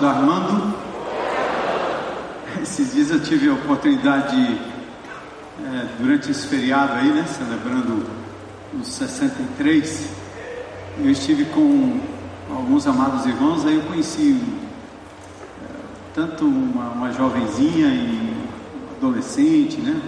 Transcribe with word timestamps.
Chamando 0.00 0.06
Armando. 0.06 0.74
Esses 2.62 2.94
dias 2.94 3.10
eu 3.10 3.22
tive 3.22 3.50
a 3.50 3.52
oportunidade 3.52 4.34
de, 4.34 4.54
é, 4.54 5.86
durante 5.98 6.30
esse 6.30 6.46
feriado 6.46 6.94
aí, 6.94 7.08
né, 7.08 7.24
celebrando 7.26 8.06
os 8.78 8.86
63, 8.86 10.08
eu 11.00 11.10
estive 11.10 11.44
com 11.46 12.00
alguns 12.50 12.86
amados 12.86 13.26
irmãos, 13.26 13.66
aí 13.66 13.76
eu 13.76 13.82
conheci 13.82 14.40
é, 15.62 15.66
tanto 16.14 16.46
uma, 16.46 16.90
uma 16.90 17.12
jovenzinha 17.12 17.88
e 17.88 18.34
adolescente, 18.96 19.80
né? 19.80 20.00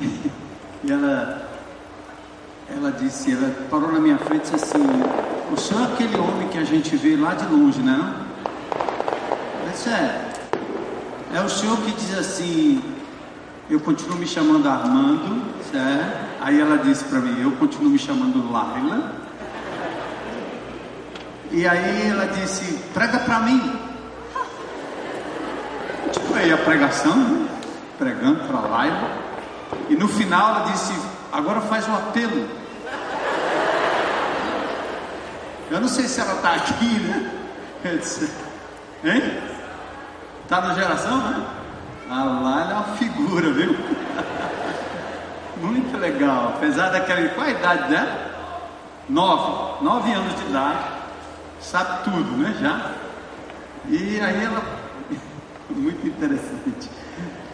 E 0.84 0.92
ela, 0.92 1.50
ela 2.72 2.92
disse, 2.92 3.32
ela 3.32 3.52
parou 3.68 3.90
na 3.90 3.98
minha 3.98 4.16
frente 4.16 4.46
e 4.46 4.52
disse 4.52 4.54
assim, 4.54 4.86
o 5.52 5.56
senhor 5.56 5.82
é 5.82 5.92
aquele 5.92 6.16
homem 6.18 6.46
que 6.48 6.58
a 6.58 6.62
gente 6.62 6.94
vê 6.94 7.16
lá 7.16 7.34
de 7.34 7.46
longe, 7.46 7.80
né? 7.80 8.26
Disse, 9.78 9.90
é. 9.90 11.40
O 11.40 11.48
senhor 11.48 11.76
que 11.78 11.92
diz 11.92 12.18
assim, 12.18 12.82
eu 13.70 13.78
continuo 13.78 14.18
me 14.18 14.26
chamando 14.26 14.68
Armando, 14.68 15.40
certo? 15.70 16.26
Aí 16.40 16.60
ela 16.60 16.78
disse 16.78 17.04
para 17.04 17.20
mim, 17.20 17.40
eu 17.40 17.52
continuo 17.52 17.90
me 17.90 17.98
chamando 17.98 18.50
Laila. 18.50 19.12
E 21.52 21.66
aí 21.66 22.08
ela 22.08 22.26
disse, 22.26 22.64
prega 22.92 23.20
para 23.20 23.38
mim. 23.40 23.78
Tipo 26.12 26.34
aí 26.34 26.52
a 26.52 26.58
pregação, 26.58 27.16
né? 27.16 27.48
pregando 27.96 28.48
para 28.48 28.58
Laila. 28.58 29.10
E 29.88 29.94
no 29.94 30.08
final 30.08 30.56
ela 30.56 30.72
disse, 30.72 30.92
agora 31.32 31.60
faz 31.60 31.86
o 31.86 31.92
um 31.92 31.94
apelo. 31.94 32.48
Eu 35.70 35.80
não 35.80 35.88
sei 35.88 36.08
se 36.08 36.20
ela 36.20 36.34
está 36.34 36.54
aqui, 36.54 36.98
né? 36.98 37.30
Hein? 39.04 39.47
Está 40.48 40.62
na 40.62 40.72
geração, 40.72 41.18
né? 41.18 41.46
A 42.08 42.24
Laila 42.24 42.70
é 42.70 42.74
uma 42.76 42.96
figura, 42.96 43.52
viu? 43.52 43.76
Muito 45.60 45.94
legal. 45.98 46.54
Apesar 46.56 46.88
daquela. 46.88 47.28
Qual 47.28 47.46
a 47.46 47.50
idade 47.50 47.90
dela? 47.90 48.30
Nove. 49.10 49.84
Nove 49.84 50.10
anos 50.10 50.34
de 50.36 50.46
idade. 50.48 50.84
Sabe 51.60 52.02
tudo, 52.04 52.34
né? 52.38 52.56
Já. 52.58 52.92
E 53.90 54.18
aí 54.22 54.42
ela. 54.42 54.62
Muito 55.68 56.06
interessante. 56.06 56.88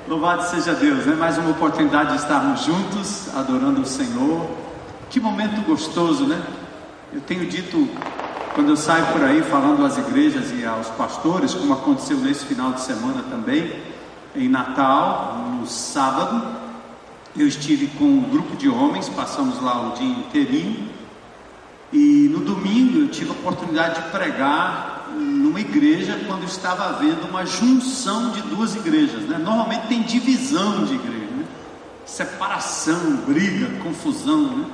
Louvado 0.06 0.44
seja 0.44 0.72
Deus, 0.72 1.04
né? 1.04 1.16
Mais 1.16 1.36
uma 1.36 1.50
oportunidade 1.50 2.10
de 2.10 2.18
estarmos 2.18 2.60
juntos, 2.60 3.34
adorando 3.34 3.80
o 3.80 3.84
Senhor. 3.84 4.48
Que 5.10 5.18
momento 5.18 5.66
gostoso, 5.66 6.28
né? 6.28 6.40
Eu 7.12 7.20
tenho 7.22 7.44
dito, 7.44 7.88
quando 8.54 8.68
eu 8.68 8.76
saio 8.76 9.04
por 9.06 9.22
aí 9.22 9.42
falando 9.42 9.84
às 9.84 9.98
igrejas 9.98 10.52
e 10.52 10.64
aos 10.64 10.88
pastores, 10.90 11.52
como 11.52 11.72
aconteceu 11.72 12.16
nesse 12.18 12.44
final 12.46 12.72
de 12.72 12.82
semana 12.82 13.24
também, 13.28 13.72
em 14.36 14.48
Natal, 14.48 15.44
no 15.58 15.66
sábado, 15.66 16.40
eu 17.36 17.48
estive 17.48 17.88
com 17.98 18.04
um 18.04 18.22
grupo 18.22 18.56
de 18.56 18.68
homens, 18.68 19.08
passamos 19.08 19.60
lá 19.60 19.88
o 19.88 19.94
dia 19.96 20.06
inteirinho, 20.06 20.88
e 21.92 22.28
no 22.32 22.40
domingo 22.40 23.00
eu 23.00 23.08
tive 23.08 23.30
a 23.30 23.32
oportunidade 23.32 24.00
de 24.00 24.10
pregar 24.10 25.08
numa 25.16 25.60
igreja 25.60 26.20
quando 26.24 26.44
estava 26.44 26.84
havendo 26.84 27.26
uma 27.28 27.44
junção 27.44 28.30
de 28.30 28.42
duas 28.42 28.76
igrejas. 28.76 29.22
Né? 29.22 29.36
Normalmente 29.36 29.88
tem 29.88 30.02
divisão 30.02 30.84
de 30.84 30.94
igreja, 30.94 31.26
né? 31.36 31.44
separação, 32.06 33.16
briga, 33.26 33.66
confusão. 33.82 34.58
Né? 34.58 34.64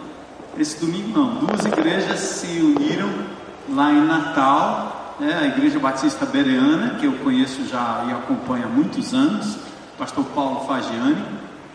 Esse 0.59 0.79
domingo 0.79 1.19
não, 1.19 1.35
duas 1.37 1.65
igrejas 1.65 2.21
se 2.21 2.47
uniram 2.47 3.30
lá 3.71 3.93
em 3.93 4.05
Natal, 4.07 5.17
né, 5.21 5.39
a 5.43 5.47
Igreja 5.47 5.79
Batista 5.79 6.27
Bereana, 6.27 6.97
que 6.99 7.07
eu 7.07 7.13
conheço 7.15 7.67
já 7.67 8.05
e 8.09 8.13
acompanho 8.13 8.65
há 8.65 8.69
muitos 8.69 9.15
anos, 9.15 9.57
pastor 9.99 10.25
Paulo 10.35 10.67
Fagiani, 10.67 11.23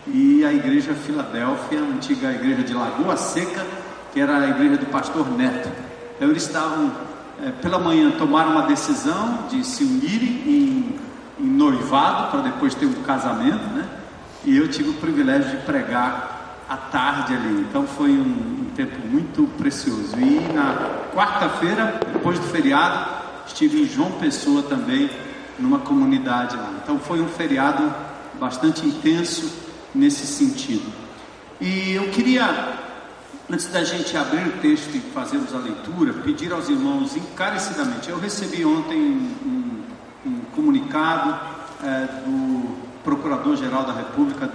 e 0.06 0.44
a 0.44 0.52
Igreja 0.52 0.94
Filadélfia, 0.94 1.80
a 1.80 1.82
antiga 1.82 2.30
igreja 2.30 2.62
de 2.62 2.74
Lagoa 2.74 3.16
Seca, 3.16 3.64
que 4.12 4.20
era 4.20 4.38
a 4.38 4.48
igreja 4.48 4.76
do 4.76 4.86
pastor 4.86 5.28
Neto. 5.30 5.68
Então, 6.16 6.30
eles 6.30 6.44
estavam, 6.44 6.92
é, 7.42 7.50
pela 7.50 7.78
manhã, 7.78 8.10
tomaram 8.12 8.52
uma 8.52 8.62
decisão 8.62 9.46
de 9.50 9.64
se 9.64 9.84
unirem 9.84 10.42
em, 10.46 10.98
em 11.40 11.46
noivado, 11.46 12.30
para 12.30 12.40
depois 12.40 12.74
ter 12.74 12.86
um 12.86 13.02
casamento, 13.02 13.64
né? 13.74 13.84
E 14.44 14.56
eu 14.56 14.68
tive 14.68 14.90
o 14.90 14.94
privilégio 14.94 15.50
de 15.50 15.56
pregar 15.64 16.64
à 16.68 16.76
tarde 16.76 17.34
ali. 17.34 17.66
Então 17.68 17.86
foi 17.86 18.10
um, 18.10 18.22
um 18.22 18.65
tempo 18.76 18.96
muito 19.06 19.46
precioso. 19.56 20.16
E 20.18 20.52
na 20.52 21.10
quarta-feira, 21.14 22.00
depois 22.12 22.38
do 22.38 22.46
feriado, 22.46 23.10
estive 23.46 23.82
em 23.82 23.86
João 23.86 24.12
Pessoa 24.12 24.62
também, 24.62 25.10
numa 25.58 25.78
comunidade 25.78 26.56
lá. 26.56 26.70
Então 26.82 26.98
foi 26.98 27.20
um 27.20 27.28
feriado 27.28 27.92
bastante 28.34 28.86
intenso 28.86 29.52
nesse 29.94 30.26
sentido. 30.26 30.92
E 31.60 31.92
eu 31.92 32.10
queria, 32.10 32.74
antes 33.50 33.66
da 33.68 33.82
gente 33.82 34.14
abrir 34.16 34.46
o 34.46 34.52
texto 34.60 34.94
e 34.94 35.00
fazermos 35.00 35.54
a 35.54 35.58
leitura, 35.58 36.12
pedir 36.12 36.52
aos 36.52 36.68
irmãos 36.68 37.16
encarecidamente. 37.16 38.10
Eu 38.10 38.18
recebi 38.18 38.64
ontem 38.64 38.98
um, 38.98 39.82
um 40.26 40.40
comunicado 40.54 41.38
é, 41.82 42.06
do 42.26 42.76
Procurador-Geral 43.02 43.84
da 43.84 43.92
República 43.94 44.50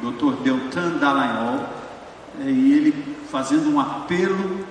Dr. 0.00 0.42
Deltan 0.42 0.98
Dallagnol, 0.98 1.60
e 2.48 2.72
ele 2.72 3.16
fazendo 3.30 3.74
um 3.74 3.80
apelo 3.80 4.64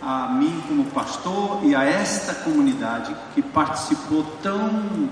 a 0.00 0.28
mim 0.28 0.62
como 0.66 0.84
pastor 0.86 1.60
e 1.62 1.74
a 1.74 1.84
esta 1.84 2.34
comunidade 2.34 3.14
que 3.34 3.42
participou 3.42 4.24
tão 4.42 5.08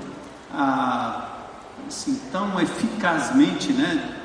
ah, 0.53 1.29
assim, 1.87 2.21
tão 2.33 2.61
eficazmente 2.61 3.73
né, 3.73 4.17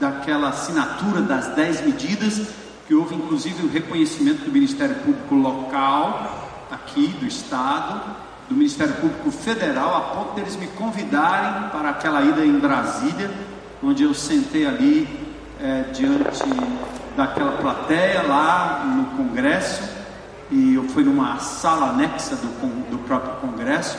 daquela 0.00 0.48
assinatura 0.48 1.20
das 1.22 1.48
dez 1.54 1.84
medidas, 1.84 2.48
que 2.86 2.94
houve 2.94 3.14
inclusive 3.14 3.66
o 3.66 3.70
reconhecimento 3.70 4.44
do 4.44 4.52
Ministério 4.52 4.94
Público 4.96 5.34
local, 5.34 6.66
aqui 6.70 7.08
do 7.20 7.26
Estado, 7.26 8.00
do 8.48 8.54
Ministério 8.54 8.94
Público 8.94 9.30
Federal, 9.30 9.96
a 9.96 10.00
ponto 10.14 10.34
deles 10.34 10.56
me 10.56 10.68
convidarem 10.68 11.68
para 11.70 11.90
aquela 11.90 12.22
ida 12.22 12.44
em 12.44 12.58
Brasília 12.58 13.30
onde 13.82 14.02
eu 14.02 14.14
sentei 14.14 14.66
ali 14.66 15.08
é, 15.60 15.82
diante 15.92 16.42
daquela 17.16 17.52
plateia 17.52 18.22
lá 18.22 18.84
no 18.84 19.04
Congresso, 19.16 19.82
e 20.50 20.74
eu 20.74 20.84
fui 20.84 21.02
numa 21.02 21.38
sala 21.38 21.90
anexa 21.90 22.36
do, 22.36 22.90
do 22.90 22.98
próprio 22.98 23.34
Congresso, 23.36 23.98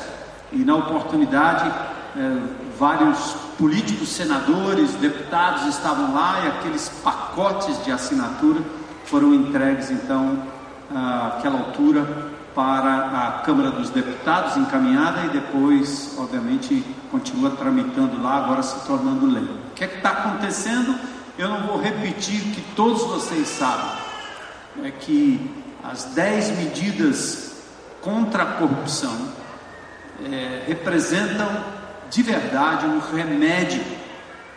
e 0.51 0.59
na 0.59 0.75
oportunidade 0.75 1.69
é, 2.15 2.39
vários 2.79 3.35
políticos, 3.57 4.09
senadores, 4.09 4.93
deputados 4.93 5.65
estavam 5.65 6.13
lá 6.13 6.41
e 6.43 6.47
aqueles 6.47 6.89
pacotes 7.03 7.83
de 7.83 7.91
assinatura 7.91 8.61
foram 9.05 9.33
entregues 9.33 9.91
então 9.91 10.37
àquela 10.89 11.59
altura 11.59 12.05
para 12.55 12.95
a 12.95 13.31
Câmara 13.43 13.69
dos 13.69 13.91
Deputados, 13.91 14.57
encaminhada 14.57 15.25
e 15.25 15.29
depois, 15.29 16.15
obviamente, 16.17 16.83
continua 17.11 17.51
tramitando 17.51 18.21
lá, 18.21 18.37
agora 18.37 18.63
se 18.63 18.83
tornando 18.87 19.27
lei. 19.27 19.43
O 19.43 19.73
que 19.75 19.83
é 19.83 19.87
está 19.87 20.09
acontecendo? 20.09 20.95
Eu 21.38 21.50
não 21.50 21.68
vou 21.68 21.80
repetir 21.80 22.42
que 22.42 22.62
todos 22.75 23.04
vocês 23.04 23.48
sabem. 23.48 23.92
É 24.84 24.92
que 24.92 25.51
as 25.84 26.06
dez 26.06 26.50
medidas 26.50 27.57
contra 28.01 28.44
a 28.44 28.45
corrupção 28.54 29.16
é, 30.25 30.63
representam 30.68 31.48
de 32.10 32.24
verdade 32.24 32.86
um 32.86 33.00
remédio, 33.00 33.84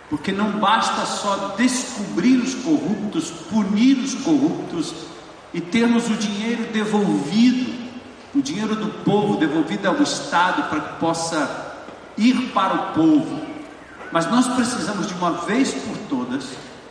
porque 0.08 0.32
não 0.32 0.52
basta 0.52 1.04
só 1.04 1.54
descobrir 1.56 2.36
os 2.36 2.54
corruptos, 2.54 3.30
punir 3.30 3.98
os 3.98 4.14
corruptos 4.14 4.94
e 5.52 5.60
termos 5.60 6.08
o 6.08 6.14
dinheiro 6.14 6.72
devolvido 6.72 7.80
o 8.34 8.40
dinheiro 8.40 8.76
do 8.76 8.88
povo 9.02 9.36
devolvido 9.36 9.88
ao 9.88 10.00
Estado 10.02 10.68
para 10.68 10.80
que 10.80 11.00
possa 11.00 11.74
ir 12.16 12.52
para 12.52 12.74
o 12.74 12.92
povo. 12.94 13.40
Mas 14.12 14.30
nós 14.30 14.46
precisamos 14.48 15.06
de 15.06 15.14
uma 15.14 15.32
vez 15.32 15.72
por 15.72 15.96
todas 16.08 16.44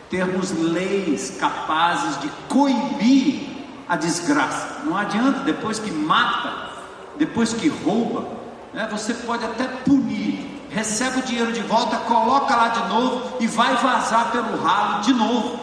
termos 0.10 0.52
leis 0.52 1.38
capazes 1.40 2.20
de 2.22 2.30
coibir 2.48 3.48
a 3.88 3.96
desgraça. 3.96 4.82
Não 4.84 4.96
adianta 4.98 5.40
depois 5.40 5.80
que 5.80 5.92
mata, 5.92 6.70
depois 7.18 7.54
que 7.54 7.68
rouba, 7.68 8.28
né, 8.74 8.88
você 8.92 9.14
pode 9.14 9.44
até 9.44 9.66
punir, 9.66 10.62
recebe 10.70 11.20
o 11.20 11.24
dinheiro 11.24 11.52
de 11.52 11.62
volta, 11.62 11.98
coloca 11.98 12.56
lá 12.56 12.70
de 12.70 12.88
novo 12.90 13.38
e 13.40 13.48
vai 13.48 13.76
vazar 13.78 14.32
pelo 14.32 14.62
ralo 14.62 15.02
de 15.02 15.14
novo, 15.14 15.60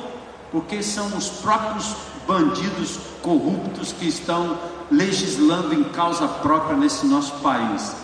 porque 0.51 0.83
são 0.83 1.17
os 1.17 1.29
próprios 1.29 1.95
bandidos 2.27 2.99
corruptos 3.23 3.93
que 3.93 4.09
estão 4.09 4.59
legislando 4.91 5.75
em 5.75 5.85
causa 5.85 6.27
própria 6.27 6.77
nesse 6.77 7.07
nosso 7.07 7.35
país. 7.35 7.95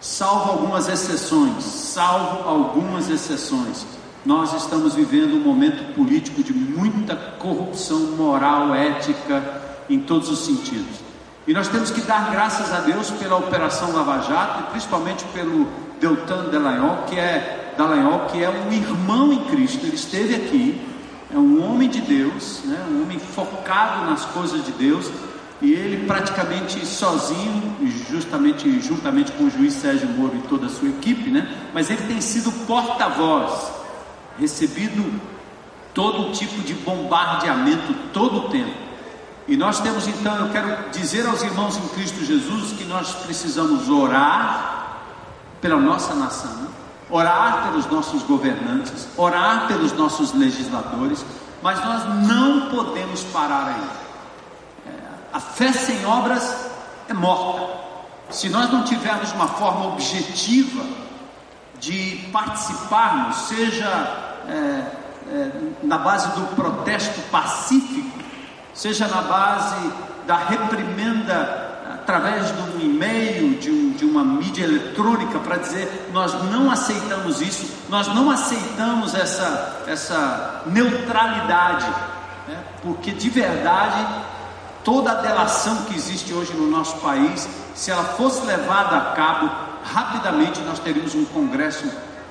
Salvo 0.00 0.52
algumas 0.52 0.88
exceções, 0.88 1.64
salvo 1.64 2.48
algumas 2.48 3.10
exceções, 3.10 3.84
nós 4.24 4.52
estamos 4.52 4.94
vivendo 4.94 5.34
um 5.34 5.40
momento 5.40 5.94
político 5.94 6.42
de 6.42 6.52
muita 6.52 7.16
corrupção 7.16 8.00
moral, 8.16 8.74
ética, 8.74 9.42
em 9.88 10.00
todos 10.00 10.28
os 10.30 10.40
sentidos. 10.40 11.08
E 11.46 11.54
nós 11.54 11.68
temos 11.68 11.90
que 11.90 12.02
dar 12.02 12.30
graças 12.30 12.72
a 12.72 12.80
Deus 12.80 13.10
pela 13.10 13.36
Operação 13.36 13.92
Lava 13.92 14.20
Jato 14.20 14.60
e 14.60 14.70
principalmente 14.70 15.24
pelo 15.32 15.66
Deltan 15.98 16.50
Dallagnol, 16.50 17.04
que 17.08 17.18
é 17.18 17.72
Dallagnol, 17.76 18.26
que 18.26 18.42
é 18.42 18.50
um 18.50 18.72
irmão 18.72 19.32
em 19.32 19.42
Cristo. 19.44 19.86
Ele 19.86 19.96
esteve 19.96 20.34
aqui, 20.34 20.80
é 21.32 21.38
um 21.38 21.64
homem 21.64 21.88
de 21.88 22.00
Deus, 22.00 22.60
né? 22.64 22.86
um 22.90 23.02
homem 23.02 23.18
focado 23.18 24.04
nas 24.10 24.26
coisas 24.26 24.62
de 24.64 24.72
Deus, 24.72 25.10
e 25.62 25.72
ele 25.72 26.06
praticamente 26.06 26.84
sozinho, 26.84 27.76
justamente 28.10 28.80
juntamente 28.80 29.32
com 29.32 29.44
o 29.44 29.50
juiz 29.50 29.72
Sérgio 29.72 30.08
Moro 30.08 30.36
e 30.36 30.48
toda 30.48 30.66
a 30.66 30.68
sua 30.68 30.88
equipe, 30.88 31.30
né? 31.30 31.48
Mas 31.74 31.90
ele 31.90 32.02
tem 32.02 32.20
sido 32.20 32.52
porta-voz, 32.66 33.72
recebido 34.38 35.20
todo 35.94 36.32
tipo 36.32 36.62
de 36.62 36.74
bombardeamento 36.74 37.92
todo 38.12 38.46
o 38.46 38.48
tempo. 38.50 38.88
E 39.48 39.56
nós 39.56 39.80
temos 39.80 40.06
então, 40.06 40.36
eu 40.36 40.50
quero 40.50 40.90
dizer 40.90 41.26
aos 41.26 41.42
irmãos 41.42 41.76
em 41.76 41.88
Cristo 41.88 42.24
Jesus 42.24 42.72
que 42.72 42.84
nós 42.84 43.14
precisamos 43.14 43.88
orar 43.88 44.98
pela 45.60 45.80
nossa 45.80 46.14
nação, 46.14 46.68
orar 47.10 47.64
pelos 47.64 47.86
nossos 47.86 48.22
governantes, 48.22 49.08
orar 49.16 49.66
pelos 49.66 49.92
nossos 49.92 50.34
legisladores, 50.34 51.24
mas 51.62 51.82
nós 51.82 52.28
não 52.28 52.68
podemos 52.68 53.24
parar 53.24 53.68
aí. 53.68 54.92
É, 54.92 54.98
a 55.32 55.40
fé 55.40 55.72
sem 55.72 56.04
obras 56.04 56.70
é 57.08 57.14
morta. 57.14 57.78
Se 58.30 58.50
nós 58.50 58.70
não 58.70 58.84
tivermos 58.84 59.32
uma 59.32 59.48
forma 59.48 59.86
objetiva 59.86 60.84
de 61.80 62.28
participarmos, 62.30 63.36
seja 63.48 64.27
é, 64.48 64.52
é, 65.30 65.50
na 65.82 65.98
base 65.98 66.28
do 66.28 66.54
protesto 66.54 67.20
pacífico, 67.30 68.18
seja 68.72 69.06
na 69.08 69.22
base 69.22 69.92
da 70.26 70.36
reprimenda 70.36 71.68
através 72.08 72.46
de 72.46 72.62
um 72.62 72.80
e-mail, 72.80 73.58
de, 73.58 73.70
um, 73.70 73.92
de 73.92 74.04
uma 74.04 74.24
mídia 74.24 74.64
eletrônica, 74.64 75.38
para 75.40 75.58
dizer: 75.58 76.08
nós 76.12 76.32
não 76.50 76.70
aceitamos 76.70 77.42
isso, 77.42 77.70
nós 77.90 78.08
não 78.08 78.30
aceitamos 78.30 79.14
essa, 79.14 79.82
essa 79.86 80.62
neutralidade, 80.66 81.86
né? 82.48 82.58
porque 82.82 83.10
de 83.10 83.28
verdade, 83.28 84.06
toda 84.82 85.12
a 85.12 85.14
delação 85.16 85.84
que 85.84 85.94
existe 85.94 86.32
hoje 86.32 86.54
no 86.54 86.70
nosso 86.70 86.96
país, 86.98 87.46
se 87.74 87.90
ela 87.90 88.04
fosse 88.04 88.44
levada 88.46 88.96
a 88.96 89.12
cabo, 89.12 89.50
rapidamente 89.84 90.60
nós 90.60 90.78
teríamos 90.78 91.14
um 91.14 91.26
Congresso 91.26 91.90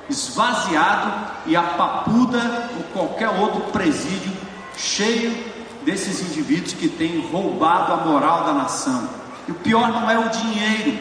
esvaziado 0.09 1.11
e 1.45 1.55
a 1.55 1.63
Papuda 1.63 2.69
ou 2.77 2.83
qualquer 2.93 3.29
outro 3.29 3.61
presídio 3.71 4.31
cheio 4.75 5.35
desses 5.83 6.21
indivíduos 6.21 6.73
que 6.73 6.89
têm 6.89 7.21
roubado 7.31 7.93
a 7.93 7.97
moral 7.97 8.43
da 8.43 8.53
nação. 8.53 9.09
E 9.47 9.51
o 9.51 9.55
pior 9.55 9.87
não 9.89 10.09
é 10.09 10.19
o 10.19 10.29
dinheiro, 10.29 10.97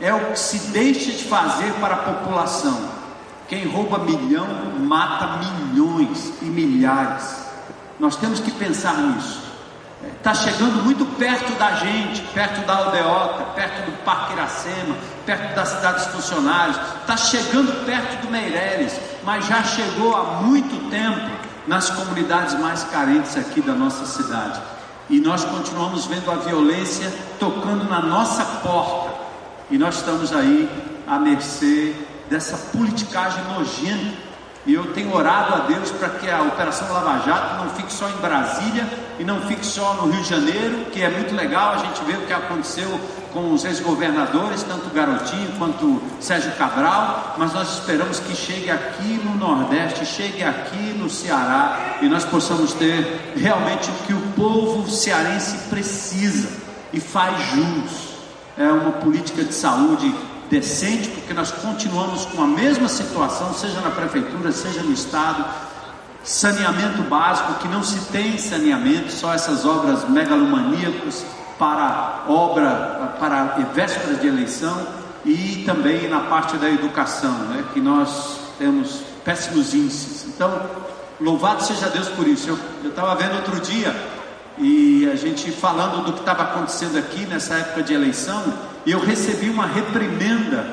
é 0.00 0.12
o 0.14 0.32
que 0.32 0.38
se 0.38 0.58
deixa 0.70 1.10
de 1.10 1.24
fazer 1.24 1.72
para 1.74 1.94
a 1.94 1.98
população. 1.98 2.88
Quem 3.48 3.66
rouba 3.66 3.98
milhão 3.98 4.46
mata 4.80 5.38
milhões 5.38 6.32
e 6.40 6.46
milhares. 6.46 7.44
Nós 7.98 8.16
temos 8.16 8.40
que 8.40 8.50
pensar 8.50 8.96
nisso. 8.96 9.42
Está 10.18 10.34
chegando 10.34 10.82
muito 10.84 11.04
perto 11.16 11.52
da 11.58 11.72
gente, 11.72 12.22
perto 12.32 12.66
da 12.66 12.76
aldeota, 12.76 13.42
perto 13.54 13.90
do 13.90 14.04
Parque 14.04 14.32
Iracema, 14.32 14.96
perto 15.24 15.54
das 15.54 15.68
cidades 15.68 16.06
funcionários, 16.06 16.76
está 17.00 17.16
chegando 17.16 17.84
perto 17.84 18.22
do 18.22 18.30
Meireles, 18.30 18.98
mas 19.24 19.46
já 19.46 19.62
chegou 19.62 20.16
há 20.16 20.42
muito 20.42 20.90
tempo 20.90 21.30
nas 21.66 21.90
comunidades 21.90 22.58
mais 22.58 22.84
carentes 22.84 23.36
aqui 23.36 23.60
da 23.60 23.72
nossa 23.72 24.04
cidade. 24.06 24.60
E 25.08 25.20
nós 25.20 25.44
continuamos 25.44 26.06
vendo 26.06 26.30
a 26.30 26.36
violência 26.36 27.12
tocando 27.38 27.84
na 27.88 28.00
nossa 28.00 28.44
porta. 28.62 29.12
E 29.70 29.78
nós 29.78 29.96
estamos 29.96 30.32
aí 30.32 30.68
à 31.06 31.18
mercê 31.18 31.94
dessa 32.28 32.56
politicagem 32.76 33.42
nojenta 33.44 34.32
e 34.64 34.74
eu 34.74 34.92
tenho 34.92 35.14
orado 35.14 35.54
a 35.54 35.58
Deus 35.66 35.90
para 35.90 36.08
que 36.08 36.30
a 36.30 36.42
Operação 36.42 36.90
Lava 36.92 37.18
Jato 37.26 37.64
não 37.64 37.70
fique 37.70 37.92
só 37.92 38.08
em 38.08 38.16
Brasília 38.18 38.86
e 39.18 39.24
não 39.24 39.40
fique 39.40 39.66
só 39.66 39.94
no 39.94 40.10
Rio 40.10 40.22
de 40.22 40.28
Janeiro, 40.28 40.86
que 40.92 41.02
é 41.02 41.10
muito 41.10 41.34
legal 41.34 41.74
a 41.74 41.78
gente 41.78 42.02
ver 42.04 42.18
o 42.18 42.26
que 42.26 42.32
aconteceu 42.32 43.00
com 43.32 43.52
os 43.52 43.64
ex-governadores, 43.64 44.62
tanto 44.62 44.92
Garotinho 44.94 45.52
quanto 45.58 46.02
Sérgio 46.20 46.52
Cabral, 46.52 47.34
mas 47.38 47.52
nós 47.52 47.78
esperamos 47.78 48.20
que 48.20 48.34
chegue 48.34 48.70
aqui 48.70 49.20
no 49.24 49.34
Nordeste, 49.34 50.04
chegue 50.04 50.44
aqui 50.44 50.94
no 50.98 51.08
Ceará 51.08 51.98
e 52.02 52.08
nós 52.08 52.24
possamos 52.24 52.74
ter 52.74 53.32
realmente 53.36 53.90
o 53.90 53.94
que 54.06 54.12
o 54.12 54.20
povo 54.36 54.88
cearense 54.90 55.56
precisa 55.68 56.48
e 56.92 57.00
faz 57.00 57.36
jus. 57.50 58.12
É 58.56 58.70
uma 58.70 58.92
política 58.92 59.42
de 59.42 59.54
saúde 59.54 60.14
decente, 60.50 61.08
porque 61.08 61.32
nós 61.32 61.50
continuamos 61.50 62.26
com 62.26 62.42
a 62.42 62.46
mesma 62.46 62.86
situação, 62.86 63.54
seja 63.54 63.80
na 63.80 63.90
prefeitura, 63.90 64.52
seja 64.52 64.82
no 64.82 64.92
estado. 64.92 65.44
Saneamento 66.22 67.02
básico, 67.02 67.54
que 67.54 67.68
não 67.68 67.82
se 67.82 67.98
tem 68.12 68.36
saneamento, 68.36 69.10
só 69.10 69.32
essas 69.32 69.64
obras 69.64 70.08
megalomaníacas 70.08 71.24
para 71.62 72.24
obra, 72.26 73.14
para 73.20 73.44
vésperas 73.72 74.20
de 74.20 74.26
eleição, 74.26 74.84
e 75.24 75.62
também 75.64 76.08
na 76.08 76.22
parte 76.22 76.56
da 76.56 76.68
educação, 76.68 77.30
né, 77.30 77.64
que 77.72 77.80
nós 77.80 78.40
temos 78.58 79.02
péssimos 79.24 79.72
índices. 79.72 80.26
Então, 80.26 80.60
louvado 81.20 81.62
seja 81.62 81.88
Deus 81.88 82.08
por 82.08 82.26
isso. 82.26 82.58
Eu 82.82 82.90
estava 82.90 83.14
vendo 83.14 83.36
outro 83.36 83.60
dia, 83.60 83.94
e 84.58 85.08
a 85.08 85.14
gente 85.14 85.52
falando 85.52 86.04
do 86.04 86.14
que 86.14 86.18
estava 86.18 86.42
acontecendo 86.42 86.98
aqui 86.98 87.24
nessa 87.26 87.54
época 87.54 87.84
de 87.84 87.94
eleição, 87.94 88.42
e 88.84 88.90
eu 88.90 88.98
recebi 88.98 89.48
uma 89.48 89.66
reprimenda 89.66 90.66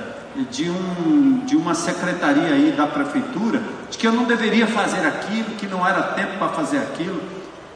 de, 0.50 0.72
um, 0.72 1.44
de 1.46 1.56
uma 1.56 1.76
secretaria 1.76 2.52
aí 2.52 2.74
da 2.76 2.88
prefeitura, 2.88 3.62
de 3.92 3.96
que 3.96 4.08
eu 4.08 4.12
não 4.12 4.24
deveria 4.24 4.66
fazer 4.66 5.06
aquilo, 5.06 5.52
que 5.52 5.68
não 5.68 5.88
era 5.88 6.02
tempo 6.02 6.40
para 6.40 6.50
fazer 6.50 6.80
aquilo. 6.80 7.22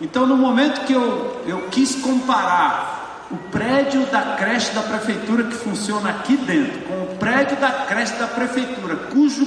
Então, 0.02 0.26
no 0.26 0.36
momento 0.36 0.82
que 0.88 0.94
eu, 0.94 1.44
eu 1.46 1.68
quis 1.70 1.94
comparar 1.98 3.03
o 3.34 3.38
prédio 3.50 4.06
da 4.06 4.36
creche 4.38 4.72
da 4.74 4.84
prefeitura 4.84 5.46
que 5.46 5.56
funciona 5.56 6.12
aqui 6.12 6.38
dentro 6.38 6.82
com 6.82 7.02
o 7.02 7.18
prédio 7.18 7.58
da 7.58 7.72
creche 7.72 8.14
da 8.14 8.28
prefeitura, 8.28 8.96
cujo 8.96 9.44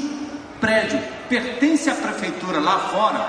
prédio 0.60 0.98
pertence 1.28 1.88
à 1.88 1.94
prefeitura 1.94 2.58
lá 2.58 2.80
fora, 2.80 3.24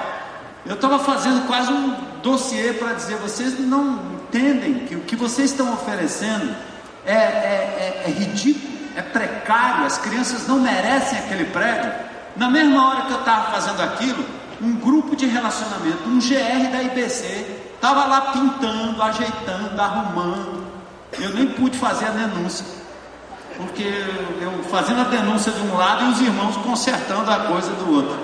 eu 0.66 0.74
estava 0.74 0.98
fazendo 0.98 1.46
quase 1.46 1.72
um 1.72 1.96
dossiê 2.24 2.74
para 2.74 2.94
dizer: 2.94 3.18
vocês 3.18 3.60
não 3.60 4.00
entendem 4.16 4.80
que 4.80 4.96
o 4.96 5.02
que 5.02 5.16
vocês 5.16 5.52
estão 5.52 5.72
oferecendo 5.74 6.56
é, 7.06 7.14
é, 7.14 7.16
é, 7.16 8.04
é 8.08 8.10
ridículo, 8.10 8.74
é 8.96 9.02
precário, 9.04 9.86
as 9.86 10.00
crianças 10.00 10.48
não 10.48 10.60
merecem 10.60 11.20
aquele 11.20 11.46
prédio. 11.46 11.92
Na 12.36 12.50
mesma 12.50 12.90
hora 12.90 13.02
que 13.04 13.12
eu 13.12 13.20
estava 13.20 13.52
fazendo 13.52 13.82
aquilo, 13.82 14.26
um 14.60 14.74
grupo 14.74 15.16
de 15.16 15.28
relacionamento, 15.28 16.10
um 16.10 16.20
GR 16.20 16.72
da 16.72 16.82
IBC, 16.82 17.57
estava 17.77 18.05
lá 18.05 18.22
pintando, 18.34 19.01
ajeitando, 19.01 19.81
arrumando. 19.81 20.67
Eu 21.17 21.29
nem 21.29 21.48
pude 21.48 21.77
fazer 21.77 22.07
a 22.07 22.12
denúncia, 22.12 22.65
porque 23.55 23.84
eu 24.41 24.63
fazendo 24.65 25.01
a 25.01 25.05
denúncia 25.05 25.51
de 25.51 25.62
um 25.62 25.77
lado 25.77 26.03
e 26.03 26.10
os 26.10 26.22
irmãos 26.22 26.57
consertando 26.57 27.31
a 27.31 27.39
coisa 27.46 27.72
do 27.72 27.96
outro. 27.96 28.17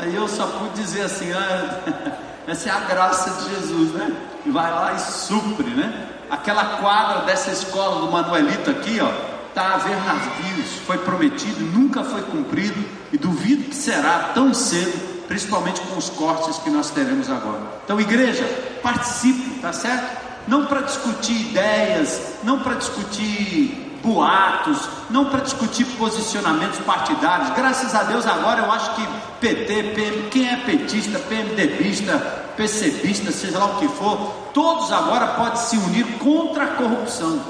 Aí 0.00 0.14
eu 0.14 0.26
só 0.26 0.46
pude 0.46 0.82
dizer 0.82 1.02
assim: 1.02 1.32
ah, 1.32 2.12
essa 2.48 2.68
é 2.68 2.72
a 2.72 2.80
graça 2.80 3.30
de 3.30 3.54
Jesus, 3.54 3.92
né? 3.92 4.12
Vai 4.46 4.70
lá 4.70 4.92
e 4.92 4.98
supre, 5.00 5.70
né? 5.70 6.08
aquela 6.30 6.78
quadra 6.78 7.22
dessa 7.24 7.50
escola 7.50 8.00
do 8.00 8.10
Manuelito 8.10 8.70
aqui, 8.70 8.98
ó, 9.00 9.10
está 9.48 9.74
a 9.74 9.78
ver 9.78 9.96
navios, 10.04 10.76
foi 10.86 10.98
prometido, 10.98 11.64
nunca 11.64 12.04
foi 12.04 12.22
cumprido, 12.22 12.84
e 13.12 13.18
duvido 13.18 13.64
que 13.64 13.74
será 13.74 14.30
tão 14.34 14.52
cedo, 14.52 15.15
principalmente 15.28 15.80
com 15.82 15.96
os 15.96 16.08
cortes 16.10 16.58
que 16.58 16.70
nós 16.70 16.90
teremos 16.90 17.30
agora. 17.30 17.60
Então, 17.84 18.00
igreja, 18.00 18.44
participe, 18.82 19.60
tá 19.60 19.72
certo? 19.72 20.26
Não 20.46 20.66
para 20.66 20.82
discutir 20.82 21.48
ideias, 21.50 22.34
não 22.44 22.60
para 22.60 22.74
discutir 22.74 23.86
boatos, 24.02 24.88
não 25.10 25.26
para 25.26 25.40
discutir 25.40 25.84
posicionamentos 25.98 26.78
partidários. 26.80 27.50
Graças 27.50 27.94
a 27.94 28.04
Deus 28.04 28.26
agora 28.26 28.62
eu 28.62 28.70
acho 28.70 28.94
que 28.94 29.06
PT, 29.40 29.82
PM, 29.94 30.30
quem 30.30 30.48
é 30.48 30.56
petista, 30.56 31.18
PMDBista, 31.18 32.18
PCBista, 32.56 33.32
seja 33.32 33.58
lá 33.58 33.66
o 33.66 33.78
que 33.78 33.88
for, 33.88 34.32
todos 34.54 34.92
agora 34.92 35.26
podem 35.28 35.56
se 35.56 35.76
unir 35.76 36.06
contra 36.18 36.64
a 36.64 36.68
corrupção. 36.68 37.40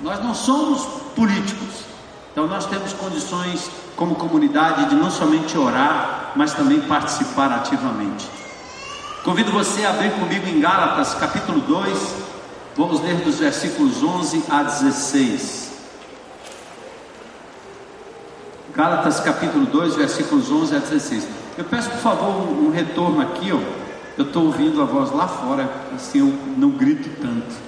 Nós 0.00 0.22
não 0.22 0.34
somos 0.34 0.82
políticos, 1.14 1.84
então 2.38 2.46
nós 2.46 2.66
temos 2.66 2.92
condições 2.92 3.68
como 3.96 4.14
comunidade 4.14 4.90
de 4.90 4.94
não 4.94 5.10
somente 5.10 5.58
orar, 5.58 6.34
mas 6.36 6.54
também 6.54 6.80
participar 6.82 7.50
ativamente. 7.50 8.30
Convido 9.24 9.50
você 9.50 9.84
a 9.84 9.90
abrir 9.90 10.12
comigo 10.12 10.46
em 10.46 10.60
Gálatas 10.60 11.14
capítulo 11.14 11.60
2, 11.62 12.14
vamos 12.76 13.00
ler 13.00 13.16
dos 13.16 13.40
versículos 13.40 14.04
11 14.04 14.44
a 14.48 14.62
16. 14.62 15.72
Gálatas 18.72 19.18
capítulo 19.18 19.66
2, 19.66 19.96
versículos 19.96 20.48
11 20.48 20.76
a 20.76 20.78
16. 20.78 21.28
Eu 21.58 21.64
peço 21.64 21.90
por 21.90 21.98
favor 21.98 22.36
um, 22.36 22.68
um 22.68 22.70
retorno 22.70 23.20
aqui, 23.20 23.50
ó. 23.50 23.58
Eu 24.16 24.26
estou 24.26 24.44
ouvindo 24.44 24.80
a 24.80 24.84
voz 24.84 25.10
lá 25.10 25.26
fora, 25.26 25.68
assim 25.92 26.20
eu 26.20 26.32
não 26.56 26.70
grito 26.70 27.10
tanto. 27.20 27.67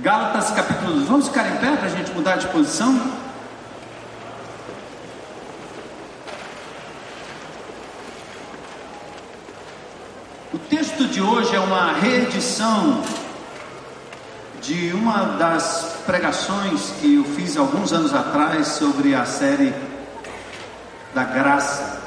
Gálatas 0.00 0.52
capítulo 0.52 0.92
2. 0.92 1.08
Vamos 1.08 1.26
ficar 1.26 1.48
em 1.48 1.56
pé 1.56 1.74
para 1.74 1.86
a 1.86 1.88
gente 1.88 2.12
mudar 2.12 2.36
de 2.36 2.46
posição? 2.48 3.18
O 10.54 10.58
texto 10.58 11.04
de 11.08 11.20
hoje 11.20 11.52
é 11.56 11.58
uma 11.58 11.94
reedição 11.94 13.02
de 14.62 14.92
uma 14.92 15.36
das 15.36 15.96
pregações 16.06 16.92
que 17.00 17.16
eu 17.16 17.24
fiz 17.24 17.56
alguns 17.56 17.92
anos 17.92 18.14
atrás 18.14 18.68
sobre 18.68 19.16
a 19.16 19.24
série 19.24 19.74
da 21.12 21.24
graça. 21.24 22.00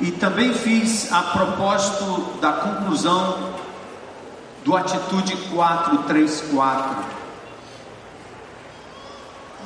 E 0.00 0.12
também 0.12 0.54
fiz 0.54 1.12
a 1.12 1.20
propósito 1.20 2.38
da 2.40 2.52
conclusão 2.52 3.59
do 4.64 4.76
Atitude 4.76 5.36
434. 5.52 7.04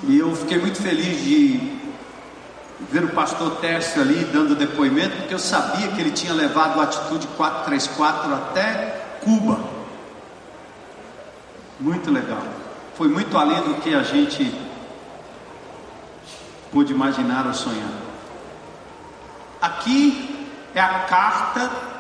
E 0.05 0.19
eu 0.19 0.35
fiquei 0.37 0.59
muito 0.59 0.83
feliz 0.83 1.23
de 1.25 1.75
ver 2.91 3.05
o 3.05 3.09
pastor 3.09 3.57
Tércio 3.57 4.03
ali 4.03 4.25
dando 4.27 4.55
depoimento, 4.55 5.17
porque 5.17 5.35
eu 5.35 5.39
sabia 5.39 5.89
que 5.89 6.01
ele 6.01 6.11
tinha 6.11 6.33
levado 6.33 6.81
a 6.81 6.85
Atitude 6.85 7.27
434 7.37 8.35
até 8.35 9.19
Cuba. 9.23 9.59
Muito 11.81 12.11
legal. 12.11 12.43
Foi 12.95 13.09
muito 13.09 13.37
além 13.37 13.61
do 13.63 13.75
que 13.81 13.95
a 13.95 14.03
gente 14.03 14.55
pôde 16.71 16.93
imaginar 16.93 17.47
ou 17.47 17.55
sonhar. 17.55 17.91
Aqui 19.61 20.49
é 20.75 20.81
a 20.81 21.01
carta 21.01 21.94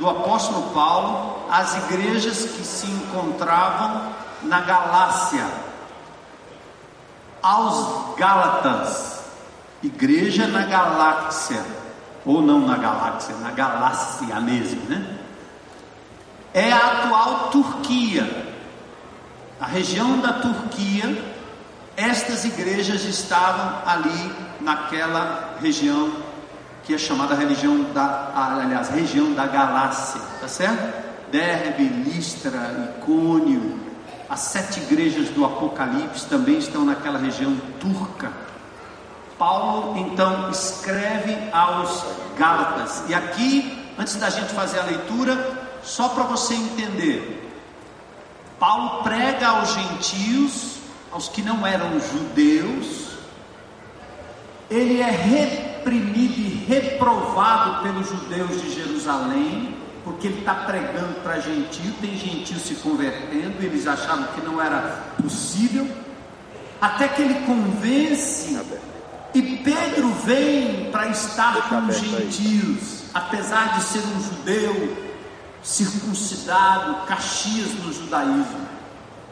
do 0.00 0.08
apóstolo 0.08 0.70
Paulo 0.72 1.44
às 1.50 1.76
igrejas 1.76 2.38
que 2.38 2.64
se 2.64 2.86
encontravam 2.86 4.10
na 4.42 4.60
Galácia, 4.62 5.46
aos 7.42 8.16
Gálatas, 8.16 9.20
igreja 9.82 10.46
na 10.46 10.62
galáxia, 10.62 11.64
ou 12.24 12.40
não 12.40 12.60
na 12.60 12.76
galáxia, 12.76 13.34
na 13.36 13.50
galáxia 13.50 14.40
mesmo, 14.40 14.82
né? 14.88 15.18
É 16.52 16.72
a 16.72 16.86
atual 16.86 17.50
Turquia, 17.50 18.56
a 19.60 19.66
região 19.66 20.18
da 20.20 20.34
Turquia, 20.34 21.24
estas 21.96 22.44
igrejas 22.44 23.04
estavam 23.04 23.82
ali 23.86 24.34
naquela 24.60 25.56
região 25.60 26.10
que 26.90 26.94
é 26.96 26.98
chamada 26.98 27.36
religião 27.36 27.84
da, 27.92 28.32
aliás, 28.34 28.88
região 28.88 29.32
da 29.32 29.46
Galácia, 29.46 30.20
tá 30.40 30.48
certo? 30.48 30.92
Derbe, 31.30 31.84
Listra, 31.84 32.96
Icônio, 32.98 33.78
as 34.28 34.40
sete 34.40 34.80
igrejas 34.80 35.28
do 35.28 35.44
Apocalipse 35.44 36.26
também 36.26 36.58
estão 36.58 36.84
naquela 36.84 37.16
região 37.16 37.56
turca. 37.78 38.32
Paulo 39.38 39.96
então 39.98 40.50
escreve 40.50 41.38
aos 41.52 42.04
Gálatas, 42.36 43.04
e 43.08 43.14
aqui, 43.14 43.88
antes 43.96 44.16
da 44.16 44.28
gente 44.28 44.52
fazer 44.52 44.80
a 44.80 44.82
leitura, 44.82 45.60
só 45.84 46.08
para 46.08 46.24
você 46.24 46.54
entender, 46.54 47.54
Paulo 48.58 49.04
prega 49.04 49.46
aos 49.46 49.72
gentios, 49.74 50.78
aos 51.12 51.28
que 51.28 51.40
não 51.40 51.64
eram 51.64 52.00
judeus, 52.00 53.10
ele 54.68 55.00
é 55.00 55.10
reprimido 55.80 56.38
e 56.38 56.64
reprovado 56.68 57.82
pelos 57.82 58.08
judeus 58.08 58.60
de 58.60 58.74
Jerusalém, 58.74 59.74
porque 60.04 60.28
ele 60.28 60.40
está 60.40 60.54
pregando 60.54 61.14
para 61.22 61.40
gentio, 61.40 61.92
tem 62.00 62.16
gentio 62.16 62.58
se 62.58 62.74
convertendo, 62.76 63.56
eles 63.60 63.86
achavam 63.86 64.24
que 64.34 64.40
não 64.42 64.60
era 64.60 65.04
possível, 65.20 65.88
até 66.80 67.08
que 67.08 67.22
ele 67.22 67.34
convence, 67.46 68.58
e 69.34 69.42
Pedro 69.58 70.08
vem 70.24 70.90
para 70.90 71.08
estar 71.08 71.68
com 71.68 71.86
os 71.86 71.96
gentios, 71.96 73.04
apesar 73.14 73.74
de 73.76 73.84
ser 73.84 74.00
um 74.00 74.22
judeu, 74.22 74.96
circuncidado, 75.62 77.06
Caxias 77.06 77.72
no 77.84 77.92
judaísmo. 77.92 78.69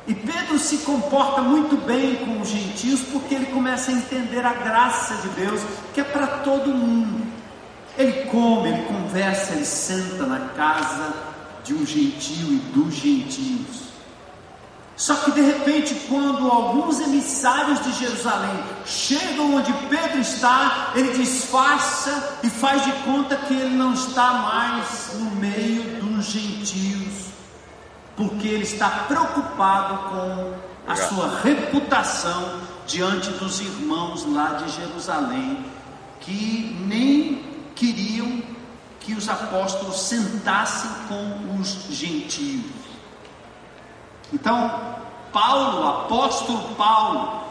E 0.08 0.14
Pedro 0.14 0.58
se 0.58 0.78
comporta 0.78 1.42
muito 1.42 1.76
bem 1.76 2.16
com 2.16 2.40
os 2.40 2.48
gentios 2.48 3.00
porque 3.12 3.34
ele 3.34 3.46
começa 3.46 3.90
a 3.90 3.94
entender 3.94 4.44
a 4.44 4.54
graça 4.54 5.14
de 5.16 5.28
Deus, 5.40 5.60
que 5.92 6.00
é 6.00 6.04
para 6.04 6.26
todo 6.38 6.70
mundo. 6.70 7.26
Ele 7.96 8.24
come, 8.24 8.70
ele 8.70 8.82
conversa, 8.84 9.52
ele 9.52 9.66
senta 9.66 10.24
na 10.24 10.48
casa 10.56 11.12
de 11.62 11.74
um 11.74 11.84
gentio 11.84 12.54
e 12.54 12.56
dos 12.72 12.94
gentios. 12.94 13.88
Só 14.96 15.14
que 15.14 15.30
de 15.30 15.42
repente, 15.42 15.94
quando 16.08 16.50
alguns 16.50 17.00
emissários 17.00 17.84
de 17.84 17.92
Jerusalém 17.92 18.58
chegam 18.86 19.54
onde 19.54 19.72
Pedro 19.88 20.20
está, 20.20 20.92
ele 20.94 21.18
disfarça 21.18 22.38
e 22.42 22.48
faz 22.48 22.84
de 22.84 22.92
conta 23.04 23.36
que 23.36 23.54
ele 23.54 23.76
não 23.76 23.92
está 23.92 24.32
mais 24.32 25.12
no 25.18 25.30
meio 25.32 26.02
dos 26.02 26.24
gentios, 26.24 27.07
porque 28.18 28.48
ele 28.48 28.64
está 28.64 28.90
preocupado 29.06 30.10
com 30.10 30.54
a 30.88 30.96
sua 30.96 31.40
reputação 31.40 32.58
diante 32.84 33.30
dos 33.30 33.60
irmãos 33.60 34.26
lá 34.26 34.54
de 34.54 34.72
Jerusalém, 34.72 35.64
que 36.18 36.76
nem 36.84 37.40
queriam 37.76 38.42
que 38.98 39.14
os 39.14 39.28
apóstolos 39.28 40.00
sentassem 40.00 40.90
com 41.06 41.60
os 41.60 41.86
gentios. 41.90 42.64
Então, 44.32 44.68
Paulo, 45.32 45.86
apóstolo 45.86 46.74
Paulo, 46.74 47.44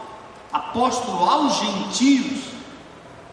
apóstolo 0.52 1.30
aos 1.30 1.60
gentios, 1.60 2.44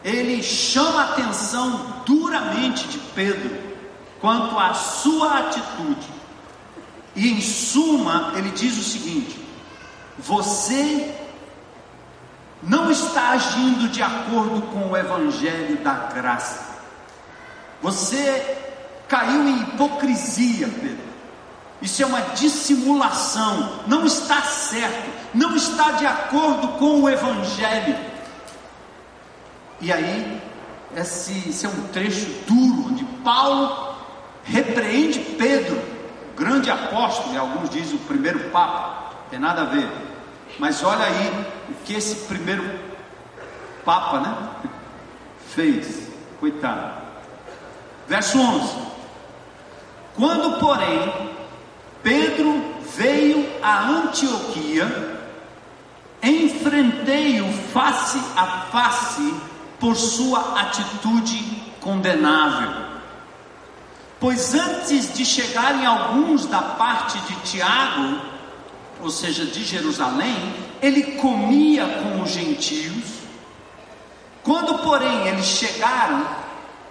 ele 0.02 0.42
chama 0.42 1.02
a 1.02 1.04
atenção 1.10 2.02
duramente 2.06 2.88
de 2.88 2.98
Pedro 2.98 3.58
quanto 4.22 4.58
à 4.58 4.72
sua 4.72 5.40
atitude. 5.40 6.15
E 7.16 7.32
em 7.32 7.40
suma, 7.40 8.32
ele 8.36 8.50
diz 8.50 8.78
o 8.78 8.82
seguinte: 8.82 9.40
você 10.18 11.14
não 12.62 12.90
está 12.90 13.30
agindo 13.30 13.88
de 13.88 14.02
acordo 14.02 14.62
com 14.62 14.90
o 14.90 14.96
evangelho 14.96 15.78
da 15.78 15.94
graça. 15.94 16.76
Você 17.82 18.56
caiu 19.08 19.48
em 19.48 19.62
hipocrisia, 19.62 20.68
Pedro. 20.68 21.06
Isso 21.80 22.02
é 22.02 22.06
uma 22.06 22.20
dissimulação, 22.20 23.80
não 23.86 24.06
está 24.06 24.40
certo, 24.42 25.10
não 25.34 25.54
está 25.54 25.92
de 25.92 26.06
acordo 26.06 26.68
com 26.78 27.02
o 27.02 27.08
Evangelho. 27.08 27.96
E 29.80 29.92
aí, 29.92 30.40
esse, 30.96 31.50
esse 31.50 31.66
é 31.66 31.68
um 31.68 31.88
trecho 31.88 32.26
duro, 32.46 32.88
onde 32.88 33.04
Paulo 33.22 33.94
repreende 34.42 35.20
Pedro, 35.20 35.82
grande 36.36 36.70
apóstolo, 36.70 37.34
e 37.34 37.38
alguns 37.38 37.70
dizem 37.70 37.96
o 37.96 38.00
primeiro 38.00 38.50
Papa, 38.50 39.10
tem 39.30 39.38
nada 39.38 39.62
a 39.62 39.64
ver. 39.64 39.88
Mas 40.58 40.82
olha 40.84 41.04
aí 41.04 41.46
o 41.70 41.74
que 41.84 41.94
esse 41.94 42.26
primeiro 42.26 42.64
Papa 43.84 44.20
né, 44.20 44.36
fez, 45.54 46.08
coitado. 46.38 47.02
Verso 48.06 48.38
11: 48.38 48.74
Quando, 50.14 50.60
porém, 50.60 51.12
Pedro 52.02 52.62
veio 52.96 53.48
a 53.62 53.88
Antioquia, 53.88 55.20
enfrentei-o 56.22 57.52
face 57.72 58.20
a 58.36 58.46
face 58.70 59.34
por 59.80 59.96
sua 59.96 60.60
atitude 60.60 61.62
condenável. 61.80 62.95
Pois 64.18 64.54
antes 64.54 65.12
de 65.14 65.24
chegarem 65.24 65.84
alguns 65.84 66.46
da 66.46 66.62
parte 66.62 67.18
de 67.20 67.34
Tiago, 67.50 68.18
ou 69.02 69.10
seja, 69.10 69.44
de 69.44 69.62
Jerusalém, 69.62 70.54
ele 70.80 71.02
comia 71.16 71.86
com 72.02 72.22
os 72.22 72.30
gentios. 72.30 73.04
Quando, 74.42 74.78
porém, 74.78 75.28
eles 75.28 75.44
chegaram, 75.44 76.26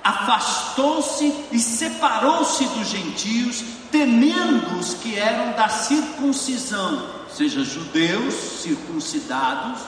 afastou-se 0.04 1.34
e 1.52 1.58
separou-se 1.58 2.64
dos 2.66 2.90
gentios, 2.90 3.64
temendo 3.92 4.78
os 4.80 4.94
que 4.94 5.18
eram 5.18 5.54
da 5.54 5.68
circuncisão, 5.68 7.10
seja 7.34 7.64
judeus 7.64 8.34
circuncidados, 8.34 9.82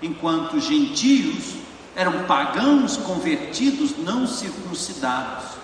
enquanto 0.00 0.60
gentios 0.60 1.54
eram 1.96 2.24
pagãos 2.26 2.96
convertidos 2.98 3.96
não 3.98 4.26
circuncidados. 4.26 5.55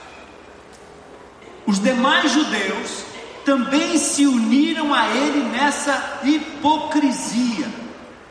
Os 1.66 1.78
demais 1.80 2.30
judeus 2.30 3.04
também 3.44 3.98
se 3.98 4.26
uniram 4.26 4.94
a 4.94 5.08
ele 5.08 5.42
nessa 5.50 6.20
hipocrisia, 6.24 7.68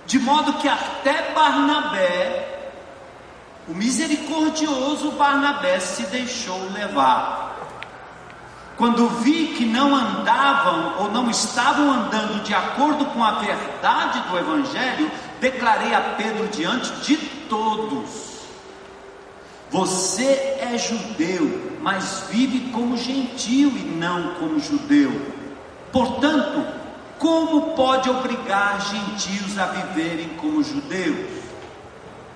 de 0.05 0.19
modo 0.19 0.53
que 0.53 0.67
até 0.67 1.31
Barnabé 1.33 2.51
o 3.67 3.73
misericordioso 3.73 5.11
Barnabé 5.11 5.79
se 5.79 6.03
deixou 6.03 6.59
levar. 6.73 7.49
quando 8.75 9.07
vi 9.21 9.49
que 9.49 9.63
não 9.63 9.95
andavam 9.95 10.95
ou 10.97 11.11
não 11.11 11.29
estavam 11.29 11.91
andando 11.91 12.41
de 12.43 12.51
acordo 12.53 13.05
com 13.05 13.23
a 13.23 13.33
verdade 13.33 14.19
do 14.27 14.39
Evangelho, 14.39 15.11
declarei 15.39 15.93
a 15.93 16.01
Pedro 16.17 16.47
diante 16.47 16.91
de 17.01 17.15
todos: 17.47 18.30
Você 19.71 20.57
é 20.59 20.77
judeu, 20.77 21.77
mas 21.81 22.25
vive 22.29 22.71
como 22.71 22.97
gentil 22.97 23.69
e 23.69 23.83
não 23.97 24.33
como 24.33 24.59
judeu. 24.59 25.09
Portanto, 25.93 26.65
como 27.17 27.73
pode 27.73 28.09
obrigar 28.09 28.81
gentios 28.81 29.57
a 29.57 29.67
viverem 29.67 30.27
como 30.37 30.61
judeus? 30.61 31.41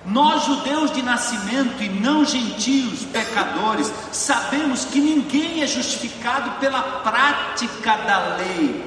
Nós, 0.06 0.44
judeus 0.44 0.90
de 0.92 1.02
nascimento 1.02 1.82
e 1.82 1.90
não 1.90 2.24
gentios, 2.24 3.04
pecadores, 3.04 3.92
sabemos 4.12 4.86
que 4.86 4.98
ninguém 4.98 5.62
é 5.62 5.66
justificado 5.66 6.52
pela 6.52 6.80
prática 6.80 7.96
da 7.98 8.36
lei, 8.36 8.82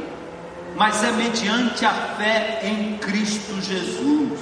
mas 0.75 1.03
é 1.03 1.11
mediante 1.11 1.85
a 1.85 1.91
fé 2.17 2.61
em 2.63 2.97
Cristo 2.97 3.61
Jesus. 3.61 4.39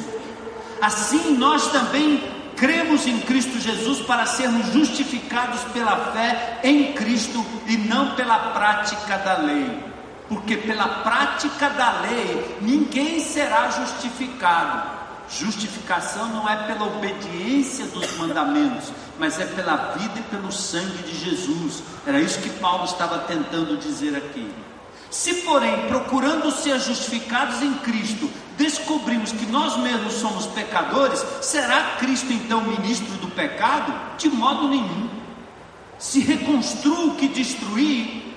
Assim, 0.79 1.35
nós 1.35 1.71
também 1.71 2.37
cremos 2.57 3.07
em 3.07 3.19
Cristo 3.21 3.59
Jesus 3.59 4.01
para 4.01 4.25
sermos 4.25 4.73
justificados 4.73 5.63
pela 5.71 6.11
fé 6.11 6.59
em 6.63 6.91
Cristo 6.93 7.45
e 7.67 7.77
não 7.77 8.15
pela 8.15 8.37
prática 8.51 9.17
da 9.17 9.37
lei. 9.37 9.87
Porque 10.27 10.57
pela 10.57 10.87
prática 10.87 11.69
da 11.69 12.01
lei 12.01 12.57
ninguém 12.61 13.21
será 13.21 13.69
justificado 13.69 14.97
Justificação 15.29 16.29
não 16.29 16.47
é 16.47 16.55
pela 16.67 16.85
obediência 16.85 17.85
dos 17.87 18.15
mandamentos, 18.17 18.93
mas 19.19 19.37
é 19.39 19.45
pela 19.45 19.93
vida 19.97 20.19
e 20.19 20.23
pelo 20.23 20.51
sangue 20.51 21.03
de 21.03 21.17
Jesus. 21.17 21.83
Era 22.05 22.19
isso 22.21 22.39
que 22.39 22.49
Paulo 22.49 22.85
estava 22.85 23.19
tentando 23.19 23.77
dizer 23.77 24.15
aqui. 24.15 24.49
Se, 25.09 25.33
porém, 25.35 25.87
procurando 25.87 26.51
ser 26.51 26.79
justificados 26.79 27.61
em 27.61 27.73
Cristo, 27.75 28.29
descobrimos 28.57 29.31
que 29.31 29.45
nós 29.45 29.77
mesmos 29.77 30.13
somos 30.13 30.45
pecadores, 30.47 31.23
será 31.41 31.95
Cristo 31.99 32.31
então 32.33 32.61
ministro 32.61 33.15
do 33.17 33.27
pecado? 33.27 33.93
De 34.17 34.29
modo 34.29 34.67
nenhum. 34.67 35.09
Se 35.97 36.19
reconstruo 36.19 37.10
o 37.10 37.15
que 37.15 37.27
destruí, 37.27 38.34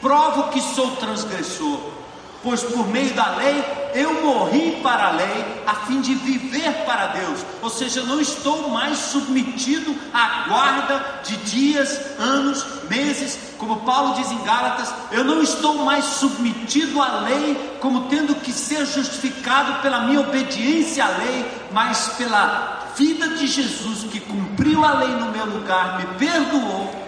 provo 0.00 0.50
que 0.50 0.60
sou 0.60 0.96
transgressor 0.96 1.80
pois 2.42 2.62
por 2.62 2.88
meio 2.88 3.12
da 3.14 3.36
lei 3.36 3.64
eu 3.94 4.22
morri 4.22 4.80
para 4.82 5.08
a 5.08 5.10
lei, 5.10 5.62
a 5.66 5.74
fim 5.86 6.00
de 6.00 6.14
viver 6.14 6.84
para 6.84 7.08
Deus, 7.08 7.44
ou 7.60 7.70
seja, 7.70 8.02
não 8.02 8.20
estou 8.20 8.68
mais 8.70 8.96
submetido 8.98 9.94
à 10.12 10.44
guarda 10.48 11.22
de 11.24 11.36
dias, 11.38 12.00
anos, 12.18 12.64
meses, 12.88 13.38
como 13.58 13.80
Paulo 13.80 14.14
diz 14.14 14.30
em 14.30 14.42
Gálatas, 14.44 14.92
eu 15.10 15.24
não 15.24 15.42
estou 15.42 15.84
mais 15.84 16.04
submetido 16.04 17.00
à 17.02 17.20
lei, 17.20 17.76
como 17.80 18.02
tendo 18.08 18.34
que 18.36 18.52
ser 18.52 18.86
justificado 18.86 19.82
pela 19.82 20.02
minha 20.04 20.20
obediência 20.20 21.04
à 21.04 21.08
lei, 21.18 21.44
mas 21.72 22.10
pela 22.16 22.92
vida 22.96 23.28
de 23.30 23.46
Jesus 23.46 24.04
que 24.10 24.20
cumpriu 24.20 24.84
a 24.84 24.92
lei 24.94 25.10
no 25.10 25.30
meu 25.32 25.46
lugar, 25.46 25.98
me 25.98 26.06
perdoou 26.18 26.99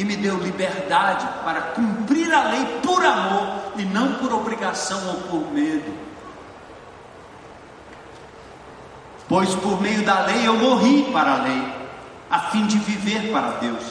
e 0.00 0.04
me 0.04 0.16
deu 0.16 0.38
liberdade 0.38 1.28
para 1.44 1.60
cumprir 1.60 2.32
a 2.32 2.44
lei 2.44 2.64
por 2.82 3.04
amor 3.04 3.74
e 3.76 3.84
não 3.84 4.14
por 4.14 4.32
obrigação 4.32 4.98
ou 5.08 5.14
por 5.28 5.52
medo. 5.52 5.92
Pois 9.28 9.54
por 9.56 9.78
meio 9.78 10.02
da 10.02 10.20
lei 10.24 10.48
eu 10.48 10.56
morri 10.56 11.02
para 11.12 11.34
a 11.34 11.42
lei, 11.42 11.62
a 12.30 12.38
fim 12.38 12.66
de 12.66 12.78
viver 12.78 13.30
para 13.30 13.58
Deus. 13.58 13.84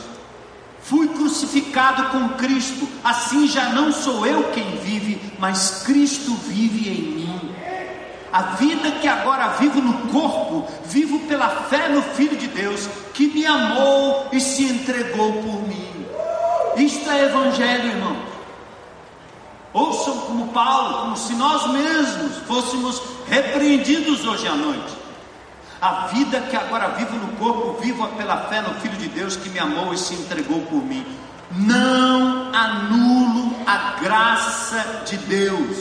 Fui 0.82 1.08
crucificado 1.10 2.06
com 2.06 2.30
Cristo, 2.30 2.90
assim 3.04 3.48
já 3.48 3.70
não 3.70 3.92
sou 3.92 4.26
eu 4.26 4.46
quem 4.46 4.78
vive, 4.78 5.22
mas 5.38 5.84
Cristo 5.84 6.34
vive 6.34 6.90
em 6.90 7.02
mim. 7.18 7.56
A 8.34 8.42
vida 8.56 8.90
que 8.94 9.08
agora 9.08 9.50
vivo 9.60 9.80
no 9.80 10.08
corpo, 10.08 10.68
vivo 10.86 11.20
pela 11.28 11.50
fé 11.50 11.88
no 11.88 12.02
Filho 12.02 12.36
de 12.36 12.48
Deus, 12.48 12.90
que 13.14 13.28
me 13.28 13.46
amou 13.46 14.28
e 14.32 14.42
se 14.42 14.64
entregou 14.64 15.34
por 15.34 15.68
mim. 15.68 15.89
Isto 16.80 17.10
é 17.10 17.26
evangelho, 17.26 17.90
irmão. 17.90 18.16
Ouçam 19.74 20.18
como 20.22 20.48
Paulo, 20.48 21.00
como 21.02 21.18
se 21.18 21.34
nós 21.36 21.68
mesmos 21.72 22.38
fôssemos 22.48 23.02
repreendidos 23.28 24.26
hoje 24.26 24.48
à 24.48 24.56
noite. 24.56 24.98
A 25.82 26.08
vida 26.08 26.40
que 26.42 26.56
agora 26.56 26.88
vivo 26.90 27.16
no 27.18 27.28
corpo, 27.38 27.80
vivo 27.82 28.08
pela 28.10 28.38
fé 28.46 28.62
no 28.62 28.74
Filho 28.76 28.98
de 28.98 29.10
Deus 29.10 29.36
que 29.36 29.50
me 29.50 29.60
amou 29.60 29.94
e 29.94 29.98
se 29.98 30.14
entregou 30.14 30.62
por 30.62 30.84
mim. 30.84 31.06
Não 31.52 32.54
anulo 32.54 33.56
a 33.66 34.00
graça 34.00 35.04
de 35.06 35.18
Deus, 35.18 35.78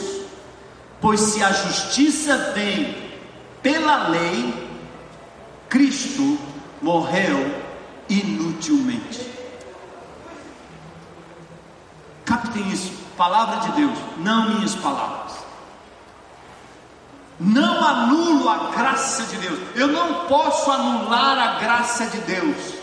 pois 0.99 1.19
se 1.19 1.43
a 1.43 1.51
justiça 1.51 2.51
vem 2.53 2.95
pela 3.61 4.09
lei, 4.09 4.53
Cristo 5.69 6.37
morreu 6.81 7.55
inutilmente. 8.09 9.38
Captem 12.29 12.69
isso, 12.69 12.91
palavra 13.17 13.55
de 13.61 13.71
Deus, 13.71 13.97
não 14.19 14.49
minhas 14.49 14.75
palavras. 14.75 15.33
Não 17.39 17.83
anulo 17.83 18.47
a 18.47 18.69
graça 18.69 19.23
de 19.23 19.37
Deus. 19.37 19.59
Eu 19.73 19.87
não 19.87 20.27
posso 20.27 20.69
anular 20.69 21.39
a 21.39 21.59
graça 21.59 22.05
de 22.05 22.19
Deus. 22.19 22.78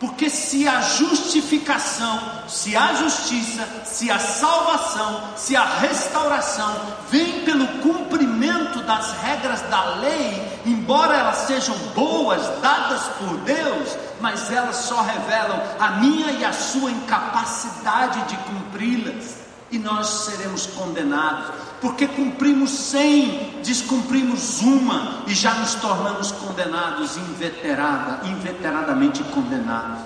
Porque 0.00 0.30
se 0.30 0.66
a 0.66 0.80
justificação, 0.80 2.18
se 2.48 2.74
a 2.74 2.94
justiça, 2.94 3.68
se 3.84 4.10
a 4.10 4.18
salvação, 4.18 5.22
se 5.36 5.54
a 5.54 5.62
restauração 5.62 6.74
vem 7.10 7.44
pelo 7.44 7.68
cumprimento 7.82 8.80
das 8.84 9.12
regras 9.20 9.60
da 9.68 9.96
lei, 9.96 10.60
embora 10.64 11.18
elas 11.18 11.36
sejam 11.46 11.76
boas, 11.94 12.40
dadas 12.62 13.02
por 13.18 13.36
Deus, 13.40 13.94
mas 14.22 14.50
elas 14.50 14.76
só 14.76 15.02
revelam 15.02 15.60
a 15.78 15.90
minha 15.90 16.32
e 16.32 16.46
a 16.46 16.52
sua 16.54 16.90
incapacidade 16.90 18.22
de 18.22 18.36
cumpri-las, 18.38 19.39
e 19.70 19.78
nós 19.78 20.06
seremos 20.24 20.66
condenados, 20.66 21.54
porque 21.80 22.06
cumprimos 22.06 22.70
cem, 22.70 23.60
descumprimos 23.62 24.60
uma 24.62 25.22
e 25.26 25.34
já 25.34 25.54
nos 25.54 25.74
tornamos 25.74 26.32
condenados, 26.32 27.16
inveterada, 27.16 28.26
inveteradamente 28.28 29.22
condenados. 29.24 30.00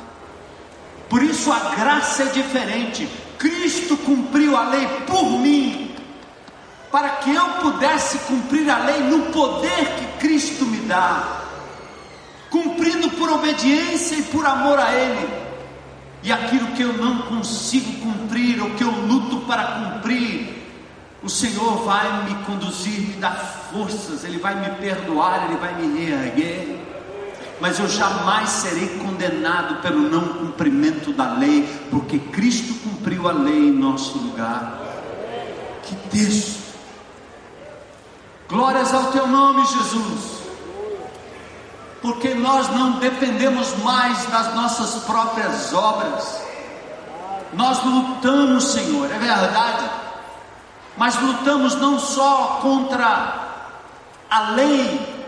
Por 1.08 1.22
isso 1.22 1.52
a 1.52 1.74
graça 1.76 2.24
é 2.24 2.26
diferente. 2.26 3.08
Cristo 3.38 3.96
cumpriu 3.98 4.56
a 4.56 4.68
lei 4.68 4.86
por 5.06 5.38
mim, 5.38 5.94
para 6.90 7.08
que 7.16 7.34
eu 7.34 7.44
pudesse 7.60 8.18
cumprir 8.18 8.70
a 8.70 8.78
lei 8.78 9.00
no 9.02 9.32
poder 9.32 9.96
que 9.96 10.26
Cristo 10.26 10.64
me 10.64 10.78
dá 10.80 11.42
cumprindo 12.54 13.10
por 13.10 13.28
obediência 13.32 14.14
e 14.14 14.22
por 14.22 14.46
amor 14.46 14.78
a 14.78 14.94
Ele. 14.94 15.28
E 16.24 16.32
aquilo 16.32 16.68
que 16.68 16.80
eu 16.80 16.94
não 16.94 17.18
consigo 17.18 18.00
cumprir, 18.00 18.58
ou 18.62 18.70
que 18.70 18.82
eu 18.82 18.90
luto 18.90 19.40
para 19.40 19.62
cumprir, 19.62 20.64
o 21.22 21.28
Senhor 21.28 21.84
vai 21.84 22.24
me 22.24 22.34
conduzir, 22.44 22.98
me 22.98 23.16
dar 23.16 23.34
forças, 23.70 24.24
Ele 24.24 24.38
vai 24.38 24.54
me 24.58 24.74
perdoar, 24.76 25.44
Ele 25.44 25.58
vai 25.58 25.74
me 25.74 26.02
reerguer. 26.02 26.80
Mas 27.60 27.78
eu 27.78 27.86
jamais 27.86 28.48
serei 28.48 28.88
condenado 29.00 29.82
pelo 29.82 30.08
não 30.08 30.26
cumprimento 30.38 31.12
da 31.12 31.34
lei, 31.34 31.68
porque 31.90 32.18
Cristo 32.18 32.72
cumpriu 32.82 33.28
a 33.28 33.32
lei 33.32 33.68
em 33.68 33.72
nosso 33.72 34.16
lugar. 34.16 34.80
Que 35.82 35.94
texto! 36.08 36.64
Glórias 38.48 38.94
ao 38.94 39.12
teu 39.12 39.26
nome, 39.26 39.62
Jesus 39.66 40.43
porque 42.04 42.34
nós 42.34 42.68
não 42.68 42.98
dependemos 42.98 43.74
mais 43.78 44.26
das 44.26 44.54
nossas 44.54 45.04
próprias 45.04 45.72
obras. 45.72 46.38
Nós 47.54 47.82
lutamos, 47.82 48.72
Senhor, 48.72 49.10
é 49.10 49.18
verdade, 49.18 49.90
mas 50.98 51.18
lutamos 51.18 51.76
não 51.76 51.98
só 51.98 52.58
contra 52.60 53.56
a 54.28 54.50
lei, 54.50 55.24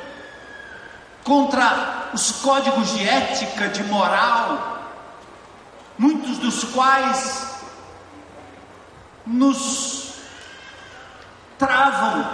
contra 1.24 2.10
os 2.12 2.32
códigos 2.42 2.92
de 2.92 3.08
ética, 3.08 3.68
de 3.68 3.82
moral, 3.84 4.82
muitos 5.96 6.36
dos 6.36 6.62
quais 6.64 7.56
nos 9.24 10.12
travam, 11.58 12.26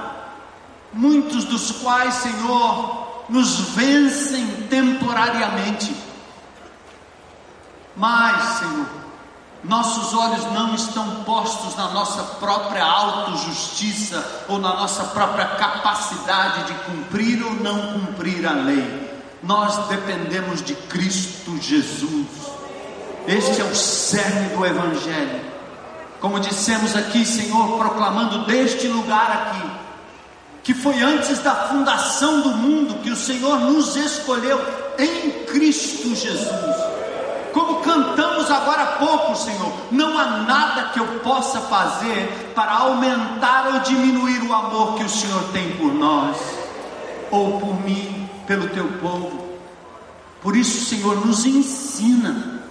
muitos 0.93 1.45
dos 1.45 1.71
quais, 1.81 2.15
Senhor, 2.15 3.12
nos 3.33 3.61
vencem 3.71 4.47
temporariamente. 4.69 5.97
Mas, 7.97 8.59
Senhor, 8.59 8.87
nossos 9.65 10.13
olhos 10.13 10.45
não 10.53 10.75
estão 10.75 11.25
postos 11.25 11.75
na 11.77 11.89
nossa 11.89 12.23
própria 12.37 12.85
autojustiça 12.85 14.45
ou 14.49 14.59
na 14.59 14.75
nossa 14.75 15.05
própria 15.05 15.47
capacidade 15.47 16.65
de 16.65 16.75
cumprir 16.81 17.43
ou 17.43 17.55
não 17.55 17.95
cumprir 17.95 18.47
a 18.47 18.53
lei. 18.53 19.11
Nós 19.43 19.89
dependemos 19.89 20.63
de 20.63 20.75
Cristo 20.75 21.57
Jesus. 21.61 22.27
Este 23.27 23.63
é 23.63 23.65
o 23.65 23.75
cerne 23.75 24.55
do 24.55 24.67
Evangelho. 24.67 25.41
Como 26.21 26.39
dissemos 26.39 26.95
aqui, 26.95 27.25
Senhor, 27.25 27.79
proclamando 27.79 28.45
deste 28.45 28.87
lugar 28.89 29.31
aqui, 29.31 29.72
que 30.63 30.73
foi 30.73 31.01
antes 31.03 31.41
da 31.41 31.55
fundação 31.55 32.41
do 32.41 32.51
mundo 32.51 33.03
que 33.03 33.11
o 33.11 33.17
Senhor 33.17 33.59
nos 33.59 33.97
escolheu 33.97 34.61
em 34.99 35.45
Cristo 35.45 36.15
Jesus. 36.15 36.77
Como 37.53 37.81
cantamos 37.81 38.51
agora 38.51 38.83
há 38.83 38.87
pouco, 38.93 39.37
Senhor, 39.37 39.73
não 39.91 40.17
há 40.17 40.39
nada 40.39 40.91
que 40.91 41.01
eu 41.01 41.07
possa 41.21 41.61
fazer 41.61 42.53
para 42.55 42.73
aumentar 42.73 43.73
ou 43.75 43.81
diminuir 43.81 44.43
o 44.43 44.55
amor 44.55 44.95
que 44.95 45.05
o 45.05 45.09
Senhor 45.09 45.43
tem 45.53 45.73
por 45.73 45.93
nós, 45.93 46.37
ou 47.31 47.61
por 47.61 47.75
mim, 47.83 48.29
pelo 48.47 48.69
teu 48.69 48.87
povo. 49.01 49.53
Por 50.41 50.57
isso, 50.57 50.87
Senhor, 50.87 51.27
nos 51.27 51.45
ensina 51.45 52.63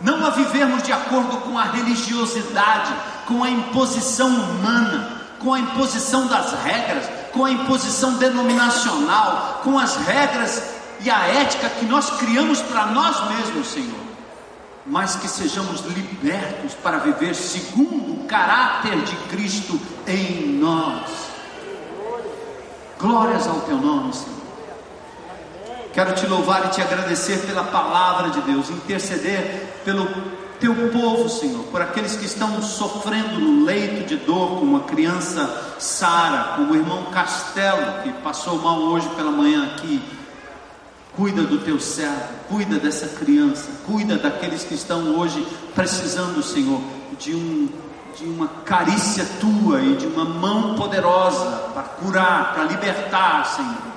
não 0.00 0.24
a 0.24 0.30
vivermos 0.30 0.82
de 0.82 0.92
acordo 0.92 1.36
com 1.38 1.58
a 1.58 1.64
religiosidade, 1.64 2.92
com 3.26 3.44
a 3.44 3.50
imposição 3.50 4.28
humana, 4.28 5.19
com 5.40 5.54
a 5.54 5.58
imposição 5.58 6.26
das 6.26 6.52
regras, 6.62 7.04
com 7.32 7.44
a 7.44 7.50
imposição 7.50 8.14
denominacional, 8.14 9.60
com 9.64 9.78
as 9.78 9.96
regras 9.96 10.62
e 11.00 11.10
a 11.10 11.26
ética 11.26 11.68
que 11.68 11.86
nós 11.86 12.10
criamos 12.18 12.60
para 12.62 12.86
nós 12.86 13.28
mesmos, 13.28 13.68
Senhor, 13.68 14.00
mas 14.86 15.16
que 15.16 15.28
sejamos 15.28 15.80
libertos 15.86 16.74
para 16.82 16.98
viver 16.98 17.34
segundo 17.34 18.20
o 18.20 18.26
caráter 18.26 19.00
de 19.02 19.16
Cristo 19.28 19.80
em 20.06 20.58
nós. 20.58 21.08
Glórias 22.98 23.46
ao 23.46 23.60
teu 23.62 23.78
nome, 23.78 24.12
Senhor. 24.12 24.40
Quero 25.92 26.14
te 26.14 26.26
louvar 26.26 26.66
e 26.66 26.68
te 26.68 26.80
agradecer 26.80 27.38
pela 27.46 27.64
palavra 27.64 28.30
de 28.30 28.40
Deus, 28.42 28.68
interceder 28.70 29.80
pelo 29.84 30.06
teu 30.60 30.74
povo, 30.90 31.28
Senhor, 31.28 31.64
por 31.64 31.80
aqueles 31.80 32.14
que 32.14 32.26
estão 32.26 32.60
sofrendo 32.62 33.40
no 33.40 33.64
leito 33.64 34.06
de 34.06 34.16
dor, 34.16 34.58
como 34.58 34.76
a 34.76 34.80
criança 34.80 35.74
Sara, 35.78 36.56
como 36.56 36.72
o 36.72 36.76
irmão 36.76 37.06
Castelo, 37.06 38.02
que 38.02 38.12
passou 38.22 38.58
mal 38.58 38.78
hoje 38.78 39.08
pela 39.16 39.30
manhã 39.30 39.64
aqui. 39.64 40.02
Cuida 41.16 41.42
do 41.42 41.58
teu 41.58 41.80
servo, 41.80 42.28
cuida 42.48 42.78
dessa 42.78 43.08
criança, 43.08 43.68
cuida 43.84 44.16
daqueles 44.16 44.62
que 44.62 44.74
estão 44.74 45.18
hoje 45.18 45.44
precisando, 45.74 46.42
Senhor, 46.42 46.80
de 47.18 47.34
um 47.34 47.68
de 48.18 48.24
uma 48.26 48.48
carícia 48.66 49.24
tua 49.40 49.80
e 49.80 49.96
de 49.96 50.04
uma 50.04 50.24
mão 50.24 50.74
poderosa 50.74 51.70
para 51.72 51.82
curar, 51.84 52.52
para 52.52 52.64
libertar, 52.64 53.46
Senhor. 53.46 53.90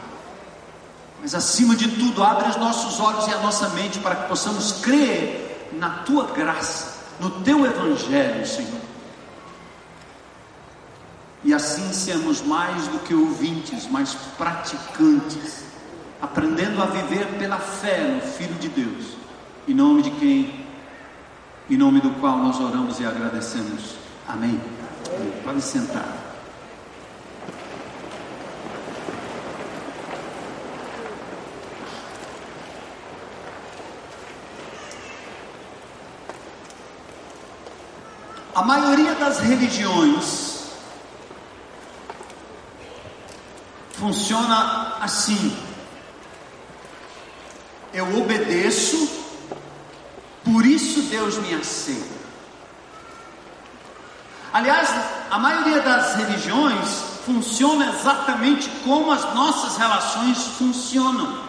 Mas 1.21 1.35
acima 1.35 1.75
de 1.75 1.89
tudo, 1.89 2.23
abre 2.23 2.47
os 2.47 2.55
nossos 2.55 2.99
olhos 2.99 3.27
e 3.27 3.33
a 3.33 3.39
nossa 3.39 3.69
mente 3.69 3.99
para 3.99 4.15
que 4.15 4.29
possamos 4.29 4.73
crer 4.81 5.42
na 5.77 5.89
tua 5.89 6.25
graça, 6.27 7.05
no 7.19 7.29
teu 7.41 7.65
evangelho, 7.65 8.45
Senhor. 8.45 8.81
E 11.43 11.53
assim 11.53 11.91
sermos 11.91 12.41
mais 12.41 12.87
do 12.87 12.99
que 12.99 13.13
ouvintes, 13.13 13.87
mas 13.91 14.13
praticantes, 14.37 15.65
aprendendo 16.21 16.81
a 16.81 16.85
viver 16.85 17.25
pela 17.37 17.57
fé 17.57 17.99
no 17.99 18.21
Filho 18.21 18.55
de 18.55 18.69
Deus, 18.69 19.17
em 19.67 19.73
nome 19.73 20.01
de 20.01 20.11
quem, 20.11 20.65
em 21.69 21.77
nome 21.77 21.99
do 21.99 22.11
qual 22.21 22.37
nós 22.37 22.59
oramos 22.59 22.99
e 22.99 23.05
agradecemos. 23.05 23.95
Amém. 24.27 24.59
Pode 25.43 25.61
sentar. 25.61 26.22
A 38.55 38.61
maioria 38.61 39.15
das 39.15 39.39
religiões 39.39 40.67
funciona 43.93 44.97
assim. 45.01 45.57
Eu 47.91 48.19
obedeço, 48.19 49.09
por 50.43 50.65
isso 50.65 51.01
Deus 51.03 51.37
me 51.39 51.55
aceita. 51.55 52.13
Aliás, 54.51 54.89
a 55.31 55.39
maioria 55.39 55.81
das 55.81 56.13
religiões 56.15 57.03
funciona 57.25 57.89
exatamente 57.89 58.69
como 58.83 59.11
as 59.11 59.33
nossas 59.33 59.77
relações 59.77 60.37
funcionam. 60.59 61.41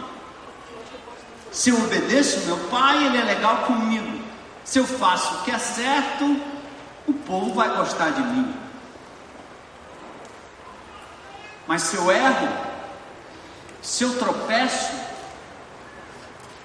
Se 1.53 1.69
eu 1.69 1.77
obedeço 1.85 2.47
meu 2.47 2.57
pai, 2.71 3.05
ele 3.05 3.19
é 3.19 3.25
legal 3.25 3.59
comigo. 3.67 4.25
Se 4.65 4.79
eu 4.79 4.87
faço 4.87 5.35
o 5.35 5.43
que 5.43 5.51
é 5.51 5.59
certo, 5.59 6.54
o 7.07 7.13
povo 7.13 7.55
vai 7.55 7.77
gostar 7.77 8.11
de 8.11 8.23
mim. 8.23 8.55
Mas 11.67 11.83
se 11.83 11.97
eu 11.97 12.11
erro, 12.11 12.49
se 13.83 14.05
eu 14.05 14.19
tropeço, 14.19 14.93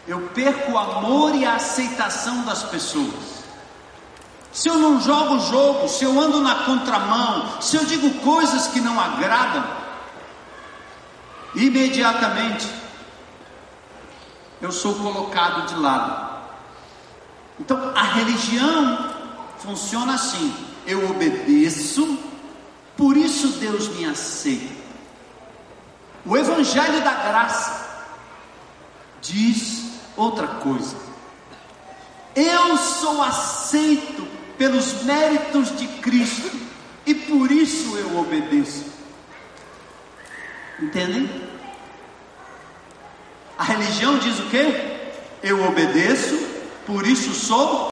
eu 0.08 0.22
perco 0.34 0.72
o 0.72 0.78
amor 0.78 1.36
e 1.36 1.46
a 1.46 1.56
aceitação 1.56 2.44
das 2.44 2.64
pessoas. 2.64 3.40
Se 4.52 4.68
eu 4.68 4.80
não 4.80 5.00
jogo 5.00 5.36
o 5.36 5.40
jogo, 5.40 5.88
se 5.88 6.04
eu 6.04 6.20
ando 6.20 6.42
na 6.42 6.64
contramão, 6.64 7.62
se 7.62 7.76
eu 7.76 7.86
digo 7.86 8.10
coisas 8.22 8.68
que 8.68 8.82
não 8.82 9.00
agradam, 9.00 9.64
imediatamente 11.56 12.68
eu 14.62 14.72
sou 14.72 14.96
colocado 14.96 15.68
de 15.68 15.76
lado. 15.76 16.30
Então 17.60 17.94
a 17.96 18.04
religião 18.04 19.09
funciona 19.60 20.16
assim: 20.16 20.54
eu 20.86 21.10
obedeço, 21.10 22.18
por 22.98 23.16
isso 23.16 23.60
Deus 23.60 23.88
me 23.90 24.06
aceita. 24.06 24.80
O 26.26 26.36
Evangelho 26.36 27.02
da 27.02 27.14
Graça 27.14 27.88
diz 29.22 29.84
outra 30.16 30.48
coisa. 30.48 30.96
Eu 32.36 32.78
sou 32.78 33.22
aceito 33.22 34.28
pelos 34.58 35.04
méritos 35.04 35.76
de 35.78 35.88
Cristo 35.88 36.52
e 37.06 37.16
por 37.16 37.52
isso 37.52 37.98
eu 37.98 38.18
obedeço. 38.18 38.86
Entendem? 40.80 41.30
A 43.58 43.64
religião 43.64 44.18
diz 44.20 44.40
o 44.40 44.50
quê? 44.50 45.12
Eu 45.42 45.66
obedeço, 45.66 46.38
por 46.86 47.06
isso 47.06 47.34
sou 47.34 47.90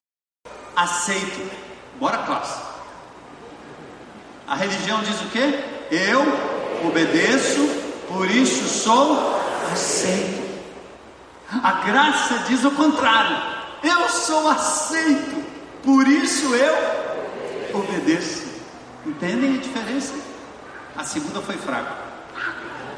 aceito. 0.78 1.52
Bora, 2.00 2.20
classe. 2.20 2.62
A 4.48 4.56
religião 4.56 5.02
diz 5.02 5.20
o 5.22 5.26
quê? 5.26 5.60
Eu 5.92 6.22
obedeço, 6.88 7.68
por 8.08 8.30
isso 8.30 8.68
sou 8.70 9.36
aceito. 9.74 10.48
A 11.64 11.72
graça 11.86 12.40
diz 12.48 12.64
o 12.64 12.72
contrário. 12.72 13.36
Eu 13.84 14.08
sou 14.10 14.48
aceito, 14.48 15.44
por 15.84 16.08
isso 16.08 16.54
eu 16.56 17.80
obedeço. 17.80 18.48
Entendem 19.06 19.56
a 19.56 19.62
diferença? 19.62 20.14
A 20.96 21.04
segunda 21.04 21.42
foi 21.42 21.56
fraca. 21.58 22.08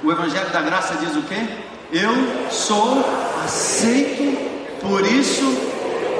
O 0.03 0.11
Evangelho 0.11 0.49
da 0.51 0.61
Graça 0.61 0.95
diz 0.95 1.15
o 1.15 1.21
quê? 1.23 1.47
Eu 1.91 2.49
sou 2.49 3.03
aceito, 3.43 4.79
por 4.79 5.05
isso 5.05 5.43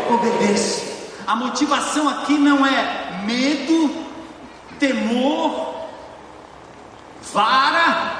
obedeço. 0.10 0.89
A 1.30 1.36
motivação 1.36 2.10
aqui 2.10 2.40
não 2.40 2.66
é 2.66 3.22
medo, 3.24 3.92
temor, 4.80 5.76
vara, 7.32 8.16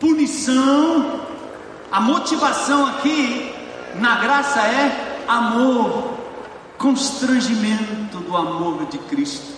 punição. 0.00 1.20
A 1.92 2.00
motivação 2.00 2.86
aqui 2.86 3.54
na 3.94 4.16
graça 4.16 4.66
é 4.66 5.22
amor, 5.28 6.18
constrangimento 6.76 8.18
do 8.18 8.36
amor 8.36 8.84
de 8.86 8.98
Cristo, 8.98 9.56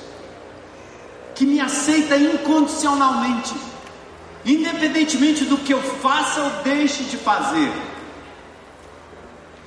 que 1.34 1.46
me 1.46 1.60
aceita 1.60 2.14
incondicionalmente, 2.18 3.54
independentemente 4.44 5.46
do 5.46 5.56
que 5.56 5.72
eu 5.72 5.80
faça 5.80 6.42
ou 6.42 6.50
deixe 6.62 7.04
de 7.04 7.16
fazer. 7.16 7.72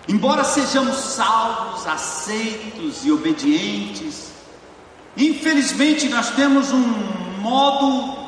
Embora 0.08 0.44
sejamos 0.44 0.96
salvos, 0.98 1.88
aceitos 1.88 3.04
e 3.04 3.12
obedientes, 3.12 4.32
infelizmente 5.18 6.08
nós 6.10 6.30
temos 6.32 6.72
um 6.72 6.84
modo 7.39 8.26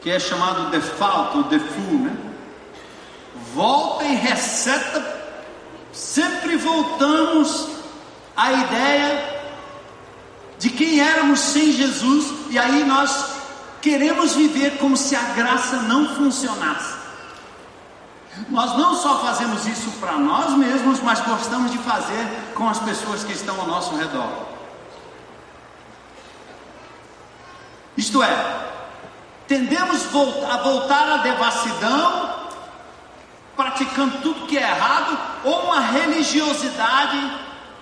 que 0.00 0.10
é 0.10 0.18
chamado 0.20 0.70
default 0.70 1.36
ou 1.36 1.42
default, 1.44 1.92
né? 1.92 2.16
Volta 3.54 4.04
e 4.04 4.14
receta, 4.14 5.04
sempre 5.92 6.56
voltamos 6.56 7.68
à 8.36 8.52
ideia 8.52 9.42
de 10.58 10.70
quem 10.70 11.00
éramos 11.00 11.40
sem 11.40 11.72
Jesus, 11.72 12.32
e 12.50 12.58
aí 12.58 12.84
nós 12.84 13.34
queremos 13.80 14.36
viver 14.36 14.78
como 14.78 14.96
se 14.96 15.16
a 15.16 15.22
graça 15.34 15.82
não 15.82 16.14
funcionasse. 16.14 17.01
Nós 18.48 18.76
não 18.78 18.94
só 18.94 19.18
fazemos 19.18 19.66
isso 19.66 19.90
para 20.00 20.12
nós 20.12 20.56
mesmos, 20.56 21.00
mas 21.00 21.20
gostamos 21.20 21.70
de 21.70 21.78
fazer 21.78 22.26
com 22.54 22.68
as 22.68 22.78
pessoas 22.78 23.22
que 23.24 23.32
estão 23.32 23.60
ao 23.60 23.66
nosso 23.66 23.94
redor. 23.96 24.28
Isto 27.96 28.22
é, 28.22 28.68
tendemos 29.46 30.06
a 30.50 30.56
voltar 30.56 31.08
à 31.12 31.16
devassidão, 31.18 32.32
praticando 33.54 34.18
tudo 34.22 34.46
que 34.46 34.56
é 34.56 34.62
errado, 34.62 35.18
ou 35.44 35.64
uma 35.64 35.80
religiosidade 35.80 37.38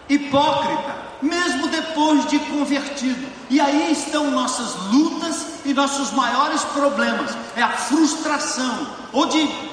hipócrita, 0.09 0.97
mesmo 1.23 1.69
depois 1.69 2.27
de 2.27 2.41
convertido. 2.41 3.25
E 3.49 3.61
aí 3.61 3.93
estão 3.93 4.33
nossas 4.33 4.75
lutas 4.93 5.47
e 5.65 5.73
nossos 5.73 6.11
maiores 6.11 6.65
problemas: 6.65 7.37
é 7.55 7.63
a 7.63 7.69
frustração, 7.69 8.89
ou 9.13 9.27
de 9.27 9.70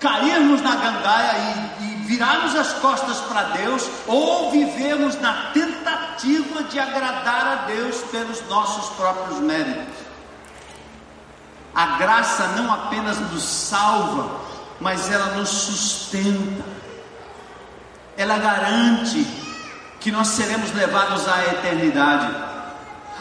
cairmos 0.00 0.62
na 0.62 0.76
gandaia 0.76 1.32
e, 1.80 1.84
e 1.84 1.94
virarmos 2.06 2.54
as 2.54 2.72
costas 2.74 3.18
para 3.20 3.42
Deus, 3.58 3.88
ou 4.06 4.50
vivermos 4.50 5.20
na 5.20 5.50
tentativa 5.52 6.62
de 6.64 6.78
agradar 6.78 7.46
a 7.46 7.54
Deus 7.66 7.96
pelos 8.10 8.42
nossos 8.48 8.96
próprios 8.96 9.38
méritos. 9.40 10.08
A 11.74 11.98
graça 11.98 12.46
não 12.56 12.72
apenas 12.72 13.18
nos 13.18 13.42
salva, 13.42 14.40
mas 14.80 15.10
ela 15.10 15.36
nos 15.36 15.48
sustenta, 15.48 16.64
ela 18.16 18.38
garante 18.38 19.24
que 20.00 20.10
nós 20.10 20.28
seremos 20.28 20.72
levados 20.74 21.28
à 21.28 21.44
eternidade. 21.44 22.47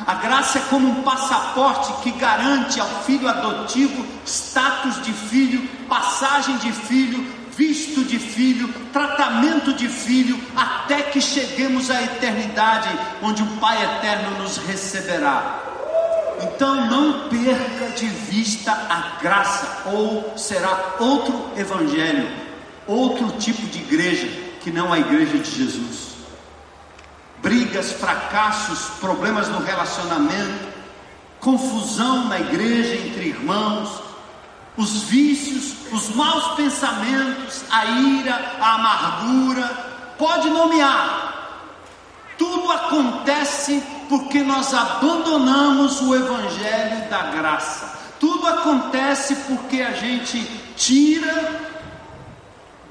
A 0.06 0.14
graça 0.16 0.60
é 0.60 0.62
como 0.70 0.88
um 0.88 1.02
passaporte 1.02 1.92
que 2.04 2.12
garante 2.12 2.80
ao 2.80 2.88
filho 3.04 3.28
adotivo 3.28 4.06
status 4.26 5.02
de 5.04 5.12
filho, 5.12 5.68
passagem 5.90 6.58
de 6.58 6.72
filho, 6.72 7.26
visto 7.52 8.04
de 8.04 8.20
filho, 8.20 8.72
tratamento 8.94 9.74
de 9.74 9.88
filho, 9.88 10.40
até 10.56 11.02
que 11.02 11.20
cheguemos 11.20 11.90
à 11.90 12.02
eternidade, 12.04 12.90
onde 13.24 13.42
o 13.42 13.48
Pai 13.58 13.84
eterno 13.84 14.44
nos 14.44 14.58
receberá. 14.58 15.64
Então 16.44 16.86
não 16.86 17.30
perca 17.30 17.90
de 17.96 18.06
vista 18.06 18.72
a 18.72 19.20
graça, 19.20 19.84
ou 19.88 20.38
será 20.38 20.96
outro 21.00 21.52
evangelho, 21.58 22.30
outro 22.86 23.32
tipo 23.40 23.66
de 23.68 23.80
igreja 23.80 24.28
que 24.62 24.70
não 24.70 24.94
a 24.94 25.00
igreja 25.00 25.40
de 25.40 25.50
Jesus 25.50 26.17
brigas, 27.42 27.92
fracassos, 27.92 28.80
problemas 29.00 29.48
no 29.50 29.60
relacionamento, 29.60 30.68
confusão 31.40 32.26
na 32.26 32.40
igreja 32.40 32.96
entre 33.08 33.28
irmãos, 33.28 34.02
os 34.76 35.04
vícios, 35.04 35.76
os 35.92 36.10
maus 36.16 36.56
pensamentos, 36.56 37.64
a 37.72 37.86
ira, 37.86 38.56
a 38.60 38.76
amargura, 38.76 39.68
pode 40.18 40.50
nomear. 40.50 41.28
Tudo 42.38 42.72
acontece 42.72 43.82
porque 44.08 44.44
nós 44.44 44.74
abandonamos 44.74 46.02
o 46.02 46.16
evangelho 46.16 47.10
da 47.10 47.24
graça. 47.32 47.98
Tudo 48.20 48.48
acontece 48.48 49.36
porque 49.48 49.82
a 49.82 49.92
gente 49.92 50.40
tira 50.76 51.77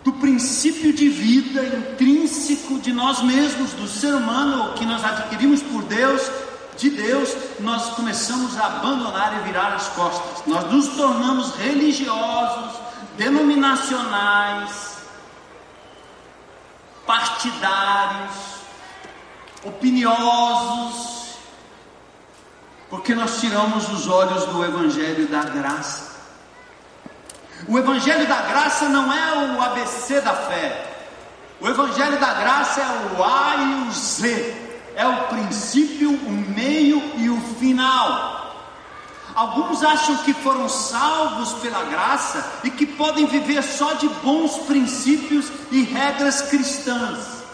do 0.06 0.12
princípio 0.12 0.92
de 0.92 1.08
vida 1.08 1.64
intrínseco 1.64 2.78
de 2.78 2.92
nós 2.92 3.22
mesmos, 3.22 3.72
do 3.72 3.88
ser 3.88 4.14
humano 4.14 4.72
que 4.74 4.86
nós 4.86 5.04
adquirimos 5.04 5.60
por 5.64 5.82
Deus, 5.82 6.30
de 6.76 6.90
Deus, 6.90 7.34
nós 7.58 7.90
começamos 7.96 8.56
a 8.56 8.66
abandonar 8.66 9.36
e 9.36 9.48
virar 9.48 9.74
as 9.74 9.88
costas. 9.88 10.46
Nós 10.46 10.70
nos 10.70 10.86
tornamos 10.90 11.56
religiosos, 11.56 12.78
denominacionais, 13.16 14.98
partidários, 17.04 18.36
opiniosos, 19.64 21.36
porque 22.88 23.12
nós 23.12 23.40
tiramos 23.40 23.88
os 23.88 24.06
olhos 24.06 24.44
do 24.44 24.64
evangelho 24.64 25.26
da 25.26 25.42
graça. 25.42 26.15
O 27.68 27.78
Evangelho 27.78 28.26
da 28.28 28.42
Graça 28.42 28.88
não 28.88 29.12
é 29.12 29.56
o 29.56 29.60
ABC 29.60 30.20
da 30.20 30.34
fé. 30.34 30.94
O 31.60 31.68
Evangelho 31.68 32.18
da 32.20 32.34
Graça 32.34 32.80
é 32.80 33.16
o 33.18 33.24
A 33.24 33.56
e 33.56 33.88
o 33.88 33.92
Z. 33.92 34.54
É 34.94 35.06
o 35.06 35.24
princípio, 35.24 36.10
o 36.10 36.30
meio 36.30 37.02
e 37.16 37.28
o 37.28 37.40
final. 37.58 38.36
Alguns 39.34 39.82
acham 39.82 40.16
que 40.18 40.32
foram 40.32 40.66
salvos 40.66 41.52
pela 41.60 41.82
graça 41.84 42.52
e 42.64 42.70
que 42.70 42.86
podem 42.86 43.26
viver 43.26 43.62
só 43.62 43.92
de 43.92 44.08
bons 44.08 44.56
princípios 44.60 45.52
e 45.70 45.82
regras 45.82 46.40
cristãs. 46.42 47.44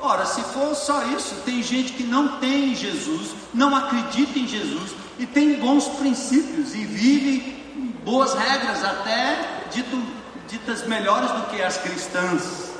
Ora, 0.00 0.26
se 0.26 0.42
for 0.42 0.74
só 0.74 1.04
isso, 1.04 1.36
tem 1.44 1.62
gente 1.62 1.92
que 1.92 2.02
não 2.02 2.38
tem 2.38 2.74
Jesus, 2.74 3.34
não 3.54 3.76
acredita 3.76 4.38
em 4.38 4.48
Jesus 4.48 4.92
e 5.20 5.26
tem 5.26 5.60
bons 5.60 5.86
princípios 5.86 6.74
e 6.74 6.84
vive 6.84 7.60
boas 8.04 8.34
regras, 8.34 8.82
até 8.84 9.64
dito, 9.72 10.02
ditas 10.48 10.86
melhores 10.86 11.30
do 11.32 11.42
que 11.48 11.62
as 11.62 11.78
cristãs. 11.78 12.70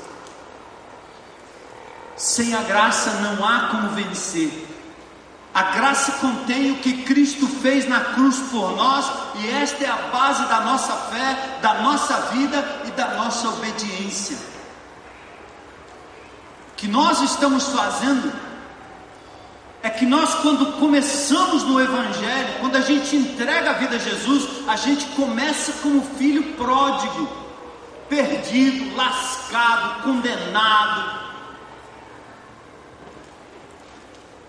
Sem 2.15 2.53
a 2.53 2.61
graça 2.61 3.11
não 3.21 3.45
há 3.45 3.69
como 3.69 3.89
vencer. 3.89 4.67
A 5.53 5.63
graça 5.63 6.13
contém 6.13 6.71
o 6.71 6.77
que 6.77 7.03
Cristo 7.03 7.45
fez 7.45 7.87
na 7.87 7.99
cruz 7.99 8.37
por 8.51 8.75
nós, 8.75 9.11
e 9.35 9.49
esta 9.49 9.83
é 9.83 9.89
a 9.89 10.09
base 10.09 10.45
da 10.45 10.61
nossa 10.61 10.93
fé, 10.93 11.57
da 11.61 11.73
nossa 11.75 12.13
vida 12.33 12.81
e 12.85 12.91
da 12.91 13.15
nossa 13.15 13.49
obediência. 13.49 14.37
O 16.71 16.75
que 16.77 16.87
nós 16.87 17.21
estamos 17.21 17.67
fazendo 17.67 18.31
é 19.83 19.89
que 19.89 20.05
nós, 20.05 20.35
quando 20.35 20.77
começamos 20.79 21.63
no 21.63 21.81
Evangelho, 21.81 22.59
quando 22.59 22.75
a 22.75 22.81
gente 22.81 23.15
entrega 23.15 23.71
a 23.71 23.73
vida 23.73 23.95
a 23.95 23.99
Jesus, 23.99 24.67
a 24.67 24.75
gente 24.75 25.05
começa 25.15 25.73
como 25.81 26.03
filho 26.17 26.53
pródigo, 26.53 27.27
perdido, 28.07 28.95
lascado, 28.95 30.03
condenado. 30.03 31.21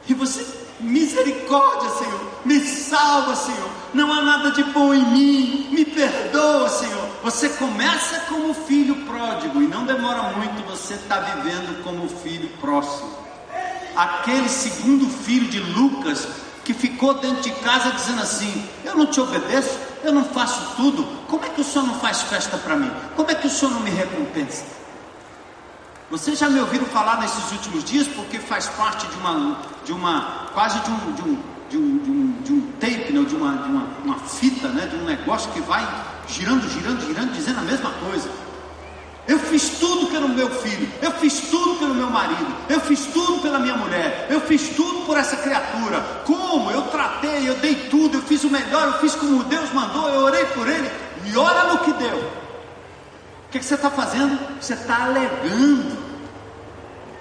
E 0.06 0.12
você, 0.12 0.44
misericórdia, 0.80 1.88
Senhor, 1.90 2.20
me 2.44 2.60
salva, 2.60 3.34
Senhor. 3.34 3.70
Não 3.94 4.12
há 4.12 4.20
nada 4.20 4.50
de 4.50 4.62
bom 4.64 4.92
em 4.92 5.04
mim, 5.06 5.68
me 5.70 5.84
perdoa, 5.86 6.68
Senhor. 6.68 7.08
Você 7.22 7.48
começa 7.50 8.20
como 8.28 8.52
filho 8.52 8.96
pródigo 9.06 9.62
e 9.62 9.66
não 9.66 9.86
demora 9.86 10.34
muito, 10.34 10.62
você 10.68 10.94
está 10.94 11.20
vivendo 11.20 11.82
como 11.82 12.06
filho 12.06 12.50
próximo 12.60 13.22
aquele 13.96 14.48
segundo 14.48 15.08
filho 15.08 15.48
de 15.48 15.60
Lucas 15.60 16.26
que 16.64 16.72
ficou 16.72 17.14
dentro 17.14 17.42
de 17.42 17.50
casa 17.50 17.90
dizendo 17.92 18.22
assim: 18.22 18.68
Eu 18.84 18.94
não 18.94 19.06
te 19.06 19.20
obedeço, 19.20 19.78
eu 20.02 20.12
não 20.12 20.24
faço 20.24 20.76
tudo, 20.76 21.04
como 21.28 21.44
é 21.44 21.48
que 21.48 21.60
o 21.60 21.64
senhor 21.64 21.86
não 21.86 21.94
faz 21.94 22.22
festa 22.22 22.56
para 22.58 22.76
mim? 22.76 22.90
Como 23.16 23.30
é 23.30 23.34
que 23.34 23.46
o 23.46 23.50
senhor 23.50 23.72
não 23.72 23.80
me 23.80 23.90
recompensa? 23.90 24.64
Vocês 26.10 26.38
já 26.38 26.50
me 26.50 26.60
ouviram 26.60 26.84
falar 26.84 27.20
nesses 27.20 27.50
últimos 27.52 27.84
dias, 27.84 28.06
porque 28.06 28.38
faz 28.38 28.68
parte 28.68 29.06
de 29.06 29.16
uma, 29.16 29.58
de 29.82 29.92
uma 29.92 30.48
quase 30.52 30.78
de 30.80 30.90
um, 30.90 31.12
de 31.12 31.22
um, 31.22 31.38
de 31.70 31.78
um, 31.78 31.98
de 31.98 32.10
um, 32.10 32.42
de 32.42 32.52
um 32.52 32.60
tape, 32.72 33.12
né? 33.14 33.24
de, 33.24 33.34
uma, 33.34 33.56
de 33.56 33.68
uma, 33.70 33.86
uma 34.04 34.18
fita, 34.18 34.68
né? 34.68 34.84
de 34.86 34.96
um 34.96 35.04
negócio 35.04 35.50
que 35.52 35.60
vai 35.62 35.82
girando, 36.28 36.68
girando, 36.68 37.00
girando, 37.06 37.32
dizendo 37.32 37.60
a 37.60 37.62
mesma 37.62 37.90
coisa. 37.92 38.28
Eu 39.26 39.38
fiz 39.38 39.78
tudo 39.78 40.08
pelo 40.08 40.28
meu 40.28 40.50
filho, 40.50 40.90
eu 41.00 41.12
fiz 41.12 41.42
tudo 41.42 41.78
pelo 41.78 41.94
meu 41.94 42.10
marido, 42.10 42.54
eu 42.68 42.80
fiz 42.80 43.06
tudo 43.06 43.40
pela 43.40 43.60
minha 43.60 43.76
mulher, 43.76 44.26
eu 44.28 44.40
fiz 44.40 44.70
tudo 44.70 45.06
por 45.06 45.16
essa 45.16 45.36
criatura. 45.36 46.00
Como? 46.26 46.70
Eu 46.72 46.82
tratei, 46.88 47.48
eu 47.48 47.54
dei 47.56 47.74
tudo, 47.88 48.18
eu 48.18 48.22
fiz 48.22 48.42
o 48.42 48.50
melhor, 48.50 48.88
eu 48.88 48.92
fiz 48.94 49.14
como 49.14 49.44
Deus 49.44 49.72
mandou, 49.72 50.08
eu 50.08 50.22
orei 50.22 50.44
por 50.46 50.68
ele 50.68 50.90
e 51.24 51.36
olha 51.36 51.72
no 51.72 51.78
que 51.78 51.92
deu. 51.92 52.18
O 52.18 53.52
que, 53.52 53.60
que 53.60 53.64
você 53.64 53.74
está 53.74 53.90
fazendo? 53.90 54.38
Você 54.60 54.74
está 54.74 55.04
alegando 55.04 55.96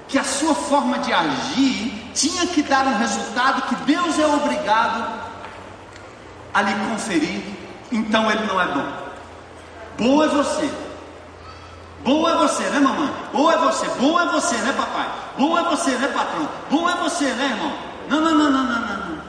que 0.07 0.17
a 0.17 0.23
sua 0.23 0.55
forma 0.55 0.97
de 0.99 1.13
agir 1.13 1.93
tinha 2.15 2.47
que 2.47 2.63
dar 2.63 2.87
um 2.87 2.97
resultado 2.97 3.61
que 3.69 3.75
Deus 3.83 4.17
é 4.17 4.25
obrigado 4.25 5.21
a 6.51 6.61
lhe 6.63 6.73
conferir, 6.89 7.43
então 7.91 8.29
ele 8.31 8.45
não 8.47 8.59
é 8.59 8.67
bom. 8.67 8.91
Bom 9.99 10.23
é 10.23 10.27
você 10.27 10.69
Bom 12.03 12.27
é 12.27 12.35
você, 12.35 12.63
né, 12.63 12.79
mamãe? 12.79 13.11
Bom 13.31 13.51
é 13.51 13.57
você, 13.57 13.87
bom 13.99 14.19
é 14.19 14.25
você, 14.31 14.55
né, 14.57 14.73
papai? 14.73 15.07
Bom 15.37 15.57
é 15.57 15.63
você, 15.63 15.91
né, 15.91 16.07
patrão? 16.07 16.49
Bom 16.69 16.89
é 16.89 16.95
você, 16.95 17.25
né, 17.25 17.45
irmão? 17.45 17.73
Não, 18.09 18.21
não, 18.21 18.37
não, 18.37 18.51
não, 18.51 18.63
não, 18.63 18.79
não. 18.79 18.97
não. 18.97 19.21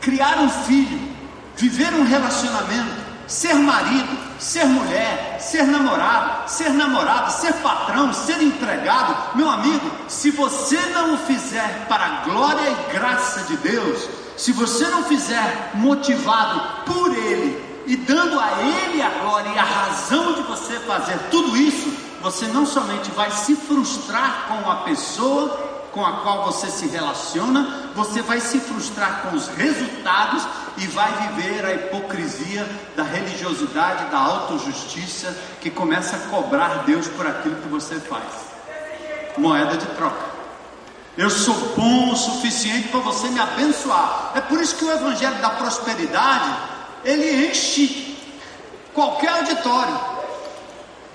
Criar 0.00 0.38
um 0.38 0.48
filho, 0.48 1.16
viver 1.56 1.92
um 1.92 2.04
relacionamento, 2.04 3.04
ser 3.26 3.54
marido, 3.54 4.16
ser 4.38 4.64
mulher, 4.66 5.38
ser 5.40 5.64
namorado, 5.64 6.48
ser 6.48 6.70
namorada, 6.70 7.30
ser 7.30 7.52
patrão, 7.54 8.12
ser 8.12 8.40
empregado, 8.40 9.36
meu 9.36 9.50
amigo, 9.50 9.90
se 10.06 10.30
você 10.30 10.78
não 10.94 11.14
o 11.14 11.18
fizer 11.18 11.86
para 11.88 12.04
a 12.04 12.24
glória 12.24 12.70
e 12.70 12.92
graça 12.92 13.40
de 13.42 13.56
Deus, 13.56 14.08
se 14.36 14.52
você 14.52 14.86
não 14.86 15.02
fizer 15.02 15.72
motivado 15.74 16.84
por 16.84 17.12
Ele 17.12 17.65
e 17.86 17.96
dando 17.96 18.38
a 18.38 18.50
Ele 18.62 19.02
a 19.02 19.06
agora, 19.06 19.48
e 19.48 19.58
a 19.58 19.62
razão 19.62 20.34
de 20.34 20.42
você 20.42 20.78
fazer 20.80 21.18
tudo 21.30 21.56
isso, 21.56 21.92
você 22.22 22.46
não 22.46 22.66
somente 22.66 23.10
vai 23.12 23.30
se 23.30 23.54
frustrar 23.54 24.46
com 24.48 24.70
a 24.70 24.76
pessoa 24.76 25.76
com 25.96 26.04
a 26.04 26.20
qual 26.20 26.44
você 26.44 26.70
se 26.70 26.86
relaciona, 26.88 27.90
você 27.94 28.20
vai 28.20 28.38
se 28.38 28.60
frustrar 28.60 29.22
com 29.22 29.34
os 29.34 29.48
resultados 29.48 30.46
e 30.76 30.86
vai 30.88 31.10
viver 31.28 31.64
a 31.64 31.72
hipocrisia 31.72 32.68
da 32.94 33.02
religiosidade, 33.02 34.10
da 34.10 34.18
autojustiça, 34.18 35.34
que 35.58 35.70
começa 35.70 36.16
a 36.16 36.18
cobrar 36.28 36.84
Deus 36.84 37.08
por 37.08 37.26
aquilo 37.26 37.56
que 37.56 37.68
você 37.68 37.98
faz. 37.98 38.24
Moeda 39.38 39.78
de 39.78 39.86
troca. 39.86 40.36
Eu 41.16 41.30
sou 41.30 41.54
bom 41.74 42.12
o 42.12 42.16
suficiente 42.16 42.88
para 42.88 43.00
você 43.00 43.28
me 43.28 43.40
abençoar. 43.40 44.32
É 44.34 44.42
por 44.42 44.60
isso 44.60 44.76
que 44.76 44.84
o 44.84 44.92
evangelho 44.92 45.40
da 45.40 45.48
prosperidade, 45.48 46.54
ele 47.04 47.46
enche 47.46 48.16
qualquer 48.92 49.30
auditório. 49.30 50.16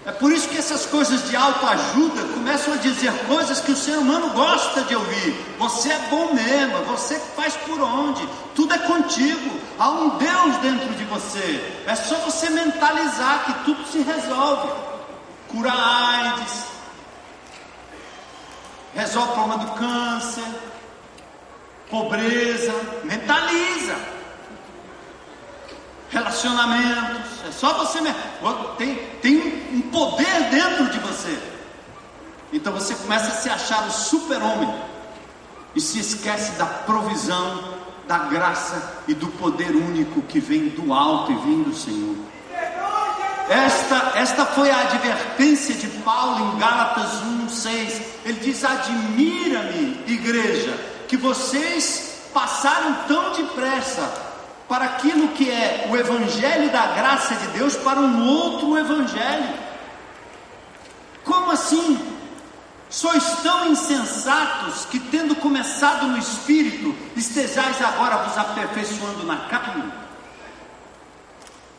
É 0.03 0.11
por 0.11 0.31
isso 0.31 0.49
que 0.49 0.57
essas 0.57 0.85
coisas 0.87 1.29
de 1.29 1.35
autoajuda 1.35 2.23
começam 2.33 2.73
a 2.73 2.77
dizer 2.77 3.13
coisas 3.27 3.61
que 3.61 3.71
o 3.71 3.75
ser 3.75 3.97
humano 3.97 4.31
gosta 4.31 4.81
de 4.81 4.95
ouvir. 4.95 5.35
Você 5.59 5.91
é 5.91 5.99
bom 6.09 6.33
mesmo, 6.33 6.83
você 6.85 7.19
faz 7.35 7.55
por 7.55 7.79
onde, 7.79 8.27
tudo 8.55 8.73
é 8.73 8.79
contigo. 8.79 9.59
Há 9.77 9.89
um 9.89 10.17
Deus 10.17 10.57
dentro 10.57 10.89
de 10.95 11.03
você. 11.03 11.83
É 11.85 11.93
só 11.93 12.15
você 12.15 12.49
mentalizar 12.49 13.45
que 13.45 13.53
tudo 13.65 13.85
se 13.85 13.99
resolve. 13.99 14.71
Cura 15.49 15.71
AIDS, 15.71 16.63
resolve 18.95 19.31
o 19.31 19.33
problema 19.33 19.65
do 19.65 19.71
câncer, 19.73 20.45
pobreza, 21.91 22.73
mentaliza 23.03 24.20
relacionamentos. 26.11 27.43
É 27.47 27.51
só 27.51 27.73
você 27.73 27.99
tem, 28.77 28.95
tem 29.21 29.37
um 29.73 29.81
poder 29.81 30.49
dentro 30.49 30.89
de 30.89 30.99
você. 30.99 31.37
Então 32.53 32.73
você 32.73 32.93
começa 32.95 33.29
a 33.29 33.31
se 33.31 33.49
achar 33.49 33.87
o 33.87 33.91
super-homem 33.91 34.73
e 35.73 35.79
se 35.79 35.99
esquece 35.99 36.51
da 36.53 36.65
provisão, 36.65 37.63
da 38.07 38.17
graça 38.19 39.01
e 39.07 39.13
do 39.13 39.27
poder 39.27 39.71
único 39.71 40.21
que 40.23 40.39
vem 40.39 40.67
do 40.67 40.93
alto 40.93 41.31
e 41.31 41.35
vem 41.35 41.63
do 41.63 41.73
Senhor. 41.73 42.15
Esta, 43.49 44.13
esta 44.15 44.45
foi 44.45 44.69
a 44.69 44.81
advertência 44.81 45.75
de 45.75 45.87
Paulo 45.99 46.53
em 46.53 46.59
Gálatas 46.59 47.21
1,6. 47.23 48.01
Ele 48.25 48.39
diz: 48.39 48.63
Admira-me, 48.63 50.03
igreja, 50.07 50.77
que 51.07 51.17
vocês 51.17 52.29
passaram 52.33 52.93
tão 53.07 53.33
depressa 53.33 54.30
para 54.71 54.85
aquilo 54.85 55.27
que 55.33 55.51
é 55.51 55.85
o 55.91 55.97
evangelho 55.97 56.71
da 56.71 56.93
graça 56.93 57.35
de 57.35 57.47
Deus 57.47 57.75
para 57.75 57.99
um 57.99 58.25
outro 58.25 58.77
evangelho. 58.77 59.53
Como 61.25 61.51
assim? 61.51 61.99
Sois 62.89 63.21
tão 63.43 63.67
insensatos 63.67 64.85
que, 64.85 64.97
tendo 64.97 65.35
começado 65.35 66.07
no 66.07 66.17
espírito, 66.17 66.95
estejais 67.17 67.81
agora 67.81 68.23
vos 68.23 68.37
aperfeiçoando 68.37 69.25
na 69.25 69.35
carne? 69.49 69.91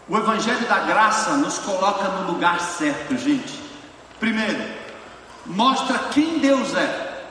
O 0.07 0.19
evangelho 0.19 0.67
da 0.67 0.81
graça 0.81 1.39
nos 1.39 1.57
coloca 1.61 2.07
no 2.09 2.31
lugar 2.31 2.61
certo, 2.61 3.17
gente. 3.17 3.59
Primeiro, 4.21 4.63
mostra 5.47 5.99
quem 6.11 6.41
Deus 6.41 6.75
é: 6.75 7.25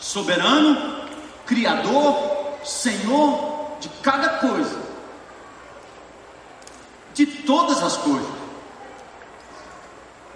soberano, 0.00 1.04
criador, 1.46 2.58
Senhor 2.64 3.49
de 3.80 3.88
cada 4.02 4.28
coisa, 4.38 4.78
de 7.14 7.26
todas 7.26 7.82
as 7.82 7.96
coisas. 7.96 8.40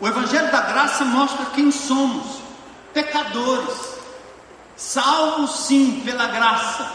O 0.00 0.08
Evangelho 0.08 0.50
da 0.50 0.60
Graça 0.62 1.04
mostra 1.04 1.46
quem 1.54 1.70
somos: 1.70 2.40
pecadores, 2.92 3.98
salvos 4.76 5.66
sim 5.66 6.02
pela 6.04 6.26
graça. 6.26 6.90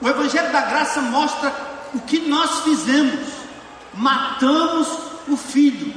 O 0.00 0.08
Evangelho 0.08 0.52
da 0.52 0.60
Graça 0.62 1.00
mostra 1.00 1.54
o 1.94 2.00
que 2.00 2.20
nós 2.28 2.60
fizemos: 2.60 3.28
matamos 3.94 4.88
o 5.28 5.36
filho, 5.36 5.94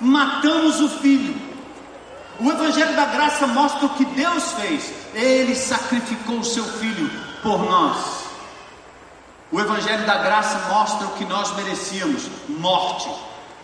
matamos 0.00 0.80
o 0.80 0.88
filho. 0.88 1.47
O 2.40 2.50
Evangelho 2.50 2.94
da 2.94 3.06
Graça 3.06 3.46
mostra 3.48 3.86
o 3.86 3.90
que 3.90 4.04
Deus 4.04 4.52
fez. 4.52 4.92
Ele 5.14 5.54
sacrificou 5.56 6.38
o 6.38 6.44
seu 6.44 6.64
filho 6.64 7.10
por 7.42 7.58
nós. 7.64 8.28
O 9.50 9.58
Evangelho 9.58 10.06
da 10.06 10.18
Graça 10.18 10.68
mostra 10.68 11.06
o 11.06 11.12
que 11.12 11.24
nós 11.24 11.54
merecíamos: 11.56 12.28
morte. 12.48 13.08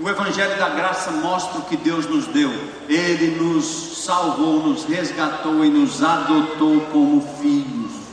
O 0.01 0.09
Evangelho 0.09 0.59
da 0.59 0.71
Graça 0.71 1.13
mostra 1.13 1.61
o 1.61 1.65
que 1.65 1.77
Deus 1.77 2.07
nos 2.07 2.27
deu. 2.27 2.51
Ele 2.89 3.39
nos 3.41 4.05
salvou, 4.05 4.61
nos 4.61 4.85
resgatou 4.85 5.65
e 5.65 5.71
nos 5.71 6.03
adotou 6.03 6.81
como 6.93 7.21
filhos. 7.41 8.04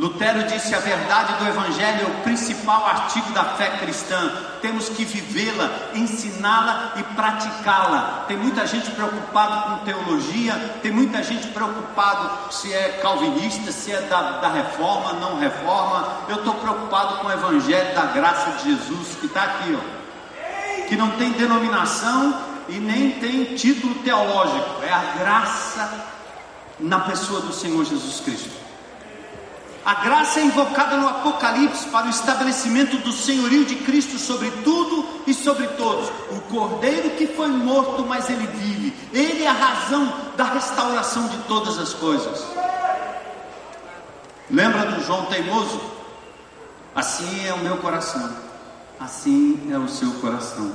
Lutero 0.00 0.44
disse: 0.44 0.74
a 0.74 0.78
verdade 0.78 1.34
do 1.34 1.46
Evangelho 1.46 2.06
é 2.06 2.06
o 2.06 2.22
principal 2.22 2.86
artigo 2.86 3.30
da 3.32 3.44
fé 3.44 3.68
cristã. 3.76 4.32
Temos 4.62 4.88
que 4.88 5.04
vivê-la, 5.04 5.70
ensiná-la 5.94 6.94
e 6.96 7.02
praticá-la. 7.14 8.24
Tem 8.26 8.34
muita 8.34 8.66
gente 8.66 8.90
preocupada 8.92 9.60
com 9.68 9.84
teologia, 9.84 10.54
tem 10.82 10.90
muita 10.90 11.22
gente 11.22 11.48
preocupado 11.48 12.50
se 12.50 12.72
é 12.72 12.98
calvinista, 13.02 13.70
se 13.70 13.92
é 13.92 14.00
da, 14.00 14.38
da 14.38 14.48
reforma, 14.48 15.12
não 15.20 15.38
reforma. 15.38 16.08
Eu 16.30 16.36
estou 16.36 16.54
preocupado 16.54 17.18
com 17.18 17.26
o 17.26 17.32
Evangelho 17.32 17.94
da 17.94 18.06
graça 18.06 18.52
de 18.52 18.70
Jesus, 18.70 19.16
que 19.20 19.26
está 19.26 19.42
aqui, 19.42 19.78
ó. 19.78 20.88
que 20.88 20.96
não 20.96 21.10
tem 21.10 21.32
denominação 21.32 22.40
e 22.70 22.78
nem 22.78 23.10
tem 23.10 23.54
título 23.54 23.94
teológico. 23.96 24.82
É 24.82 24.90
a 24.90 25.18
graça 25.18 26.06
na 26.78 27.00
pessoa 27.00 27.42
do 27.42 27.52
Senhor 27.52 27.84
Jesus 27.84 28.20
Cristo. 28.20 28.69
A 29.84 29.94
graça 29.94 30.40
é 30.40 30.44
invocada 30.44 30.96
no 30.98 31.08
Apocalipse 31.08 31.86
para 31.86 32.06
o 32.06 32.10
estabelecimento 32.10 32.98
do 32.98 33.12
senhorio 33.12 33.64
de 33.64 33.76
Cristo 33.76 34.18
sobre 34.18 34.50
tudo 34.62 35.06
e 35.26 35.32
sobre 35.32 35.66
todos. 35.68 36.10
O 36.30 36.40
cordeiro 36.50 37.10
que 37.10 37.26
foi 37.26 37.48
morto, 37.48 38.04
mas 38.04 38.28
ele 38.28 38.46
vive. 38.46 38.94
Ele 39.12 39.42
é 39.42 39.48
a 39.48 39.52
razão 39.52 40.12
da 40.36 40.44
restauração 40.44 41.28
de 41.28 41.38
todas 41.44 41.78
as 41.78 41.94
coisas. 41.94 42.44
Lembra 44.50 44.92
do 44.92 45.02
João 45.04 45.26
teimoso? 45.26 45.80
Assim 46.94 47.46
é 47.46 47.54
o 47.54 47.58
meu 47.58 47.78
coração, 47.78 48.36
assim 48.98 49.70
é 49.72 49.78
o 49.78 49.88
seu 49.88 50.12
coração. 50.14 50.72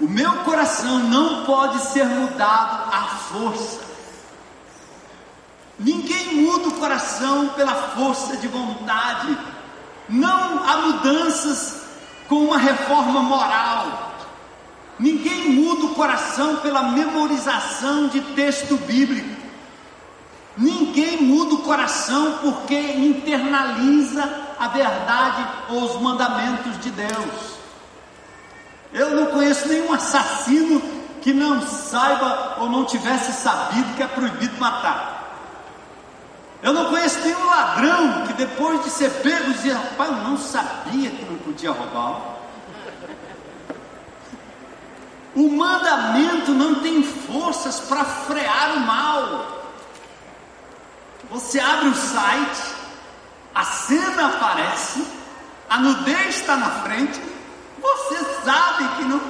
O 0.00 0.06
meu 0.06 0.32
coração 0.44 1.00
não 1.00 1.44
pode 1.44 1.78
ser 1.80 2.04
mudado 2.04 2.94
à 2.94 3.02
força. 3.02 3.85
Coração 6.78 7.48
pela 7.48 7.74
força 7.74 8.36
de 8.36 8.48
vontade. 8.48 9.36
Não 10.08 10.62
há 10.64 10.76
mudanças 10.78 11.82
com 12.28 12.36
uma 12.36 12.58
reforma 12.58 13.22
moral. 13.22 14.12
Ninguém 14.98 15.50
muda 15.50 15.86
o 15.86 15.94
coração 15.94 16.56
pela 16.56 16.82
memorização 16.90 18.08
de 18.08 18.20
texto 18.20 18.76
bíblico. 18.76 19.36
Ninguém 20.56 21.22
muda 21.22 21.54
o 21.54 21.62
coração 21.62 22.38
porque 22.40 22.78
internaliza 22.78 24.46
a 24.58 24.68
verdade 24.68 25.46
ou 25.68 25.84
os 25.84 26.00
mandamentos 26.00 26.80
de 26.80 26.90
Deus. 26.90 27.56
Eu 28.92 29.10
não 29.14 29.26
conheço 29.26 29.68
nenhum 29.68 29.92
assassino 29.92 30.80
que 31.20 31.34
não 31.34 31.60
saiba 31.60 32.56
ou 32.60 32.70
não 32.70 32.84
tivesse 32.84 33.32
sabido 33.32 33.94
que 33.96 34.02
é 34.02 34.06
proibido 34.06 34.56
matar. 34.58 35.15
Eu 36.62 36.72
não 36.72 36.86
conheço 36.86 37.20
nenhum 37.20 37.44
ladrão 37.46 38.26
que 38.26 38.32
depois 38.32 38.82
de 38.84 38.90
ser 38.90 39.10
pego 39.22 39.52
dizia, 39.52 39.74
rapaz, 39.74 40.10
eu 40.10 40.16
não 40.16 40.38
sabia 40.38 41.10
que 41.10 41.24
não 41.24 41.36
podia 41.38 41.70
roubar. 41.70 42.36
O 45.34 45.50
mandamento 45.50 46.52
não 46.52 46.76
tem 46.76 47.02
forças 47.02 47.80
para 47.80 48.04
frear 48.04 48.76
o 48.76 48.80
mal. 48.80 49.64
Você 51.30 51.60
abre 51.60 51.88
o 51.88 51.94
site, 51.94 52.74
a 53.54 53.64
cena 53.64 54.26
aparece, 54.26 55.06
a 55.68 55.78
nudez 55.78 56.36
está 56.36 56.56
na 56.56 56.70
frente, 56.82 57.20
você 57.80 58.24
sabe 58.44 58.88
que 58.96 59.04
não, 59.04 59.20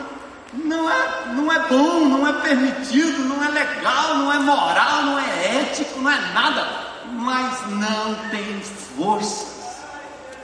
não, 0.52 0.90
é, 0.90 1.26
não 1.34 1.52
é 1.52 1.58
bom, 1.66 2.04
não 2.04 2.28
é 2.28 2.32
permitido, 2.34 3.24
não 3.24 3.42
é 3.42 3.48
legal, 3.48 4.14
não 4.16 4.32
é 4.32 4.38
moral, 4.38 5.02
não 5.02 5.18
é 5.18 5.62
ético, 5.62 5.98
não 5.98 6.10
é 6.10 6.20
nada 6.32 6.85
mas 7.16 7.66
não 7.70 8.14
tem 8.30 8.60
forças 8.60 9.56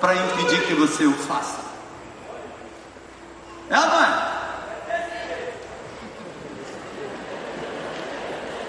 para 0.01 0.17
impedir 0.17 0.67
que 0.67 0.75
você 0.75 1.05
o 1.07 1.13
faça. 1.13 1.61
É 3.71 3.77
não 3.77 4.05
é? 4.05 4.33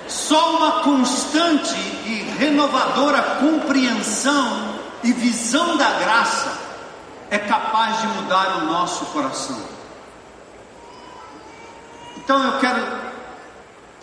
Só 0.07 0.57
uma 0.57 0.71
constante 0.83 1.75
e 2.05 2.35
renovadora 2.37 3.21
compreensão 3.39 4.79
e 5.03 5.11
visão 5.11 5.75
da 5.75 5.91
graça 5.99 6.57
é 7.29 7.39
capaz 7.39 7.99
de 8.01 8.07
mudar 8.07 8.57
o 8.57 8.65
nosso 8.65 9.05
coração. 9.07 9.59
Então 12.17 12.41
eu 12.43 12.59
quero 12.59 13.12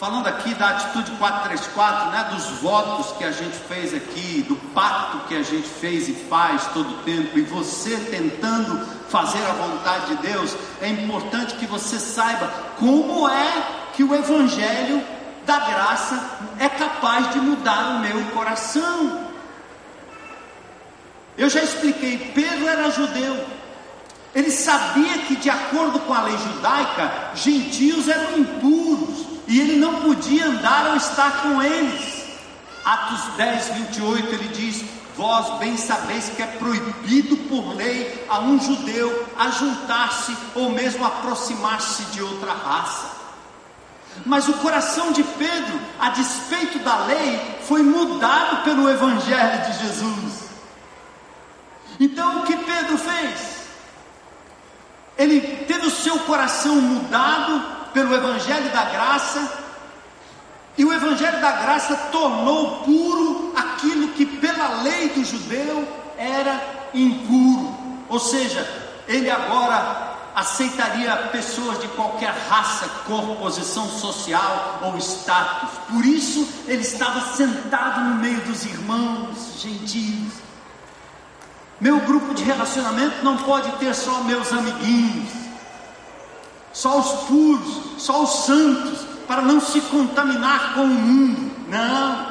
falando 0.00 0.28
aqui 0.28 0.54
da 0.54 0.70
atitude 0.70 1.10
434, 1.18 2.10
né, 2.10 2.30
dos 2.32 2.44
votos 2.62 3.14
que 3.18 3.22
a 3.22 3.30
gente 3.30 3.54
fez 3.68 3.92
aqui, 3.92 4.42
do 4.48 4.56
pacto 4.72 5.28
que 5.28 5.34
a 5.34 5.42
gente 5.42 5.68
fez 5.68 6.08
e 6.08 6.14
faz 6.14 6.68
todo 6.68 6.88
o 6.88 7.02
tempo, 7.02 7.38
e 7.38 7.42
você 7.42 7.94
tentando 8.10 8.82
fazer 9.10 9.44
a 9.44 9.52
vontade 9.52 10.06
de 10.06 10.26
Deus, 10.26 10.56
é 10.80 10.88
importante 10.88 11.54
que 11.56 11.66
você 11.66 11.98
saiba 11.98 12.48
como 12.78 13.28
é 13.28 13.62
que 13.92 14.02
o 14.02 14.14
Evangelho 14.14 15.04
da 15.44 15.58
graça 15.58 16.18
é 16.58 16.68
capaz 16.70 17.34
de 17.34 17.38
mudar 17.38 17.96
o 17.96 18.00
meu 18.00 18.24
coração. 18.30 19.26
Eu 21.36 21.50
já 21.50 21.62
expliquei, 21.62 22.32
Pedro 22.34 22.66
era 22.66 22.90
judeu, 22.90 23.46
ele 24.34 24.50
sabia 24.50 25.18
que, 25.26 25.36
de 25.36 25.50
acordo 25.50 26.00
com 26.00 26.14
a 26.14 26.22
lei 26.22 26.38
judaica, 26.38 27.32
gentios 27.34 28.08
eram 28.08 28.38
impuros, 28.38 29.29
e 29.50 29.60
ele 29.60 29.76
não 29.76 30.02
podia 30.02 30.46
andar 30.46 30.90
ou 30.90 30.96
estar 30.96 31.42
com 31.42 31.60
eles. 31.60 32.24
Atos 32.84 33.34
10, 33.36 33.68
28 33.70 34.28
ele 34.32 34.48
diz: 34.48 34.84
Vós 35.16 35.58
bem 35.58 35.76
sabeis 35.76 36.28
que 36.28 36.40
é 36.40 36.46
proibido 36.46 37.36
por 37.48 37.74
lei 37.74 38.24
a 38.28 38.38
um 38.38 38.60
judeu 38.60 39.26
ajuntar-se 39.36 40.36
ou 40.54 40.70
mesmo 40.70 41.04
aproximar-se 41.04 42.04
de 42.12 42.22
outra 42.22 42.52
raça. 42.52 43.10
Mas 44.24 44.46
o 44.48 44.52
coração 44.54 45.10
de 45.10 45.24
Pedro, 45.24 45.80
a 45.98 46.10
despeito 46.10 46.78
da 46.78 47.06
lei, 47.06 47.58
foi 47.66 47.82
mudado 47.82 48.62
pelo 48.62 48.88
Evangelho 48.88 49.62
de 49.66 49.78
Jesus. 49.84 50.44
Então 51.98 52.38
o 52.38 52.42
que 52.44 52.56
Pedro 52.56 52.96
fez? 52.96 53.60
Ele 55.18 55.40
teve 55.66 55.88
o 55.88 55.90
seu 55.90 56.20
coração 56.20 56.76
mudado 56.76 57.79
pelo 57.92 58.14
Evangelho 58.14 58.70
da 58.70 58.84
Graça, 58.84 59.60
e 60.76 60.84
o 60.84 60.92
Evangelho 60.92 61.40
da 61.40 61.52
Graça 61.52 61.94
tornou 62.10 62.78
puro 62.84 63.52
aquilo 63.56 64.08
que 64.08 64.24
pela 64.24 64.82
lei 64.82 65.10
do 65.10 65.24
judeu 65.24 65.86
era 66.16 66.88
impuro. 66.94 67.74
Ou 68.08 68.18
seja, 68.18 68.66
ele 69.06 69.30
agora 69.30 70.10
aceitaria 70.34 71.14
pessoas 71.32 71.78
de 71.80 71.88
qualquer 71.88 72.32
raça, 72.48 72.88
cor, 73.06 73.36
posição 73.36 73.88
social 73.88 74.80
ou 74.82 74.96
status. 74.98 75.70
Por 75.88 76.04
isso 76.04 76.48
ele 76.66 76.82
estava 76.82 77.20
sentado 77.34 78.00
no 78.00 78.14
meio 78.16 78.40
dos 78.42 78.64
irmãos 78.64 79.60
gentios. 79.60 80.32
Meu 81.80 82.00
grupo 82.00 82.34
de 82.34 82.44
relacionamento 82.44 83.24
não 83.24 83.38
pode 83.38 83.70
ter 83.72 83.94
só 83.94 84.22
meus 84.24 84.52
amiguinhos 84.52 85.39
só 86.72 86.98
os 86.98 87.28
puros, 87.28 87.80
só 87.98 88.22
os 88.22 88.44
santos, 88.44 89.00
para 89.26 89.42
não 89.42 89.60
se 89.60 89.80
contaminar 89.82 90.74
com 90.74 90.82
o 90.82 90.88
mundo. 90.88 91.50
Não. 91.68 92.30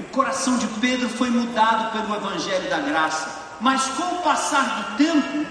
O 0.00 0.04
coração 0.04 0.56
de 0.56 0.66
Pedro 0.80 1.08
foi 1.08 1.30
mudado 1.30 1.92
pelo 1.92 2.14
Evangelho 2.14 2.70
da 2.70 2.78
Graça, 2.78 3.38
mas 3.60 3.86
com 3.88 4.14
o 4.14 4.22
passar 4.22 4.62
do 4.62 4.96
tempo, 4.96 5.46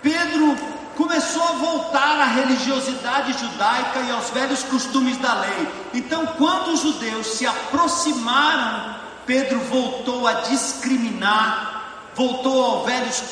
Pedro 0.00 0.56
começou 0.96 1.42
a 1.42 1.52
voltar 1.52 2.20
à 2.20 2.24
religiosidade 2.24 3.38
judaica 3.38 4.00
e 4.00 4.10
aos 4.10 4.30
velhos 4.30 4.62
costumes 4.62 5.18
da 5.18 5.34
lei. 5.34 5.68
Então, 5.92 6.26
quando 6.38 6.68
os 6.68 6.80
judeus 6.80 7.26
se 7.26 7.46
aproximaram, 7.46 8.96
Pedro 9.26 9.58
voltou 9.60 10.26
a 10.26 10.32
discriminar 10.32 11.75
voltou 12.16 12.86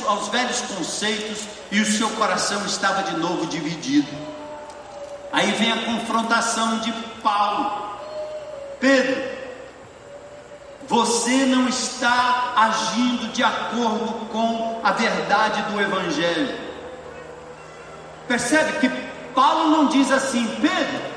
aos 0.07 0.29
velhos, 0.29 0.61
conceitos 0.61 1.45
e 1.73 1.81
o 1.81 1.87
seu 1.87 2.09
coração 2.11 2.65
estava 2.67 3.03
de 3.03 3.17
novo 3.17 3.47
dividido. 3.47 4.07
Aí 5.33 5.51
vem 5.53 5.73
a 5.73 5.85
confrontação 5.87 6.79
de 6.79 6.93
Paulo. 7.23 7.73
Pedro, 8.79 9.23
você 10.87 11.47
não 11.47 11.67
está 11.67 12.53
agindo 12.57 13.33
de 13.33 13.43
acordo 13.43 14.27
com 14.27 14.81
a 14.85 14.93
verdade 14.93 15.63
do 15.73 15.81
Evangelho. 15.81 16.55
Percebe 18.29 18.79
que 18.81 18.89
Paulo 19.35 19.71
não 19.71 19.87
diz 19.87 20.13
assim, 20.13 20.47
Pedro, 20.61 21.15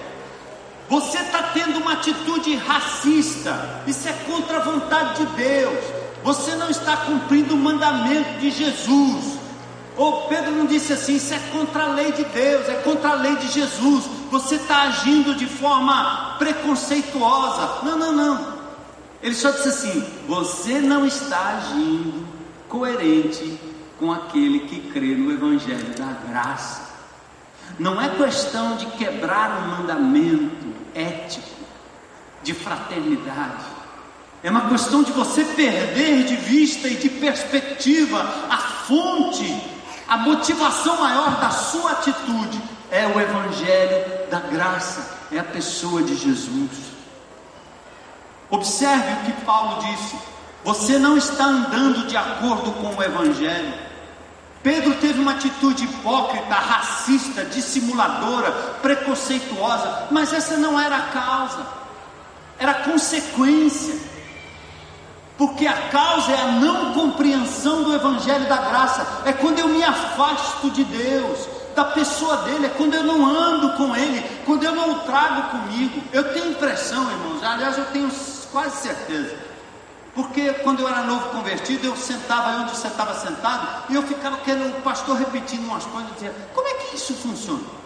você 0.89 1.17
está 1.17 1.43
tendo 1.53 1.79
uma 1.79 1.93
atitude 1.93 2.55
racista, 2.55 3.81
isso 3.85 4.07
é 4.07 4.13
contra 4.25 4.57
a 4.57 4.61
vontade 4.61 5.17
de 5.17 5.25
Deus 5.35 5.96
você 6.27 6.55
não 6.55 6.69
está 6.69 6.97
cumprindo 6.97 7.55
o 7.55 7.57
mandamento 7.57 8.37
de 8.39 8.51
Jesus. 8.51 9.39
Ou 9.95 10.23
Pedro 10.23 10.51
não 10.51 10.65
disse 10.65 10.91
assim: 10.91 11.15
isso 11.15 11.33
é 11.33 11.39
contra 11.53 11.83
a 11.83 11.93
lei 11.93 12.11
de 12.11 12.25
Deus, 12.25 12.67
é 12.67 12.73
contra 12.83 13.11
a 13.11 13.13
lei 13.13 13.37
de 13.37 13.47
Jesus. 13.47 14.03
Você 14.29 14.55
está 14.55 14.81
agindo 14.81 15.33
de 15.33 15.45
forma 15.45 16.35
preconceituosa. 16.37 17.81
Não, 17.81 17.97
não, 17.97 18.11
não. 18.11 18.57
Ele 19.23 19.33
só 19.33 19.51
disse 19.51 19.69
assim: 19.69 20.05
você 20.27 20.81
não 20.81 21.05
está 21.05 21.59
agindo 21.59 22.27
coerente 22.67 23.57
com 23.97 24.11
aquele 24.11 24.59
que 24.67 24.81
crê 24.91 25.15
no 25.15 25.31
Evangelho 25.31 25.95
da 25.97 26.11
graça. 26.29 26.89
Não 27.79 28.01
é 28.01 28.09
questão 28.09 28.75
de 28.75 28.85
quebrar 28.97 29.63
um 29.63 29.77
mandamento 29.77 30.73
ético 30.93 31.47
de 32.43 32.53
fraternidade. 32.53 33.76
É 34.43 34.51
uma 34.51 34.69
questão 34.69 35.03
de 35.03 35.11
você 35.11 35.43
perder 35.43 36.25
de 36.25 36.35
vista 36.35 36.87
e 36.87 36.95
de 36.95 37.09
perspectiva 37.09 38.21
a 38.49 38.57
fonte, 38.57 39.63
a 40.07 40.17
motivação 40.17 41.01
maior 41.01 41.39
da 41.39 41.49
sua 41.49 41.91
atitude 41.91 42.61
é 42.91 43.05
o 43.07 43.19
Evangelho 43.19 44.29
da 44.29 44.39
graça, 44.39 45.17
é 45.31 45.39
a 45.39 45.43
pessoa 45.43 46.03
de 46.03 46.15
Jesus. 46.15 46.71
Observe 48.49 49.11
o 49.13 49.25
que 49.25 49.45
Paulo 49.45 49.83
disse: 49.83 50.15
você 50.63 50.97
não 50.97 51.17
está 51.17 51.45
andando 51.45 52.07
de 52.07 52.15
acordo 52.15 52.71
com 52.73 52.95
o 52.95 53.03
Evangelho. 53.03 53.73
Pedro 54.63 54.95
teve 54.95 55.19
uma 55.19 55.33
atitude 55.33 55.85
hipócrita, 55.85 56.55
racista, 56.55 57.45
dissimuladora, 57.45 58.51
preconceituosa, 58.81 60.07
mas 60.11 60.33
essa 60.33 60.57
não 60.57 60.79
era 60.79 60.97
a 60.97 61.01
causa, 61.03 61.65
era 62.59 62.71
a 62.71 62.83
consequência. 62.83 64.16
Porque 65.37 65.67
a 65.67 65.89
causa 65.89 66.31
é 66.31 66.41
a 66.41 66.51
não 66.53 66.93
compreensão 66.93 67.83
do 67.83 67.93
Evangelho 67.93 68.47
da 68.49 68.57
graça, 68.57 69.05
é 69.25 69.31
quando 69.33 69.59
eu 69.59 69.67
me 69.67 69.83
afasto 69.83 70.71
de 70.71 70.83
Deus, 70.83 71.47
da 71.75 71.85
pessoa 71.85 72.37
dele, 72.37 72.65
é 72.65 72.69
quando 72.69 72.95
eu 72.95 73.03
não 73.03 73.23
ando 73.23 73.73
com 73.73 73.95
ele, 73.95 74.25
quando 74.45 74.63
eu 74.63 74.73
não 74.73 74.93
o 74.93 74.99
trago 75.01 75.51
comigo. 75.51 76.01
Eu 76.11 76.33
tenho 76.33 76.49
impressão, 76.49 77.09
irmãos, 77.11 77.43
aliás, 77.43 77.77
eu 77.77 77.85
tenho 77.85 78.09
quase 78.51 78.77
certeza, 78.77 79.37
porque 80.15 80.53
quando 80.63 80.79
eu 80.79 80.87
era 80.87 81.01
novo 81.03 81.29
convertido, 81.29 81.85
eu 81.85 81.95
sentava 81.95 82.61
onde 82.61 82.71
você 82.71 82.87
estava 82.87 83.13
sentado 83.13 83.83
e 83.89 83.95
eu 83.95 84.01
ficava 84.01 84.37
querendo 84.37 84.79
o 84.79 84.81
pastor 84.81 85.17
repetindo 85.17 85.65
umas 85.65 85.85
coisas, 85.85 86.09
e 86.09 86.13
dizia: 86.15 86.35
como 86.55 86.67
é 86.67 86.73
que 86.73 86.95
isso 86.95 87.13
funciona? 87.13 87.77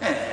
É, 0.00 0.31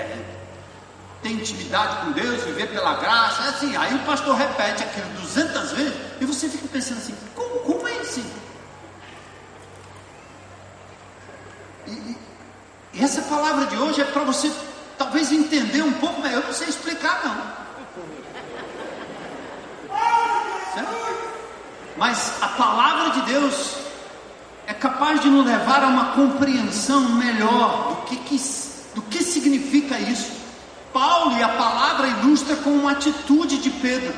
ter 1.22 1.30
intimidade 1.30 2.05
com 2.05 2.11
Deus, 2.11 2.43
viver 2.43 2.67
pela 2.67 2.95
graça, 2.95 3.43
é 3.43 3.49
assim. 3.49 3.76
Aí 3.76 3.93
o 3.93 3.99
pastor 3.99 4.36
repete 4.36 4.84
aquilo 4.84 5.09
200 5.22 5.72
vezes 5.74 5.93
e 6.22 6.26
você 6.26 6.47
fica 6.47 6.67
pensando 6.67 6.97
assim: 6.97 7.15
como, 7.36 7.59
como 7.59 7.88
é 7.88 7.99
assim? 7.99 8.26
E, 11.88 11.91
e, 12.93 13.03
essa 13.03 13.22
palavra 13.24 13.65
de 13.65 13.76
hoje 13.76 14.01
é 14.01 14.05
para 14.05 14.24
você 14.24 14.51
talvez 14.97 15.32
entender 15.32 15.82
um 15.82 15.93
pouco 15.93 16.22
melhor. 16.22 16.41
Eu 16.41 16.47
não 16.47 16.53
sei 16.53 16.70
explicar, 16.70 17.22
não. 17.24 17.59
Certo? 20.74 21.20
Mas 21.97 22.41
a 22.41 22.47
palavra 22.49 23.09
de 23.11 23.22
Deus 23.24 23.76
é 24.67 24.74
capaz 24.74 25.20
de 25.20 25.30
nos 25.30 25.45
levar 25.45 25.84
a 25.84 25.88
uma 25.88 26.11
compreensão 26.13 27.09
melhor 27.15 27.89
do 27.89 27.95
que, 28.03 28.15
que, 28.17 28.38
do 28.95 29.01
que 29.01 29.24
significa 29.24 29.99
isso. 29.99 30.39
Paulo 30.93 31.37
e 31.37 31.43
a 31.43 31.49
palavra 31.49 32.07
ilustra 32.07 32.55
com 32.57 32.71
uma 32.71 32.91
atitude 32.91 33.57
de 33.57 33.69
Pedro. 33.69 34.13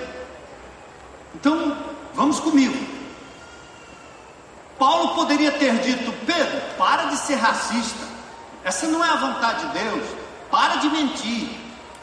Então, 1.36 1.78
vamos 2.14 2.40
comigo. 2.40 2.78
Paulo 4.78 5.16
poderia 5.16 5.52
ter 5.52 5.78
dito: 5.80 6.12
Pedro, 6.26 6.62
para 6.78 7.06
de 7.06 7.18
ser 7.18 7.36
racista. 7.36 8.12
Essa 8.64 8.88
não 8.88 9.04
é 9.04 9.10
a 9.10 9.16
vontade 9.16 9.68
de 9.68 9.80
Deus. 9.80 10.04
Para 10.50 10.76
de 10.78 10.90
mentir. 10.90 11.50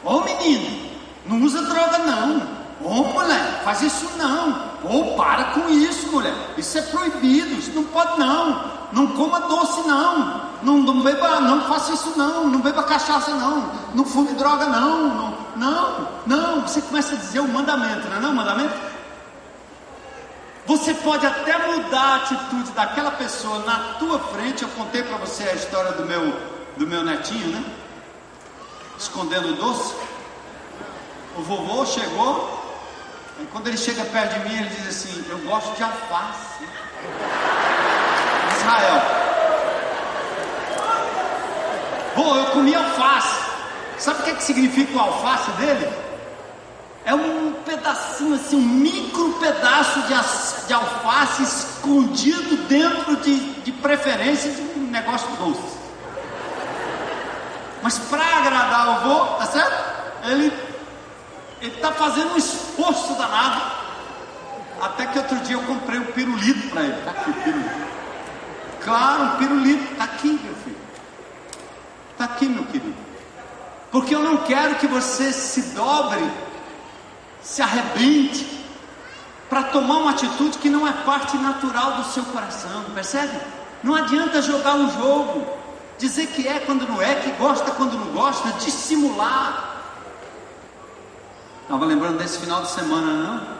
Ô 0.03 0.15
oh, 0.15 0.21
menino, 0.21 0.89
não 1.25 1.41
usa 1.41 1.61
droga 1.61 1.97
não. 1.99 2.37
Ô 2.81 3.01
oh, 3.01 3.03
mulher, 3.03 3.61
faz 3.63 3.81
isso 3.81 4.09
não. 4.17 4.69
Ou 4.83 5.13
oh, 5.13 5.17
para 5.17 5.45
com 5.45 5.69
isso, 5.69 6.11
mulher. 6.11 6.33
Isso 6.57 6.77
é 6.77 6.81
proibido. 6.83 7.55
Isso 7.55 7.71
não 7.71 7.83
pode 7.83 8.19
não. 8.19 8.71
Não 8.91 9.07
coma 9.07 9.41
doce 9.41 9.87
não. 9.87 10.48
Não, 10.61 10.77
não 10.79 11.01
beba, 11.01 11.39
não 11.39 11.67
faça 11.67 11.93
isso 11.93 12.13
não. 12.17 12.47
Não 12.47 12.59
beba 12.59 12.83
cachaça 12.83 13.31
não. 13.31 13.71
Não 13.93 14.05
fume 14.05 14.33
droga 14.33 14.65
não. 14.65 15.15
não 15.15 15.39
não, 15.59 16.07
não. 16.25 16.61
Você 16.61 16.81
começa 16.81 17.13
a 17.13 17.17
dizer 17.17 17.41
o 17.41 17.47
mandamento, 17.47 18.07
não 18.07 18.17
é 18.17 18.19
não, 18.19 18.33
mandamento? 18.33 18.73
Você 20.65 20.93
pode 20.93 21.25
até 21.25 21.57
mudar 21.67 21.99
a 21.99 22.15
atitude 22.17 22.71
daquela 22.71 23.11
pessoa 23.11 23.59
na 23.65 23.95
tua 23.99 24.19
frente. 24.19 24.63
Eu 24.63 24.69
contei 24.69 25.03
para 25.03 25.17
você 25.17 25.43
a 25.43 25.53
história 25.53 25.91
do 25.93 26.05
meu, 26.05 26.33
do 26.77 26.87
meu 26.87 27.03
netinho, 27.03 27.47
né? 27.47 27.63
Escondendo 28.97 29.49
o 29.49 29.55
doce. 29.55 29.95
O 31.35 31.41
vovô 31.41 31.85
chegou, 31.85 32.57
e 33.39 33.45
quando 33.45 33.67
ele 33.67 33.77
chega 33.77 34.03
perto 34.05 34.39
de 34.39 34.49
mim, 34.49 34.57
ele 34.57 34.69
diz 34.69 34.87
assim: 34.87 35.25
Eu 35.29 35.39
gosto 35.39 35.75
de 35.75 35.83
alface. 35.83 36.67
Israel. 38.57 39.28
Pô, 42.15 42.35
eu 42.35 42.45
comi 42.47 42.73
alface. 42.75 43.49
Sabe 43.97 44.21
o 44.21 44.23
que, 44.23 44.29
é 44.31 44.35
que 44.35 44.43
significa 44.43 44.97
o 44.97 44.99
alface 44.99 45.51
dele? 45.51 45.87
É 47.05 47.13
um 47.13 47.53
pedacinho 47.65 48.35
assim, 48.35 48.55
um 48.55 48.61
micro 48.61 49.33
pedaço 49.39 50.01
de, 50.01 50.67
de 50.67 50.73
alface 50.73 51.43
escondido 51.43 52.57
dentro 52.67 53.15
de, 53.17 53.39
de 53.61 53.71
preferência 53.71 54.51
de 54.51 54.61
um 54.79 54.89
negócio 54.89 55.27
doce. 55.37 55.79
Mas 57.81 57.97
para 57.97 58.23
agradar 58.23 58.87
o 58.87 58.91
avô, 58.91 59.25
tá 59.37 59.45
certo? 59.45 59.99
Ele 60.25 60.53
está 61.61 61.91
fazendo 61.91 62.33
um 62.33 62.37
esforço 62.37 63.13
danado. 63.15 63.61
Até 64.81 65.05
que 65.07 65.17
outro 65.17 65.37
dia 65.39 65.55
eu 65.55 65.63
comprei 65.63 65.99
um 65.99 66.05
pirulito 66.05 66.69
para 66.69 66.83
ele. 66.83 66.99
Está 66.99 67.11
aqui 67.11 67.33
pirulito. 67.33 67.69
Claro, 68.83 69.23
um 69.23 69.37
pirulito. 69.37 69.91
Está 69.91 70.03
aqui, 70.05 70.39
aqui, 72.39 72.47
meu 72.47 72.63
querido. 72.65 72.95
Porque 73.91 74.15
eu 74.15 74.23
não 74.23 74.37
quero 74.37 74.75
que 74.75 74.87
você 74.87 75.33
se 75.33 75.73
dobre, 75.73 76.23
se 77.41 77.61
arrebente, 77.61 78.59
para 79.49 79.63
tomar 79.63 79.97
uma 79.97 80.11
atitude 80.11 80.57
que 80.59 80.69
não 80.69 80.87
é 80.87 80.93
parte 80.93 81.35
natural 81.37 81.93
do 81.93 82.03
seu 82.05 82.23
coração, 82.25 82.85
percebe? 82.93 83.39
Não 83.83 83.95
adianta 83.95 84.41
jogar 84.41 84.75
um 84.75 84.89
jogo, 84.91 85.47
dizer 85.97 86.27
que 86.27 86.47
é 86.47 86.59
quando 86.59 86.87
não 86.87 87.01
é, 87.01 87.15
que 87.15 87.31
gosta 87.31 87.71
quando 87.71 87.97
não 87.97 88.13
gosta, 88.13 88.51
dissimular. 88.63 89.77
Estava 91.63 91.85
lembrando 91.85 92.17
desse 92.19 92.39
final 92.39 92.61
de 92.61 92.69
semana, 92.69 93.13
não? 93.13 93.59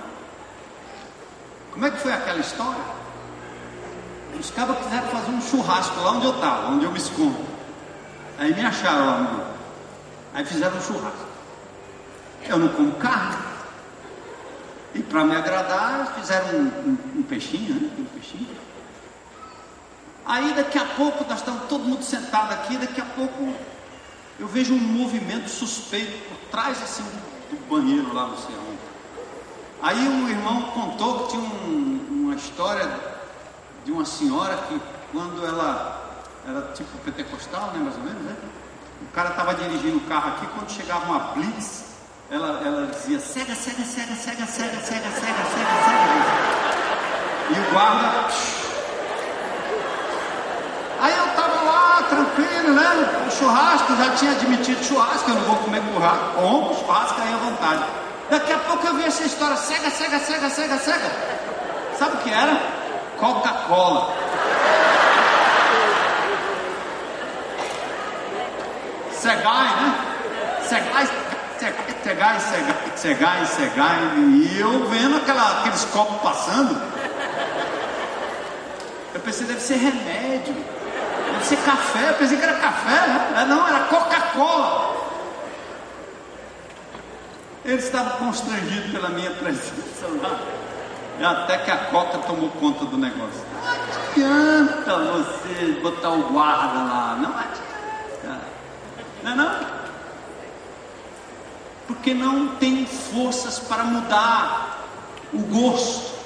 Como 1.71 1.85
é 1.85 1.91
que 1.91 1.97
foi 1.97 2.13
aquela 2.13 2.39
história? 2.39 2.99
Os 4.39 4.51
cabos 4.51 4.77
quiseram 4.77 5.07
fazer 5.07 5.31
um 5.31 5.41
churrasco 5.41 5.99
lá 6.01 6.11
onde 6.11 6.25
eu 6.25 6.33
estava, 6.33 6.67
onde 6.69 6.85
eu 6.85 6.91
me 6.91 6.97
escondo. 6.97 7.48
Aí 8.39 8.53
me 8.53 8.65
acharam 8.65 9.05
lá 9.05 9.19
no 9.19 9.59
Aí 10.33 10.45
fizeram 10.45 10.77
um 10.77 10.81
churrasco. 10.81 11.27
Eu 12.47 12.57
não 12.57 12.69
como 12.69 12.93
carne. 12.93 13.37
E 14.95 15.03
para 15.03 15.25
me 15.25 15.35
agradar, 15.35 16.13
fizeram 16.15 16.57
um, 16.57 16.67
um, 16.67 17.19
um 17.19 17.23
peixinho, 17.23 17.75
né? 17.75 17.89
Um 17.99 18.05
peixinho. 18.05 18.47
Aí 20.25 20.53
daqui 20.53 20.77
a 20.77 20.85
pouco, 20.85 21.25
nós 21.27 21.39
estamos 21.39 21.63
todo 21.67 21.83
mundo 21.83 22.03
sentado 22.03 22.53
aqui, 22.53 22.77
daqui 22.77 23.01
a 23.01 23.05
pouco 23.05 23.53
eu 24.39 24.47
vejo 24.47 24.73
um 24.73 24.79
movimento 24.79 25.49
suspeito 25.49 26.17
por 26.29 26.37
trás 26.49 26.81
assim 26.81 27.03
do 27.03 27.67
banheiro 27.67 28.13
lá, 28.13 28.27
não 28.27 28.37
sei. 28.37 28.55
Aí 29.81 30.07
um 30.07 30.29
irmão 30.29 30.61
contou 30.71 31.25
que 31.25 31.31
tinha 31.31 31.41
um, 31.41 32.07
uma 32.09 32.35
história 32.35 32.89
de 33.83 33.91
uma 33.91 34.05
senhora 34.05 34.55
que 34.69 34.79
quando 35.11 35.45
ela 35.45 36.08
era 36.47 36.61
tipo 36.73 36.97
pentecostal, 36.99 37.71
né, 37.73 37.79
mais 37.83 37.95
ou 37.95 38.03
menos, 38.03 38.21
né? 38.23 38.35
O 39.01 39.13
cara 39.13 39.29
estava 39.29 39.53
dirigindo 39.53 39.97
o 39.97 40.01
carro 40.01 40.29
aqui, 40.29 40.47
quando 40.47 40.69
chegava 40.69 41.05
uma 41.05 41.19
blitz, 41.33 41.85
ela, 42.31 42.61
ela 42.65 42.87
dizia, 42.87 43.19
cega, 43.19 43.55
cega, 43.55 43.83
cega, 43.83 44.15
cega, 44.15 44.45
cega, 44.45 44.79
cega, 44.79 44.81
cega, 44.81 45.11
cega, 45.11 45.43
cega. 45.85 46.79
E 47.49 47.59
o 47.59 47.71
guarda. 47.73 48.27
Aí 51.01 51.17
eu 51.17 51.25
estava 51.25 51.61
lá, 51.61 52.03
tranquilo, 52.03 52.73
né? 52.73 53.25
O 53.27 53.31
churrasco, 53.31 53.95
já 53.95 54.15
tinha 54.15 54.31
admitido 54.31 54.83
churrasco, 54.83 55.29
eu 55.29 55.35
não 55.35 55.43
vou 55.43 55.55
comer 55.57 55.81
currado, 55.81 56.35
como 56.35 56.75
churrasco 56.75 57.21
aí 57.21 57.33
à 57.33 57.37
vontade. 57.37 57.83
Daqui 58.29 58.53
a 58.53 58.59
pouco 58.59 58.85
eu 58.85 58.95
vi 58.95 59.05
essa 59.05 59.23
história, 59.23 59.57
cega, 59.57 59.89
cega, 59.89 60.19
cega, 60.19 60.49
cega, 60.49 60.77
cega. 60.77 61.11
Sabe 61.97 62.17
o 62.17 62.19
que 62.19 62.31
era? 62.31 62.61
Coca-Cola. 63.17 64.13
Segai, 69.19 69.75
né? 69.75 69.99
Segai, 70.63 71.09
segai, 72.01 72.39
segai, 72.95 73.45
segai, 73.45 73.99
e 74.17 74.59
eu 74.61 74.87
vendo 74.87 75.17
aquela, 75.17 75.59
aqueles 75.59 75.83
copos 75.85 76.21
passando. 76.21 76.81
Eu 79.13 79.19
pensei, 79.19 79.45
deve 79.45 79.59
ser 79.59 79.75
remédio, 79.75 80.55
deve 81.33 81.45
ser 81.45 81.57
café. 81.57 82.11
Eu 82.11 82.13
pensei 82.13 82.37
que 82.37 82.43
era 82.43 82.59
café, 82.59 83.07
né? 83.07 83.45
Não, 83.49 83.67
era 83.67 83.79
Coca-Cola. 83.87 84.95
Eles 87.65 87.83
estavam 87.83 88.19
constrangidos 88.19 88.89
pela 88.89 89.09
minha 89.09 89.31
presença 89.31 90.07
lá. 90.21 90.39
Até 91.29 91.57
que 91.57 91.71
a 91.71 91.77
Coca 91.87 92.19
tomou 92.19 92.49
conta 92.51 92.85
do 92.85 92.97
negócio. 92.97 93.43
Não 93.53 93.69
adianta 93.69 94.97
você 94.97 95.73
botar 95.81 96.11
o 96.11 96.21
guarda 96.31 96.79
lá. 96.79 97.17
Não 97.19 97.31
adianta. 97.31 97.69
Não 99.23 99.31
é 99.31 99.35
não? 99.35 99.79
Porque 101.87 102.13
não 102.13 102.55
tem 102.55 102.85
forças 102.85 103.59
para 103.59 103.83
mudar 103.83 104.85
o 105.33 105.39
gosto. 105.39 106.19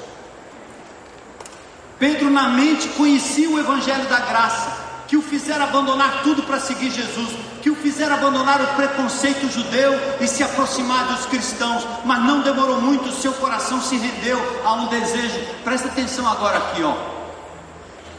Pedro 1.98 2.30
na 2.30 2.50
mente 2.50 2.88
conhecia 2.90 3.50
o 3.50 3.60
Evangelho 3.60 4.06
da 4.10 4.20
Graça, 4.20 4.84
que 5.08 5.16
o 5.16 5.22
fizera 5.22 5.64
abandonar 5.64 6.22
tudo 6.24 6.44
para 6.44 6.60
seguir 6.60 6.92
Jesus, 6.92 7.30
que 7.62 7.70
o 7.70 7.76
fizera 7.76 8.16
abandonar 8.16 8.62
o 8.62 8.68
preconceito 8.76 9.50
judeu 9.50 9.94
e 10.20 10.28
se 10.28 10.44
aproximar 10.44 11.06
dos 11.08 11.26
cristãos, 11.28 11.88
mas 12.04 12.20
não 12.24 12.42
demorou 12.42 12.82
muito, 12.82 13.10
seu 13.12 13.32
coração 13.34 13.80
se 13.80 13.96
rendeu 13.96 14.38
a 14.66 14.74
um 14.74 14.88
desejo. 14.88 15.40
Presta 15.64 15.88
atenção 15.88 16.28
agora 16.28 16.58
aqui, 16.58 16.84
ó. 16.84 16.94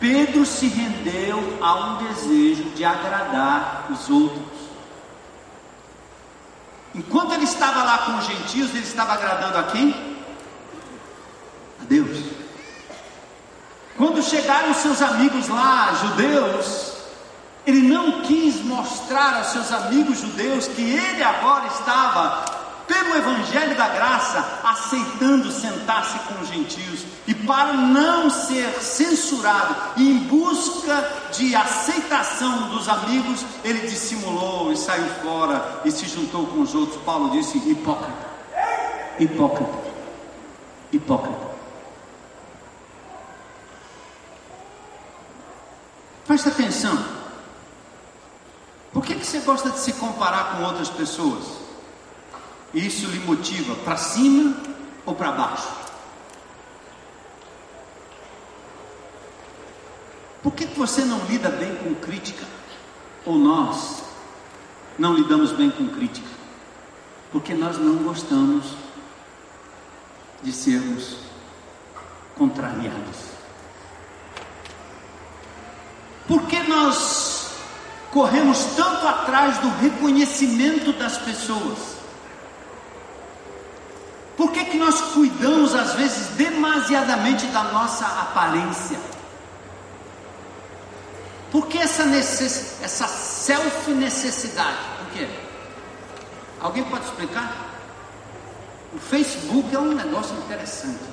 Pedro 0.01 0.47
se 0.47 0.67
rendeu 0.67 1.59
a 1.61 1.75
um 1.75 2.05
desejo 2.05 2.65
de 2.75 2.85
agradar 2.85 3.87
os 3.91 4.09
outros. 4.09 4.54
Enquanto 6.95 7.33
ele 7.35 7.45
estava 7.45 7.83
lá 7.83 7.99
com 7.99 8.19
os 8.19 8.27
gentios, 8.27 8.71
ele 8.71 8.85
estava 8.85 9.15
agradando 9.15 9.59
a 9.59 9.65
quem? 9.65 10.17
A 11.83 11.85
Deus. 11.85 12.19
Quando 13.97 14.23
chegaram 14.23 14.73
seus 14.75 15.03
amigos 15.03 15.49
lá, 15.49 15.93
judeus, 16.01 16.93
ele 17.67 17.83
não 17.83 18.23
quis 18.23 18.63
mostrar 18.65 19.37
aos 19.39 19.49
seus 19.49 19.73
amigos 19.73 20.21
judeus 20.21 20.69
que 20.69 20.83
ele 20.83 21.23
agora 21.23 21.67
estava 21.67 22.64
pelo 22.87 23.17
Evangelho 23.17 23.77
da 23.77 23.89
Graça, 23.89 24.61
aceitando 24.63 25.51
sentar-se 25.51 26.19
com 26.21 26.41
os 26.43 26.49
gentios, 26.49 27.05
e 27.27 27.35
para 27.35 27.73
não 27.73 28.29
ser 28.29 28.69
censurado, 28.81 29.75
e 29.97 30.11
em 30.11 30.19
busca 30.19 31.11
de 31.33 31.55
aceitação 31.55 32.69
dos 32.69 32.89
amigos, 32.89 33.45
ele 33.63 33.89
dissimulou 33.89 34.73
e 34.73 34.77
saiu 34.77 35.07
fora 35.23 35.81
e 35.85 35.91
se 35.91 36.07
juntou 36.07 36.47
com 36.47 36.61
os 36.61 36.75
outros. 36.75 37.01
Paulo 37.03 37.31
disse: 37.31 37.59
hipócrita, 37.59 38.27
hipócrita, 39.19 39.79
hipócrita. 40.93 41.55
Presta 46.27 46.49
atenção. 46.49 47.05
Por 48.93 49.05
que, 49.05 49.15
que 49.17 49.27
você 49.27 49.41
gosta 49.41 49.71
de 49.71 49.79
se 49.79 49.93
comparar 49.95 50.57
com 50.57 50.65
outras 50.65 50.89
pessoas? 50.89 51.64
Isso 52.75 53.07
lhe 53.07 53.21
motiva 53.21 53.77
para 53.77 53.97
cima 53.97 54.57
ou 55.07 55.15
para 55.15 55.31
baixo? 55.31 55.69
Por 60.43 60.53
que 60.53 60.67
você 60.67 61.05
não 61.05 61.25
lida 61.27 61.49
bem 61.49 61.75
com 61.77 61.95
crítica? 61.95 62.45
Ou 63.25 63.39
nós 63.39 64.03
não 64.99 65.15
lidamos 65.15 65.53
bem 65.53 65.71
com 65.71 65.89
crítica? 65.89 66.29
Porque 67.31 67.55
nós 67.55 67.79
não 67.79 67.97
gostamos 68.03 68.67
de 70.43 70.53
sermos 70.53 71.17
contrariados. 72.37 73.35
Por 76.27 76.43
que 76.47 76.59
nós 76.65 77.53
corremos 78.11 78.65
tanto 78.77 79.07
atrás 79.07 79.59
do 79.59 79.69
reconhecimento 79.81 80.93
das 80.93 81.17
pessoas? 81.19 81.94
Por 84.37 84.51
que, 84.51 84.65
que 84.65 84.79
nós 84.79 85.01
cuidamos 85.13 85.75
às 85.75 85.95
vezes 85.95 86.29
demasiadamente 86.37 87.47
da 87.47 87.65
nossa 87.65 88.05
aparência? 88.07 88.99
Por 91.53 91.69
que 91.69 91.79
essa, 91.79 92.05
necess... 92.05 92.83
essa 92.83 93.07
self-necessidade? 93.07 94.77
Por 94.99 95.07
quê? 95.13 95.29
Alguém 96.61 96.83
pode 96.85 97.05
explicar? 97.05 97.55
O 98.93 98.99
Facebook 98.99 99.75
é 99.75 99.79
um 99.79 99.95
negócio 99.95 100.37
interessante. 100.37 101.05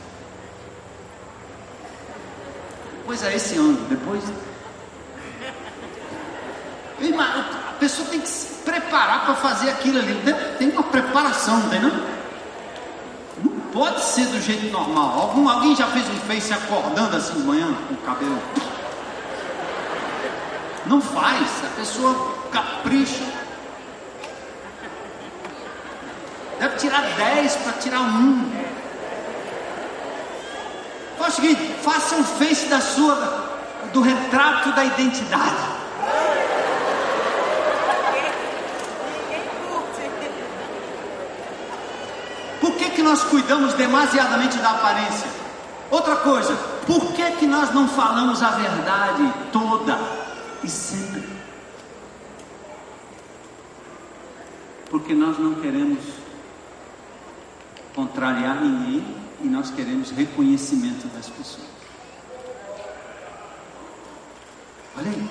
Pois 3.05 3.23
é, 3.23 3.35
esse 3.35 3.55
ano, 3.57 3.77
depois. 3.87 4.23
A 7.19 7.73
pessoa 7.79 8.07
tem 8.09 8.21
que 8.21 8.27
se 8.27 8.47
preparar 8.63 9.25
para 9.25 9.35
fazer 9.35 9.69
aquilo 9.69 9.99
ali. 9.99 10.15
Tem 10.57 10.69
uma 10.69 10.83
preparação, 10.83 11.59
não 11.59 11.69
tem 11.69 11.81
não? 11.81 12.20
Pode 13.73 14.03
ser 14.03 14.25
do 14.27 14.41
jeito 14.41 14.71
normal. 14.71 15.21
Algum, 15.21 15.47
alguém 15.47 15.75
já 15.75 15.87
fez 15.87 16.07
um 16.09 16.19
face 16.27 16.53
acordando 16.53 17.15
assim 17.15 17.33
de 17.33 17.39
manhã 17.39 17.73
com 17.87 17.93
o 17.93 17.97
cabelo? 17.97 18.39
Não 20.85 21.01
faz. 21.01 21.47
A 21.63 21.75
pessoa 21.77 22.35
capricha. 22.51 23.23
Deve 26.59 26.75
tirar 26.75 27.01
10 27.01 27.55
para 27.55 27.73
tirar 27.73 28.01
um. 28.01 28.51
Faz 31.17 31.33
o 31.33 31.35
seguinte, 31.37 31.75
faça 31.81 32.15
um 32.15 32.23
face 32.23 32.67
da 32.67 32.81
sua, 32.81 33.15
do 33.93 34.01
retrato 34.01 34.71
da 34.73 34.83
identidade. 34.83 35.71
Por 42.59 42.70
que, 42.81 42.89
que 42.89 43.03
nós 43.03 43.23
cuidamos 43.25 43.73
demasiadamente 43.75 44.57
da 44.57 44.71
aparência? 44.71 45.29
Outra 45.91 46.15
coisa, 46.17 46.55
por 46.87 47.13
que, 47.13 47.31
que 47.31 47.45
nós 47.45 47.71
não 47.73 47.87
falamos 47.87 48.41
a 48.41 48.49
verdade 48.51 49.33
toda 49.51 49.99
e 50.63 50.69
sempre? 50.69 51.23
Porque 54.89 55.13
nós 55.13 55.37
não 55.37 55.53
queremos 55.55 55.99
contrariar 57.93 58.55
ninguém 58.61 59.05
e 59.41 59.47
nós 59.47 59.69
queremos 59.69 60.09
reconhecimento 60.09 61.07
das 61.09 61.27
pessoas. 61.29 61.67
Olha 64.97 65.09
aí. 65.09 65.29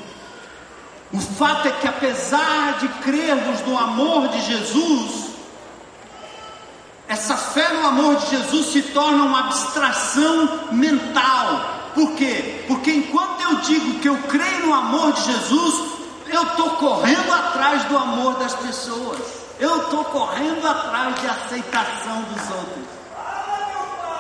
O 1.13 1.19
fato 1.19 1.67
é 1.67 1.73
que, 1.73 1.89
apesar 1.89 2.79
de 2.79 2.89
crermos 3.03 3.61
no 3.67 3.77
amor 3.77 4.29
de 4.29 4.41
Jesus, 4.43 5.30
essa 7.11 7.37
fé 7.37 7.73
no 7.73 7.89
amor 7.89 8.15
de 8.19 8.31
Jesus 8.37 8.67
se 8.67 8.83
torna 8.83 9.25
uma 9.25 9.41
abstração 9.41 10.71
mental. 10.71 11.91
Por 11.93 12.13
quê? 12.13 12.65
Porque 12.69 12.93
enquanto 12.93 13.41
eu 13.41 13.57
digo 13.63 13.99
que 13.99 14.09
eu 14.09 14.17
creio 14.29 14.67
no 14.67 14.73
amor 14.73 15.13
de 15.15 15.23
Jesus, 15.25 15.75
eu 16.29 16.41
estou 16.45 16.71
correndo 16.77 17.33
atrás 17.33 17.83
do 17.87 17.99
amor 17.99 18.35
das 18.39 18.55
pessoas. 18.55 19.19
Eu 19.59 19.83
estou 19.83 20.05
correndo 20.05 20.65
atrás 20.65 21.21
de 21.21 21.27
aceitação 21.27 22.23
dos 22.23 22.49
outros. 22.49 22.87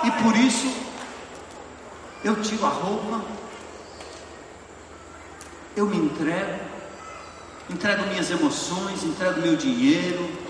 E 0.03 0.11
por 0.25 0.37
isso, 0.37 0.75
eu 2.25 2.43
tiro 2.43 2.67
a 2.67 2.71
roupa, 2.71 3.21
eu 5.77 5.87
me 5.87 5.97
entrego, 5.97 6.61
entrego 7.71 8.07
minhas 8.09 8.33
emoções, 8.33 9.05
entrego 9.05 9.43
meu 9.43 9.55
dinheiro, 9.55 10.50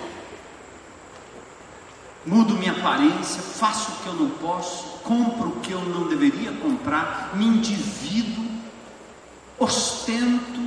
mudo 2.26 2.54
minha 2.54 2.72
aparência, 2.72 3.40
faço 3.40 3.92
o 3.92 3.96
que 3.96 4.06
eu 4.06 4.14
não 4.14 4.30
posso, 4.30 4.98
compro 5.02 5.48
o 5.48 5.60
que 5.60 5.72
eu 5.72 5.80
não 5.80 6.08
deveria 6.08 6.52
comprar, 6.52 7.30
me 7.34 7.46
endivido, 7.46 8.42
ostento, 9.58 10.60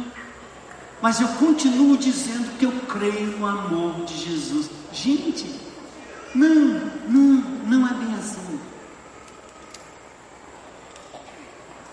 mas 1.01 1.19
eu 1.19 1.27
continuo 1.29 1.97
dizendo 1.97 2.57
que 2.57 2.65
eu 2.65 2.71
creio 2.87 3.37
no 3.37 3.45
amor 3.45 4.05
de 4.05 4.17
Jesus. 4.17 4.69
Gente, 4.93 5.45
não, 6.33 6.81
não, 7.09 7.43
não 7.65 7.87
é 7.87 7.93
bem 7.93 8.15
assim. 8.15 8.59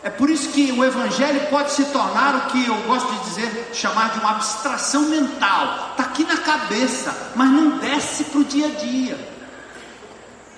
É 0.03 0.09
por 0.09 0.31
isso 0.31 0.49
que 0.51 0.73
o 0.73 0.85
Evangelho 0.85 1.41
pode 1.51 1.73
se 1.73 1.85
tornar 1.87 2.35
o 2.37 2.41
que 2.53 2.67
eu 2.67 2.75
gosto 2.83 3.13
de 3.13 3.25
dizer, 3.25 3.71
chamar 3.75 4.13
de 4.13 4.21
uma 4.21 4.31
abstração 4.31 5.03
mental. 5.09 5.91
Está 5.91 6.05
aqui 6.05 6.25
na 6.25 6.39
cabeça, 6.39 7.33
mas 7.35 7.51
não 7.51 7.79
desce 7.79 8.25
para 8.25 8.41
o 8.41 8.45
dia 8.45 8.67
a 8.67 8.71
dia. 8.71 9.40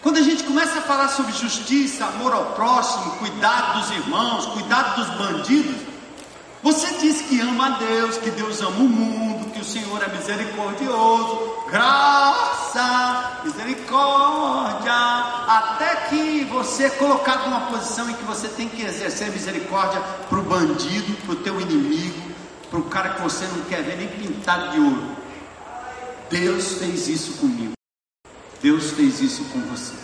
Quando 0.03 0.17
a 0.17 0.23
gente 0.23 0.43
começa 0.43 0.81
a 0.81 0.83
falar 0.83 1.09
sobre 1.09 1.33
justiça, 1.33 2.07
amor 2.07 2.33
ao 2.33 2.47
próximo, 2.55 3.13
cuidado 3.19 3.79
dos 3.79 3.91
irmãos, 3.93 4.47
cuidado 4.47 4.97
dos 4.97 5.17
bandidos, 5.17 5.77
você 6.61 6.93
diz 6.95 7.23
que 7.23 7.41
ama 7.41 7.67
a 7.67 7.71
Deus, 7.79 8.17
que 8.19 8.31
Deus 8.33 8.61
ama 8.61 8.79
o 8.79 8.89
mundo, 8.89 9.53
que 9.53 9.61
o 9.61 9.65
Senhor 9.65 10.03
é 10.03 10.09
misericordioso, 10.09 11.55
graça, 11.71 13.43
misericórdia, 13.45 14.93
até 14.93 15.95
que 16.09 16.45
você 16.47 16.87
é 16.87 16.91
colocado 16.91 17.49
numa 17.49 17.61
posição 17.63 18.11
em 18.11 18.15
que 18.15 18.25
você 18.25 18.49
tem 18.49 18.69
que 18.69 18.83
exercer 18.83 19.31
misericórdia 19.31 20.01
para 20.29 20.39
o 20.39 20.43
bandido, 20.43 21.15
para 21.25 21.33
o 21.33 21.37
teu 21.37 21.61
inimigo, 21.61 22.33
para 22.69 22.81
o 22.81 22.85
cara 22.85 23.11
que 23.11 23.23
você 23.23 23.45
não 23.47 23.63
quer 23.67 23.85
ver 23.85 23.99
nem 23.99 24.09
pintado 24.09 24.73
de 24.73 24.81
ouro. 24.81 25.17
Deus 26.29 26.73
fez 26.79 27.07
isso 27.07 27.35
comigo. 27.35 27.82
Deus 28.63 28.93
fez 28.93 29.21
isso 29.21 29.45
com 29.47 29.61
você. 29.61 29.95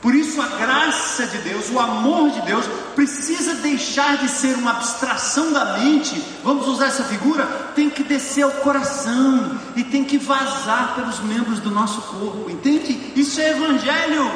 Por 0.00 0.14
isso, 0.14 0.40
a 0.40 0.46
graça 0.46 1.26
de 1.26 1.38
Deus, 1.38 1.68
o 1.70 1.80
amor 1.80 2.30
de 2.30 2.40
Deus, 2.42 2.64
precisa 2.94 3.54
deixar 3.54 4.18
de 4.18 4.28
ser 4.28 4.54
uma 4.54 4.72
abstração 4.72 5.52
da 5.52 5.78
mente. 5.78 6.22
Vamos 6.44 6.68
usar 6.68 6.86
essa 6.86 7.02
figura? 7.02 7.44
Tem 7.74 7.90
que 7.90 8.04
descer 8.04 8.42
ao 8.42 8.52
coração 8.52 9.58
e 9.74 9.82
tem 9.82 10.04
que 10.04 10.16
vazar 10.16 10.94
pelos 10.94 11.18
membros 11.20 11.58
do 11.58 11.70
nosso 11.70 12.00
corpo, 12.02 12.48
entende? 12.48 13.12
Isso 13.16 13.40
é 13.40 13.50
Evangelho. 13.50 14.30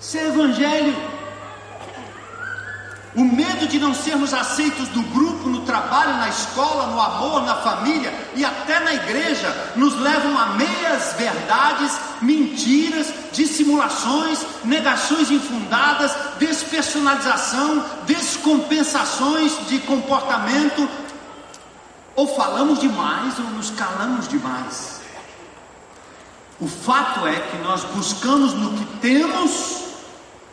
Isso 0.00 0.18
é 0.18 0.26
Evangelho. 0.26 1.17
O 3.14 3.24
medo 3.24 3.66
de 3.66 3.78
não 3.78 3.94
sermos 3.94 4.34
aceitos 4.34 4.88
no 4.90 5.02
grupo, 5.04 5.48
no 5.48 5.62
trabalho, 5.62 6.18
na 6.18 6.28
escola, 6.28 6.88
no 6.88 7.00
amor, 7.00 7.42
na 7.42 7.56
família 7.56 8.12
e 8.34 8.44
até 8.44 8.80
na 8.80 8.92
igreja 8.92 9.72
nos 9.76 9.98
levam 9.98 10.38
a 10.38 10.46
meias 10.48 11.14
verdades, 11.14 11.98
mentiras, 12.20 13.12
dissimulações, 13.32 14.44
negações 14.62 15.30
infundadas, 15.30 16.14
despersonalização, 16.38 17.84
descompensações 18.06 19.52
de 19.68 19.78
comportamento. 19.80 20.88
Ou 22.14 22.36
falamos 22.36 22.78
demais 22.78 23.38
ou 23.38 23.46
nos 23.46 23.70
calamos 23.70 24.28
demais. 24.28 25.00
O 26.60 26.68
fato 26.68 27.26
é 27.26 27.36
que 27.36 27.56
nós 27.58 27.84
buscamos 27.84 28.52
no 28.52 28.74
que 28.74 28.84
temos 28.98 29.87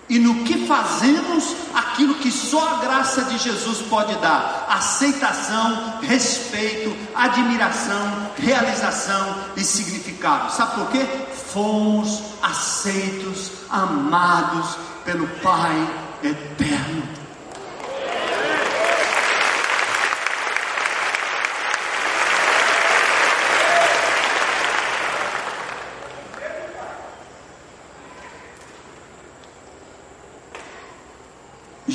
e 0.08 0.20
no 0.20 0.44
que 0.44 0.68
fazemos 0.68 1.56
aquilo 1.74 2.16
que 2.16 2.32
só 2.32 2.76
a 2.76 2.80
graça 2.80 3.24
de 3.26 3.38
Jesus 3.38 3.82
pode 3.84 4.14
dar: 4.16 4.68
aceitação, 4.70 6.00
respeito, 6.02 6.96
admiração, 7.16 8.30
realização 8.38 9.36
e 9.58 9.64
significado. 9.64 10.52
Sabe 10.52 10.76
por 10.76 10.92
quê? 10.92 11.06
Fomos 11.54 12.22
aceitos, 12.42 13.52
amados 13.70 14.78
pelo 15.04 15.28
Pai 15.40 15.76
eterno. 16.24 17.15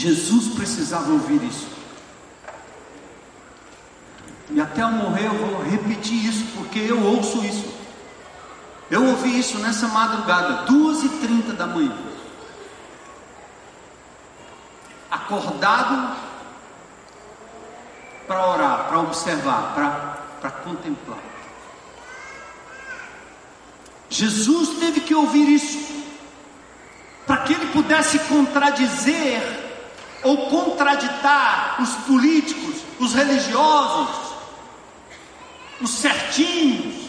Jesus 0.00 0.54
precisava 0.54 1.12
ouvir 1.12 1.42
isso. 1.44 1.68
E 4.48 4.58
até 4.58 4.80
eu 4.80 4.90
morrer 4.90 5.26
eu 5.26 5.34
vou 5.34 5.62
repetir 5.62 6.24
isso, 6.24 6.42
porque 6.54 6.78
eu 6.78 7.04
ouço 7.04 7.44
isso. 7.44 7.70
Eu 8.90 9.04
ouvi 9.08 9.38
isso 9.38 9.58
nessa 9.58 9.86
madrugada, 9.88 10.64
duas 10.64 11.04
e 11.04 11.08
trinta 11.20 11.52
da 11.52 11.66
manhã. 11.66 11.94
Acordado 15.10 16.16
para 18.26 18.48
orar, 18.48 18.88
para 18.88 19.00
observar, 19.00 19.74
para 20.40 20.50
contemplar. 20.50 21.18
Jesus 24.08 24.78
teve 24.78 25.02
que 25.02 25.14
ouvir 25.14 25.46
isso, 25.46 26.04
para 27.26 27.42
que 27.42 27.52
ele 27.52 27.66
pudesse 27.66 28.18
contradizer 28.20 29.59
ou 30.22 30.48
contraditar 30.48 31.76
os 31.80 31.90
políticos, 32.06 32.76
os 32.98 33.14
religiosos, 33.14 34.30
os 35.80 35.90
certinhos, 35.90 37.08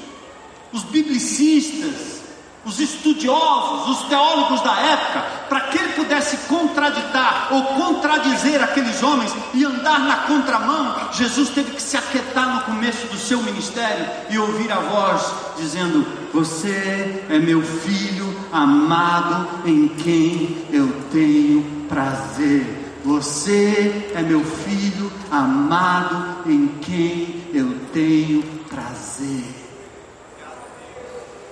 os 0.71 0.83
biblicistas, 0.83 2.21
os 2.63 2.79
estudiosos, 2.79 3.89
os 3.89 4.07
teólogos 4.07 4.61
da 4.61 4.79
época, 4.79 5.21
para 5.49 5.61
que 5.61 5.79
ele 5.79 5.93
pudesse 5.93 6.37
contraditar 6.47 7.47
ou 7.51 7.63
contradizer 7.63 8.63
aqueles 8.63 9.01
homens 9.01 9.33
e 9.53 9.65
andar 9.65 9.99
na 9.99 10.15
contramão, 10.17 10.95
Jesus 11.11 11.49
teve 11.49 11.71
que 11.71 11.81
se 11.81 11.97
aquietar 11.97 12.55
no 12.55 12.61
começo 12.61 13.07
do 13.07 13.17
seu 13.17 13.41
ministério 13.41 14.05
e 14.29 14.37
ouvir 14.37 14.71
a 14.71 14.79
voz 14.79 15.33
dizendo: 15.57 16.05
Você 16.33 17.25
é 17.29 17.39
meu 17.39 17.63
filho 17.63 18.31
amado 18.51 19.47
em 19.65 19.87
quem 19.87 20.65
eu 20.71 20.91
tenho 21.11 21.87
prazer. 21.89 22.80
Você 23.03 24.11
é 24.13 24.21
meu 24.21 24.43
filho 24.43 25.11
amado 25.31 26.47
em 26.49 26.67
quem 26.79 27.43
eu 27.51 27.75
tenho 27.91 28.43
prazer. 28.69 29.43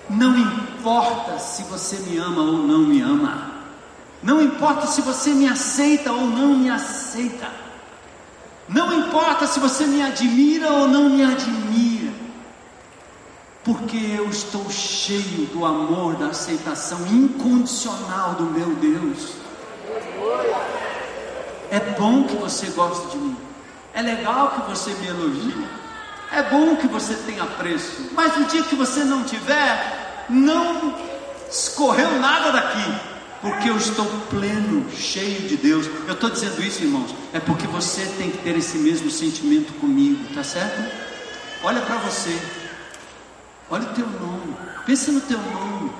Não 0.07 0.37
importa 0.37 1.39
se 1.39 1.63
você 1.63 1.97
me 1.99 2.17
ama 2.17 2.41
ou 2.41 2.57
não 2.59 2.79
me 2.79 3.01
ama. 3.01 3.51
Não 4.21 4.41
importa 4.41 4.85
se 4.85 5.01
você 5.01 5.31
me 5.31 5.47
aceita 5.47 6.11
ou 6.11 6.27
não 6.27 6.55
me 6.55 6.69
aceita. 6.69 7.49
Não 8.67 8.93
importa 8.93 9.47
se 9.47 9.59
você 9.59 9.87
me 9.87 10.03
admira 10.03 10.71
ou 10.71 10.87
não 10.87 11.09
me 11.09 11.23
admira. 11.23 12.13
Porque 13.63 13.97
eu 13.97 14.29
estou 14.29 14.69
cheio 14.69 15.47
do 15.47 15.65
amor, 15.65 16.15
da 16.15 16.27
aceitação 16.27 17.05
incondicional 17.07 18.35
do 18.35 18.45
meu 18.45 18.75
Deus. 18.75 19.48
É 21.71 21.79
bom 21.97 22.23
que 22.23 22.35
você 22.35 22.67
goste 22.67 23.07
de 23.11 23.17
mim. 23.17 23.37
É 23.93 24.01
legal 24.01 24.51
que 24.51 24.69
você 24.69 24.91
me 24.95 25.07
elogie. 25.07 25.67
É 26.31 26.43
bom 26.43 26.75
que 26.75 26.87
você 26.87 27.15
tenha 27.25 27.45
preço. 27.45 28.09
Mas 28.13 28.37
no 28.37 28.45
dia 28.45 28.63
que 28.63 28.75
você 28.75 29.03
não 29.03 29.23
tiver, 29.23 30.25
não 30.29 30.95
escorreu 31.49 32.19
nada 32.19 32.51
daqui, 32.51 32.93
porque 33.41 33.69
eu 33.69 33.77
estou 33.77 34.05
pleno, 34.29 34.85
cheio 34.91 35.47
de 35.47 35.57
Deus. 35.57 35.87
Eu 36.07 36.13
estou 36.13 36.29
dizendo 36.29 36.61
isso, 36.63 36.83
irmãos, 36.83 37.15
é 37.33 37.39
porque 37.39 37.65
você 37.67 38.05
tem 38.17 38.29
que 38.29 38.37
ter 38.39 38.55
esse 38.57 38.77
mesmo 38.77 39.09
sentimento 39.09 39.73
comigo, 39.79 40.23
tá 40.33 40.43
certo? 40.43 40.91
Olha 41.63 41.81
para 41.81 41.97
você, 41.97 42.39
olha 43.69 43.83
o 43.83 43.93
teu 43.93 44.07
nome, 44.07 44.55
pensa 44.85 45.11
no 45.11 45.21
teu 45.21 45.39
nome. 45.39 45.91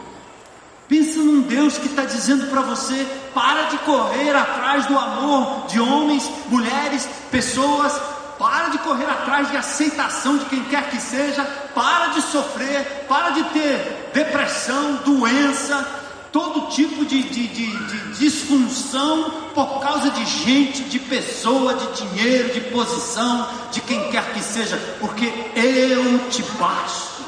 Pensa 0.87 1.19
num 1.19 1.41
Deus 1.41 1.77
que 1.77 1.85
está 1.85 2.03
dizendo 2.03 2.47
para 2.47 2.61
você: 2.61 3.05
para 3.33 3.63
de 3.63 3.77
correr 3.79 4.35
atrás 4.35 4.85
do 4.85 4.97
amor 4.97 5.67
de 5.67 5.79
homens, 5.79 6.29
mulheres, 6.49 7.07
pessoas, 7.31 7.99
para 8.37 8.69
de 8.69 8.77
correr 8.79 9.09
atrás 9.09 9.51
de 9.51 9.57
aceitação 9.57 10.37
de 10.37 10.45
quem 10.45 10.63
quer 10.65 10.89
que 10.89 10.99
seja, 10.99 11.43
para 11.75 12.07
de 12.07 12.21
sofrer, 12.21 13.05
para 13.07 13.31
de 13.31 13.43
ter 13.45 14.11
depressão, 14.13 14.99
doença, 15.05 15.85
todo 16.31 16.69
tipo 16.69 17.05
de, 17.05 17.23
de, 17.23 17.47
de, 17.47 17.67
de 17.67 18.13
disfunção 18.17 19.29
por 19.53 19.79
causa 19.81 20.09
de 20.11 20.25
gente, 20.25 20.83
de 20.83 20.99
pessoa, 20.99 21.73
de 21.73 22.03
dinheiro, 22.03 22.53
de 22.53 22.61
posição, 22.61 23.47
de 23.71 23.81
quem 23.81 24.09
quer 24.11 24.23
que 24.33 24.41
seja, 24.41 24.77
porque 24.99 25.25
eu 25.55 26.29
te 26.29 26.41
basto. 26.57 27.23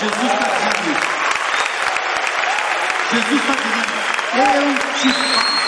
Jesus 0.00 0.32
está 0.32 0.48
dizendo 0.48 0.92
isso. 0.92 1.18
Jesus 3.10 3.40
está 3.40 3.54
dizendo, 3.54 3.97
eu 4.34 5.00
te 5.00 5.08
basto. 5.08 5.58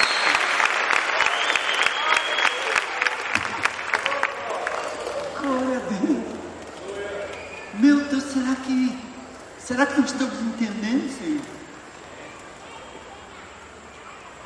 Será 9.70 9.86
que 9.86 10.00
nós 10.00 10.10
estamos 10.10 10.40
entendendo, 10.40 11.08
Senhor? 11.16 11.40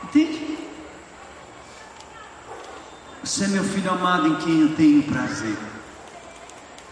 Entende? 0.03 0.59
Você 3.23 3.45
é 3.45 3.49
meu 3.49 3.65
filho 3.65 3.91
amado 3.91 4.29
em 4.29 4.37
quem 4.37 4.61
eu 4.61 4.77
tenho 4.77 5.03
prazer. 5.05 5.57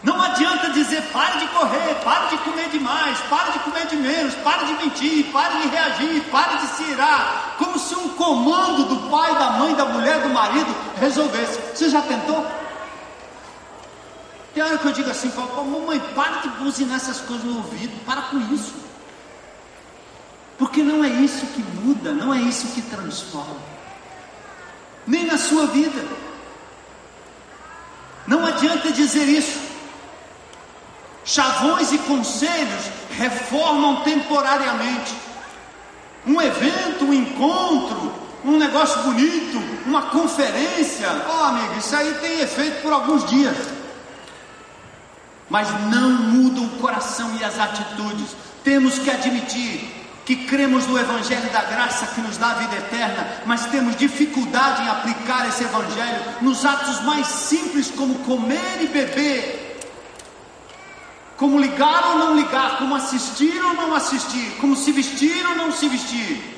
Não 0.03 0.21
adianta 0.21 0.69
dizer 0.71 1.01
pare 1.13 1.39
de 1.39 1.47
correr, 1.47 1.95
pare 2.03 2.27
de 2.27 2.37
comer 2.43 2.67
demais, 2.69 3.17
pare 3.29 3.53
de 3.53 3.59
comer 3.59 3.87
de 3.87 3.95
menos, 3.95 4.35
pare 4.35 4.65
de 4.65 4.73
mentir, 4.73 5.31
pare 5.31 5.61
de 5.61 5.69
reagir, 5.69 6.23
pare 6.29 6.57
de 6.57 6.67
se 6.67 6.83
irar, 6.83 7.55
como 7.57 7.79
se 7.79 7.95
um 7.95 8.09
comando 8.09 8.83
do 8.83 9.09
pai, 9.09 9.33
da 9.35 9.51
mãe, 9.51 9.73
da 9.73 9.85
mulher, 9.85 10.21
do 10.21 10.29
marido 10.29 10.75
resolvesse. 10.99 11.57
Você 11.73 11.89
já 11.89 12.01
tentou? 12.01 12.45
Tem 14.53 14.61
hora 14.61 14.77
que 14.77 14.85
eu 14.85 14.91
digo 14.91 15.09
assim, 15.09 15.31
falo, 15.31 15.65
mamãe, 15.65 15.99
para 16.13 16.41
de 16.41 16.49
buzinar 16.49 16.97
essas 16.97 17.21
coisas 17.21 17.45
no 17.45 17.57
ouvido, 17.57 18.05
para 18.05 18.23
com 18.23 18.37
isso. 18.53 18.73
Porque 20.57 20.83
não 20.83 21.01
é 21.01 21.07
isso 21.07 21.47
que 21.47 21.61
muda, 21.61 22.11
não 22.11 22.33
é 22.33 22.39
isso 22.39 22.67
que 22.67 22.81
transforma. 22.81 23.55
Nem 25.07 25.25
na 25.25 25.37
sua 25.37 25.65
vida. 25.67 26.05
Não 28.27 28.45
adianta 28.45 28.91
dizer 28.91 29.27
isso. 29.29 29.62
Chavões 31.25 31.91
e 31.91 31.97
conselhos 31.99 32.85
reformam 33.11 34.01
temporariamente. 34.03 35.13
Um 36.25 36.41
evento, 36.41 37.05
um 37.05 37.13
encontro, 37.13 38.13
um 38.43 38.57
negócio 38.57 39.01
bonito, 39.03 39.61
uma 39.85 40.03
conferência, 40.03 41.07
ó 41.27 41.41
oh, 41.41 41.43
amigo, 41.45 41.77
isso 41.77 41.95
aí 41.95 42.13
tem 42.15 42.41
efeito 42.41 42.81
por 42.81 42.91
alguns 42.91 43.25
dias 43.29 43.55
mas 45.53 45.69
não 45.87 46.09
mudam 46.09 46.65
o 46.65 46.79
coração 46.79 47.29
e 47.39 47.43
as 47.43 47.59
atitudes. 47.59 48.35
Temos 48.63 48.97
que 48.97 49.11
admitir 49.11 50.03
que 50.25 50.35
cremos 50.47 50.87
no 50.87 50.97
Evangelho 50.97 51.47
da 51.51 51.61
graça 51.61 52.07
que 52.07 52.21
nos 52.21 52.37
dá 52.37 52.51
a 52.51 52.55
vida 52.55 52.77
eterna, 52.77 53.27
mas 53.45 53.67
temos 53.67 53.95
dificuldade 53.95 54.81
em 54.81 54.89
aplicar 54.89 55.47
esse 55.47 55.63
Evangelho 55.63 56.23
nos 56.41 56.65
atos 56.65 57.01
mais 57.01 57.27
simples, 57.27 57.91
como 57.91 58.15
comer 58.19 58.81
e 58.81 58.87
beber, 58.87 59.62
como 61.37 61.59
ligar 61.59 62.11
ou 62.11 62.17
não 62.19 62.35
ligar, 62.35 62.77
como 62.77 62.95
assistir 62.95 63.61
ou 63.63 63.73
não 63.73 63.95
assistir, 63.95 64.57
como 64.61 64.75
se 64.75 64.91
vestir 64.91 65.45
ou 65.45 65.55
não 65.55 65.71
se 65.71 65.87
vestir. 65.87 66.53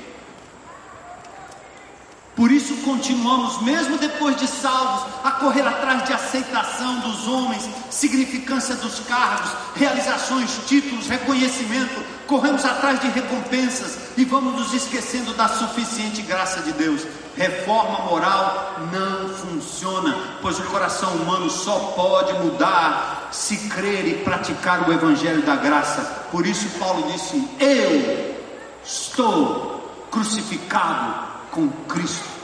Por 2.35 2.51
isso 2.51 2.75
continuamos, 2.83 3.61
mesmo 3.61 3.97
depois 3.97 4.35
de 4.35 4.45
salvos, 4.45 5.09
a 5.23 5.31
correr 5.31 5.65
atrás 5.65 6.03
de 6.03 6.11
aceitação 6.11 6.99
dos 6.99 7.25
homens, 7.29 7.69
significância 7.89 8.75
dos 8.75 8.99
cargos, 8.99 9.49
realizações, 9.73 10.59
títulos, 10.67 11.07
reconhecimento. 11.07 12.03
Corremos 12.27 12.65
atrás 12.65 12.99
de 12.99 13.07
recompensas 13.07 13.97
e 14.17 14.25
vamos 14.25 14.55
nos 14.55 14.73
esquecendo 14.73 15.33
da 15.33 15.47
suficiente 15.47 16.21
graça 16.23 16.59
de 16.59 16.73
Deus. 16.73 17.03
Reforma 17.37 17.99
moral 17.99 18.79
não 18.91 19.29
funciona, 19.29 20.17
pois 20.41 20.59
o 20.59 20.63
coração 20.63 21.11
humano 21.11 21.49
só 21.49 21.93
pode 21.95 22.33
mudar 22.33 23.24
se 23.35 23.57
crer 23.69 24.07
e 24.07 24.23
praticar 24.23 24.87
o 24.87 24.93
evangelho 24.93 25.41
da 25.43 25.55
graça. 25.55 26.01
Por 26.31 26.45
isso 26.45 26.67
Paulo 26.79 27.11
disse: 27.11 27.47
Eu 27.59 28.35
estou 28.83 30.07
crucificado 30.09 31.27
com 31.51 31.67
Cristo. 31.87 32.35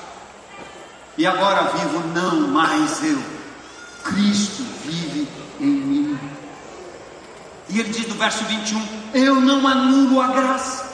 E 1.17 1.25
agora 1.25 1.71
vivo 1.77 2.07
não 2.07 2.47
mais 2.47 3.03
eu, 3.03 3.21
Cristo 4.03 4.63
vive 4.85 5.27
em 5.59 5.65
mim. 5.65 6.19
E 7.69 7.79
ele 7.79 7.89
diz 7.89 8.07
no 8.07 8.15
verso 8.15 8.43
21: 8.45 8.85
Eu 9.13 9.39
não 9.39 9.65
anulo 9.67 10.21
a 10.21 10.27
graça. 10.27 10.91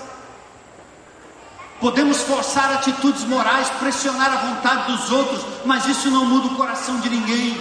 Podemos 1.79 2.21
forçar 2.21 2.73
atitudes 2.73 3.23
morais, 3.23 3.69
pressionar 3.79 4.33
a 4.33 4.47
vontade 4.47 4.91
dos 4.91 5.11
outros, 5.11 5.45
mas 5.65 5.85
isso 5.87 6.09
não 6.09 6.25
muda 6.25 6.47
o 6.47 6.55
coração 6.55 6.99
de 6.99 7.09
ninguém. 7.09 7.55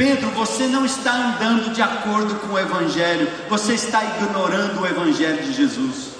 Pedro, 0.00 0.30
você 0.30 0.66
não 0.66 0.86
está 0.86 1.12
andando 1.12 1.74
de 1.74 1.82
acordo 1.82 2.34
com 2.36 2.54
o 2.54 2.58
Evangelho, 2.58 3.30
você 3.50 3.74
está 3.74 4.02
ignorando 4.02 4.80
o 4.80 4.86
Evangelho 4.86 5.42
de 5.44 5.52
Jesus. 5.52 6.12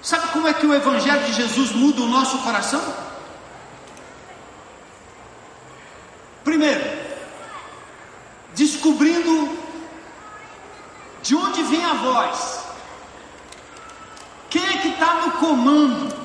Sabe 0.00 0.28
como 0.28 0.48
é 0.48 0.54
que 0.54 0.64
o 0.64 0.72
Evangelho 0.72 1.22
de 1.26 1.34
Jesus 1.34 1.72
muda 1.72 2.00
o 2.00 2.08
nosso 2.08 2.38
coração? 2.38 2.82
Primeiro, 6.42 6.82
descobrindo 8.54 9.58
de 11.22 11.36
onde 11.36 11.62
vem 11.64 11.84
a 11.84 11.92
voz, 11.92 12.64
quem 14.48 14.66
é 14.66 14.78
que 14.78 14.88
está 14.88 15.12
no 15.16 15.32
comando, 15.32 16.16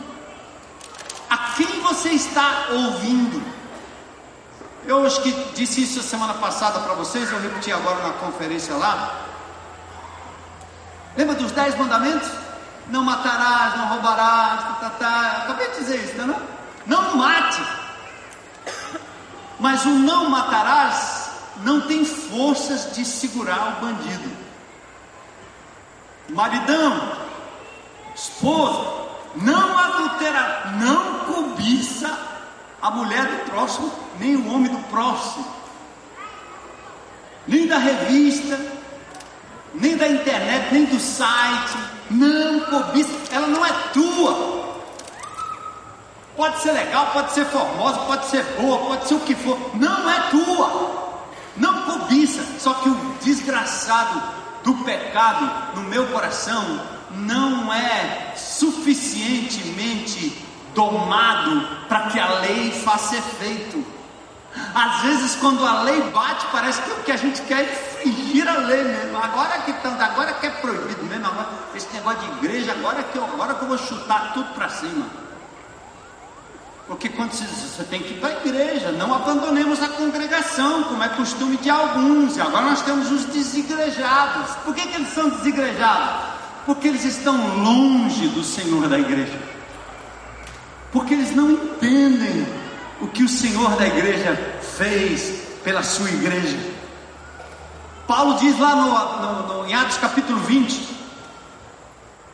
a 1.30 1.38
quem 1.58 1.82
você 1.82 2.12
está 2.12 2.68
ouvindo. 2.72 3.61
Eu 4.86 5.06
acho 5.06 5.22
que 5.22 5.32
disse 5.54 5.84
isso 5.84 6.02
semana 6.02 6.34
passada 6.36 6.80
para 6.80 6.94
vocês, 6.94 7.32
eu 7.32 7.40
repeti 7.40 7.72
agora 7.72 8.02
na 8.04 8.14
conferência 8.14 8.76
lá. 8.76 9.28
Lembra 11.16 11.36
dos 11.36 11.52
dez 11.52 11.78
mandamentos? 11.78 12.30
não 12.92 13.04
matarás, 13.04 13.78
não 13.78 13.88
roubarás, 13.88 14.62
tá, 14.62 14.74
tá, 14.82 14.90
tá. 14.90 15.38
acabei 15.44 15.70
de 15.72 15.78
dizer 15.78 16.04
isso, 16.04 16.18
não? 16.28 16.42
Não 16.86 17.16
mate. 17.16 17.64
Mas 19.60 19.86
o 19.86 19.90
não 19.90 20.30
matarás 20.30 21.30
não 21.58 21.82
tem 21.82 22.04
forças 22.04 22.94
de 22.94 23.06
segurar 23.06 23.78
o 23.78 23.86
bandido. 23.86 24.32
Maridão, 26.30 27.18
esposa, 28.16 29.10
não 29.36 29.78
adultera, 29.78 30.74
não 30.80 31.20
cobiça 31.26 32.31
a 32.82 32.92
mulher 32.92 33.26
do 33.26 33.52
próximo, 33.52 33.92
nem 34.20 34.36
o 34.36 34.54
homem 34.54 34.72
do 34.72 34.80
próximo, 34.90 35.46
nem 37.48 37.68
da 37.68 37.78
revista, 37.78 38.60
nem 39.74 39.96
da 39.96 40.08
internet, 40.08 40.74
nem 40.74 40.86
do 40.86 41.00
site, 41.00 41.78
não 42.10 42.60
cobiça, 42.62 43.12
ela 43.32 43.48
não 43.48 43.66
é 43.66 43.72
tua. 43.94 44.62
Pode 46.36 46.62
ser 46.62 46.72
legal, 46.72 47.08
pode 47.08 47.34
ser 47.34 47.46
formosa, 47.46 48.00
pode 48.00 48.26
ser 48.28 48.44
boa, 48.60 48.80
pode 48.80 49.08
ser 49.08 49.16
o 49.16 49.20
que 49.20 49.36
for, 49.36 49.58
não 49.76 50.10
é 50.10 50.20
tua. 50.30 51.00
Não 51.58 51.84
cobiça, 51.84 52.46
só 52.60 52.74
que 52.76 52.88
o 52.90 53.16
desgraçado 53.22 54.22
do 54.64 54.74
pecado 54.86 55.76
no 55.76 55.82
meu 55.84 56.08
coração 56.08 56.80
não 57.12 57.74
é 57.74 58.34
suficientemente 58.38 60.51
domado 60.74 61.68
para 61.88 62.08
que 62.08 62.20
a 62.20 62.40
lei 62.40 62.72
faça 62.72 63.16
efeito. 63.16 63.86
Às 64.76 65.02
vezes, 65.02 65.36
quando 65.36 65.66
a 65.66 65.84
lei 65.84 66.02
bate, 66.12 66.46
parece 66.52 66.82
que 66.82 66.92
o 66.92 67.04
que 67.04 67.12
a 67.12 67.18
gente 67.18 67.42
quer 67.44 67.62
é 67.62 67.72
infringir 67.72 68.48
a 68.48 68.58
lei 68.58 68.84
mesmo. 68.84 69.18
Agora 69.18 69.60
que 69.60 69.74
tanto, 69.74 70.02
agora 70.02 70.34
que 70.34 70.46
é 70.46 70.50
proibido 70.50 71.04
mesmo, 71.06 71.26
agora, 71.26 71.48
esse 71.74 71.88
negócio 71.94 72.20
de 72.20 72.46
igreja, 72.46 72.72
agora 72.74 73.02
que 73.04 73.18
eu, 73.18 73.24
agora 73.24 73.54
que 73.54 73.62
eu 73.62 73.68
vou 73.70 73.78
chutar 73.78 74.34
tudo 74.34 74.54
para 74.54 74.70
cima. 74.70 75.06
Porque 76.88 77.08
quando 77.08 77.32
você 77.32 77.84
tem 77.86 78.02
que 78.02 78.16
ir 78.16 78.20
para 78.20 78.30
a 78.30 78.46
igreja, 78.46 78.92
não 78.92 79.14
abandonemos 79.14 79.82
a 79.82 79.88
congregação, 79.88 80.84
como 80.84 81.02
é 81.02 81.08
costume 81.10 81.56
de 81.56 81.70
alguns. 81.70 82.36
E 82.36 82.42
agora 82.42 82.66
nós 82.66 82.82
temos 82.82 83.10
os 83.10 83.26
desigrejados. 83.26 84.56
Por 84.66 84.76
que, 84.76 84.86
que 84.86 84.96
eles 84.96 85.14
são 85.14 85.30
desigrejados? 85.30 86.26
Porque 86.66 86.90
eles 86.90 87.06
estão 87.06 87.64
longe 87.64 88.28
do 88.28 88.44
Senhor 88.44 88.90
da 88.90 89.00
igreja. 89.00 89.51
Porque 90.92 91.14
eles 91.14 91.36
não 91.36 91.52
entendem 91.52 92.46
o 93.00 93.08
que 93.08 93.24
o 93.24 93.30
Senhor 93.30 93.76
da 93.78 93.88
igreja 93.88 94.36
fez 94.78 95.42
pela 95.64 95.84
sua 95.84 96.10
igreja. 96.10 96.58
Paulo 98.08 98.38
diz 98.40 98.60
lá 98.60 98.76
no, 98.76 99.48
no, 99.48 99.64
no, 99.64 99.70
em 99.70 99.74
Atos 99.74 99.98
capítulo 99.98 100.40
20, 100.40 100.88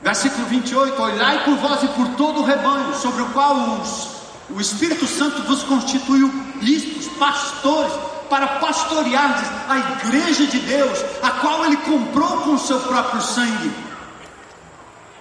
versículo 0.01 0.45
28: 0.47 1.01
Olhai 1.01 1.43
por 1.43 1.55
vós 1.57 1.83
e 1.83 1.87
por 1.89 2.07
todo 2.15 2.41
o 2.41 2.45
rebanho, 2.45 2.95
sobre 2.95 3.21
o 3.21 3.27
qual 3.27 3.55
os, 3.79 4.17
o 4.49 4.59
Espírito 4.59 5.05
Santo 5.05 5.43
vos 5.43 5.63
constituiu 5.63 6.29
bispos, 6.55 7.07
pastores, 7.19 7.93
para 8.29 8.47
pastorear 8.59 9.39
a 9.69 9.77
igreja 9.77 10.47
de 10.47 10.59
Deus, 10.59 10.99
a 11.21 11.31
qual 11.31 11.65
ele 11.65 11.77
comprou 11.77 12.37
com 12.41 12.55
o 12.55 12.59
seu 12.59 12.79
próprio 12.79 13.21
sangue. 13.21 13.71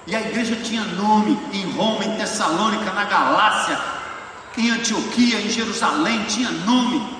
E 0.06 0.14
a 0.14 0.20
igreja 0.20 0.54
tinha 0.56 0.84
nome 0.84 1.38
em 1.52 1.70
Roma, 1.72 2.04
em 2.04 2.16
Tessalônica, 2.16 2.92
na 2.92 3.04
Galácia, 3.04 3.78
em 4.56 4.70
Antioquia, 4.70 5.40
em 5.40 5.50
Jerusalém, 5.50 6.24
tinha 6.24 6.50
nome. 6.50 7.16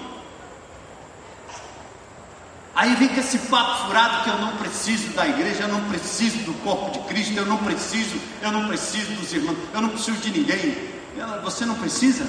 Aí 2.76 2.94
vem 2.94 3.08
com 3.08 3.18
esse 3.18 3.38
papo 3.38 3.86
furado 3.86 4.22
que 4.22 4.30
eu 4.30 4.38
não 4.38 4.56
preciso 4.58 5.08
da 5.14 5.26
igreja, 5.26 5.62
eu 5.62 5.68
não 5.68 5.80
preciso 5.88 6.38
do 6.44 6.52
corpo 6.62 6.90
de 6.90 6.98
Cristo, 7.08 7.34
eu 7.34 7.46
não 7.46 7.56
preciso, 7.56 8.20
eu 8.40 8.52
não 8.52 8.68
preciso 8.68 9.12
dos 9.14 9.32
irmãos, 9.32 9.56
eu 9.72 9.80
não 9.80 9.88
preciso 9.88 10.18
de 10.18 10.30
ninguém. 10.30 10.76
Você 11.42 11.64
não 11.64 11.74
precisa? 11.74 12.26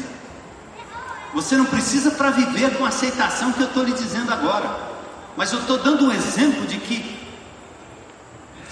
Você 1.33 1.57
não 1.57 1.65
precisa 1.65 2.11
para 2.11 2.31
viver 2.31 2.77
com 2.77 2.85
a 2.85 2.87
aceitação 2.87 3.51
que 3.51 3.59
eu 3.59 3.67
estou 3.67 3.83
lhe 3.83 3.91
dizendo 3.91 4.33
agora. 4.33 4.87
Mas 5.35 5.51
eu 5.51 5.59
estou 5.59 5.77
dando 5.77 6.05
um 6.05 6.11
exemplo 6.11 6.65
de 6.65 6.77
que 6.77 7.16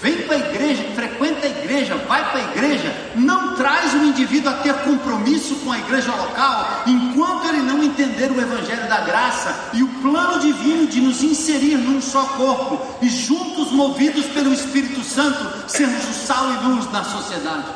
vem 0.00 0.22
para 0.26 0.36
a 0.36 0.38
igreja, 0.38 0.84
frequenta 0.94 1.46
a 1.46 1.50
igreja, 1.50 1.96
vai 2.08 2.30
para 2.30 2.40
a 2.40 2.44
igreja, 2.52 2.94
não 3.14 3.54
traz 3.54 3.94
o 3.94 3.98
indivíduo 3.98 4.50
a 4.50 4.54
ter 4.58 4.74
compromisso 4.82 5.56
com 5.56 5.72
a 5.72 5.78
igreja 5.78 6.14
local, 6.14 6.82
enquanto 6.86 7.48
ele 7.48 7.62
não 7.62 7.82
entender 7.82 8.30
o 8.30 8.40
Evangelho 8.40 8.88
da 8.88 9.00
graça 9.00 9.70
e 9.72 9.82
o 9.82 9.88
plano 10.02 10.40
divino 10.40 10.86
de 10.86 11.00
nos 11.00 11.22
inserir 11.22 11.76
num 11.78 12.00
só 12.00 12.24
corpo 12.24 12.80
e 13.00 13.08
juntos 13.08 13.70
movidos 13.72 14.26
pelo 14.26 14.52
Espírito 14.52 15.02
Santo, 15.02 15.70
sermos 15.70 16.04
o 16.08 16.12
sal 16.12 16.52
e 16.52 16.66
luz 16.66 16.90
na 16.92 17.02
sociedade. 17.02 17.66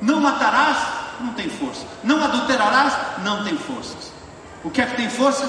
Não 0.00 0.20
matarás? 0.20 0.76
Não 1.20 1.32
tem 1.34 1.48
força. 1.48 1.86
Não 2.02 2.22
adulterarás? 2.22 2.94
Não 3.22 3.44
tem 3.44 3.56
forças. 3.56 4.12
O 4.64 4.70
que 4.70 4.82
é 4.82 4.86
que 4.86 4.96
tem 4.96 5.08
força? 5.08 5.48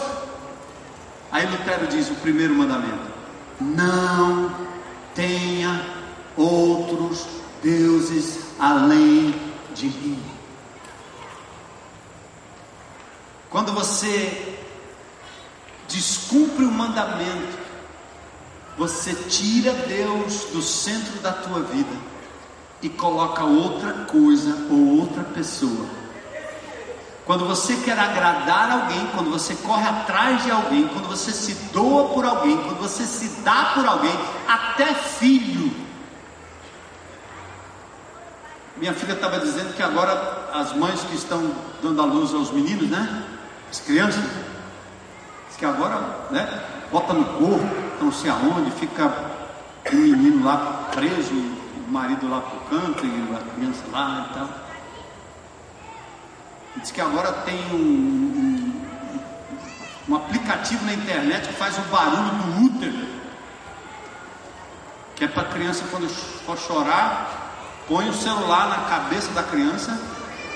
Aí 1.32 1.46
Lutero 1.48 1.88
diz 1.88 2.10
o 2.10 2.16
primeiro 2.16 2.54
mandamento 2.54 3.15
não 3.60 4.54
tenha 5.14 5.86
outros 6.38 7.26
deuses 7.62 8.40
além 8.60 9.34
de 9.74 9.88
mim. 9.88 10.24
Quando 13.50 13.72
você 13.72 14.58
descumpre 15.88 16.66
o 16.66 16.72
mandamento, 16.72 17.58
você 18.78 19.14
tira 19.14 19.72
Deus 19.72 20.46
do 20.52 20.62
centro 20.62 21.20
da 21.20 21.32
tua 21.32 21.62
vida 21.62 21.96
e 22.82 22.90
coloca 22.90 23.46
outra 23.46 23.94
coisa 24.06 24.68
ou 24.70 25.00
outra 25.00 25.24
pessoa 25.24 26.05
quando 27.26 27.46
você 27.46 27.76
quer 27.78 27.98
agradar 27.98 28.72
alguém, 28.72 29.08
quando 29.08 29.32
você 29.32 29.56
corre 29.56 29.88
atrás 29.88 30.44
de 30.44 30.52
alguém, 30.52 30.88
quando 30.88 31.08
você 31.08 31.32
se 31.32 31.56
doa 31.74 32.10
por 32.10 32.24
alguém, 32.24 32.56
quando 32.58 32.80
você 32.80 33.04
se 33.04 33.42
dá 33.42 33.72
por 33.74 33.86
alguém, 33.86 34.14
até 34.48 34.94
filho. 34.94 35.72
Minha 38.78 38.94
filha 38.94 39.14
estava 39.14 39.40
dizendo 39.40 39.74
que 39.74 39.82
agora 39.82 40.50
as 40.54 40.74
mães 40.74 41.02
que 41.02 41.16
estão 41.16 41.52
dando 41.82 42.02
a 42.02 42.06
luz 42.06 42.34
aos 42.34 42.52
meninos, 42.52 42.90
né? 42.90 43.24
As 43.72 43.80
crianças, 43.80 44.24
diz 45.48 45.58
que 45.58 45.66
agora, 45.66 46.28
né? 46.30 46.62
Bota 46.92 47.14
no 47.14 47.26
corpo, 47.26 47.76
não 48.02 48.12
sei 48.12 48.30
aonde, 48.30 48.70
fica 48.72 49.12
o 49.92 49.96
menino 49.96 50.46
lá 50.46 50.90
preso, 50.94 51.34
o 51.34 51.92
marido 51.92 52.30
lá 52.30 52.42
pro 52.42 52.78
canto 52.78 53.04
e 53.04 53.36
a 53.36 53.56
criança 53.56 53.84
lá 53.92 54.28
e 54.30 54.34
tal. 54.36 54.65
Diz 56.78 56.92
que 56.92 57.02
agora 57.02 57.32
tem 57.32 57.58
um, 57.72 57.76
um, 60.08 60.12
um, 60.12 60.16
aplicativo 60.16 60.86
na 60.86 60.94
internet 60.94 61.48
que 61.48 61.54
faz 61.54 61.78
o 61.78 61.82
barulho 61.84 62.30
do 62.30 62.66
útero. 62.66 63.08
Que 65.16 65.24
é 65.24 65.28
para 65.28 65.44
a 65.44 65.52
criança 65.52 65.86
quando 65.90 66.10
for 66.10 66.58
chorar, 66.58 67.84
põe 67.88 68.10
o 68.10 68.14
celular 68.14 68.68
na 68.68 68.90
cabeça 68.90 69.32
da 69.32 69.44
criança, 69.44 69.98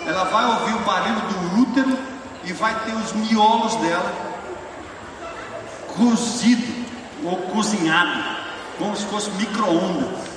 ela 0.05 0.25
vai 0.25 0.45
ouvir 0.45 0.75
o 0.75 0.79
barulho 0.79 1.21
do 1.21 1.61
útero 1.61 1.97
e 2.43 2.51
vai 2.51 2.77
ter 2.83 2.93
os 2.93 3.13
miolos 3.13 3.75
dela 3.75 4.29
cozido 5.95 6.85
ou 7.23 7.37
cozinhado, 7.37 8.23
como 8.77 8.95
se 8.95 9.05
fosse 9.05 9.29
micro-ondas. 9.31 10.29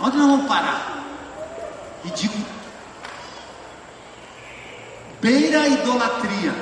Onde 0.00 0.16
nós 0.16 0.26
vamos 0.26 0.46
parar? 0.46 1.02
Ridículo 2.04 2.44
beira 5.24 5.62
a 5.62 5.68
idolatria. 5.68 6.54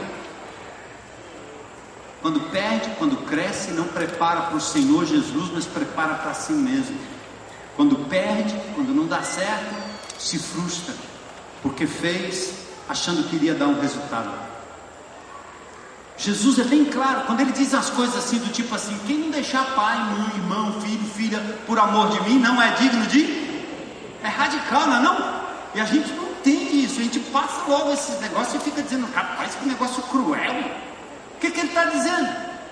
Quando 2.21 2.39
perde, 2.53 2.91
quando 2.97 3.17
cresce, 3.27 3.73
não 3.73 3.89
prepara 3.89 4.43
para 4.43 4.57
o 4.57 4.61
Senhor 4.61 5.05
Jesus, 5.05 5.51
mas 5.53 5.67
prepara 5.67 6.15
para 6.15 6.33
si 6.33 6.53
mesmo. 6.53 6.97
Quando 7.75 7.97
perde, 8.09 8.55
quando 8.77 8.95
não 8.95 9.09
dá 9.09 9.21
certo, 9.21 9.75
se 10.17 10.39
frustra, 10.39 10.95
porque 11.61 11.89
fez 11.89 12.55
achando 12.89 13.29
que 13.29 13.35
iria 13.35 13.53
dar 13.53 13.67
um 13.67 13.81
resultado. 13.81 14.31
Jesus 16.17 16.61
é 16.61 16.65
bem 16.65 16.85
claro, 16.85 17.23
quando 17.23 17.41
ele 17.41 17.51
diz 17.51 17.75
as 17.75 17.91
coisas 17.91 18.15
assim, 18.15 18.39
do 18.39 18.53
tipo 18.53 18.73
assim: 18.77 18.97
quem 19.09 19.19
não 19.19 19.31
deixar 19.31 19.75
pai, 19.75 19.99
mãe, 19.99 20.37
irmão, 20.37 20.81
filho, 20.81 21.05
filha, 21.17 21.41
por 21.67 21.81
amor 21.81 22.11
de 22.11 22.23
mim, 22.29 22.39
não 22.39 22.63
é 22.63 22.71
digno 22.77 23.05
de. 23.07 23.25
É 24.23 24.29
radical, 24.29 24.87
não 24.87 24.97
é? 24.99 25.01
Não? 25.01 25.43
E 25.75 25.81
a 25.81 25.85
gente 25.85 26.13
não 26.13 26.32
entende 26.43 26.84
isso, 26.84 27.01
a 27.01 27.03
gente 27.05 27.20
passa 27.20 27.62
logo 27.68 27.93
esses 27.93 28.20
negócios 28.20 28.55
e 28.55 28.64
fica 28.64 28.82
dizendo, 28.82 29.07
rapaz, 29.14 29.55
que 29.55 29.68
negócio 29.68 30.03
cruel. 30.05 30.53
O 31.36 31.40
que, 31.40 31.51
que 31.51 31.61
ele 31.61 31.68
está 31.68 31.84
dizendo? 31.84 32.28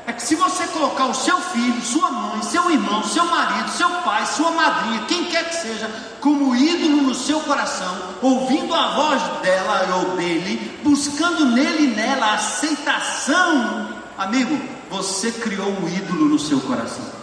É 0.06 0.12
que 0.12 0.22
se 0.22 0.34
você 0.34 0.66
colocar 0.68 1.06
o 1.06 1.14
seu 1.14 1.40
filho, 1.40 1.80
sua 1.82 2.10
mãe, 2.10 2.42
seu 2.42 2.70
irmão, 2.70 3.02
seu 3.04 3.24
marido, 3.26 3.68
seu 3.70 3.88
pai, 4.02 4.26
sua 4.26 4.50
madrinha, 4.50 5.04
quem 5.06 5.26
quer 5.26 5.48
que 5.48 5.56
seja, 5.56 5.88
como 6.20 6.54
ídolo 6.56 7.02
no 7.02 7.14
seu 7.14 7.40
coração, 7.40 7.96
ouvindo 8.20 8.74
a 8.74 8.94
voz 8.94 9.22
dela 9.42 9.96
ou 9.98 10.16
dele, 10.16 10.80
buscando 10.82 11.44
nele 11.44 11.84
e 11.84 11.94
nela 11.94 12.34
aceitação, 12.34 13.90
amigo, 14.18 14.58
você 14.90 15.30
criou 15.30 15.68
um 15.68 15.88
ídolo 15.88 16.24
no 16.26 16.38
seu 16.38 16.60
coração. 16.60 17.19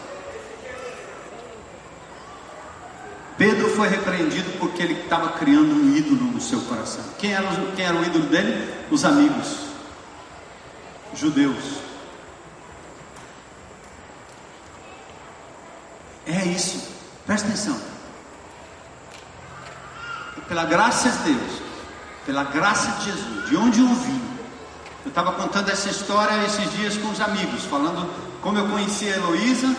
Pedro 3.38 3.70
foi 3.76 3.88
repreendido 3.88 4.58
porque 4.58 4.82
ele 4.82 5.02
estava 5.02 5.30
criando 5.34 5.76
um 5.76 5.96
ídolo 5.96 6.32
no 6.32 6.42
seu 6.42 6.60
coração. 6.62 7.04
Quem 7.20 7.34
era, 7.34 7.48
quem 7.76 7.86
era 7.86 7.96
o 7.96 8.04
ídolo 8.04 8.26
dele? 8.26 8.74
Os 8.90 9.06
amigos. 9.06 9.68
judeus. 11.14 11.88
É 16.26 16.46
isso, 16.46 16.90
presta 17.26 17.48
atenção. 17.48 17.80
Pela 20.48 20.66
graça 20.66 21.10
de 21.10 21.34
Deus, 21.34 21.62
pela 22.26 22.44
graça 22.44 22.92
de 23.00 23.06
Jesus, 23.06 23.50
de 23.50 23.56
onde 23.56 23.80
eu 23.80 23.88
vim. 23.88 24.22
Eu 25.06 25.10
estava 25.10 25.32
contando 25.34 25.70
essa 25.70 25.90
história 25.90 26.46
esses 26.46 26.70
dias 26.74 26.98
com 26.98 27.10
os 27.10 27.22
amigos, 27.22 27.64
falando 27.66 28.10
como 28.42 28.58
eu 28.58 28.68
conheci 28.68 29.08
a 29.08 29.16
Heloísa, 29.16 29.74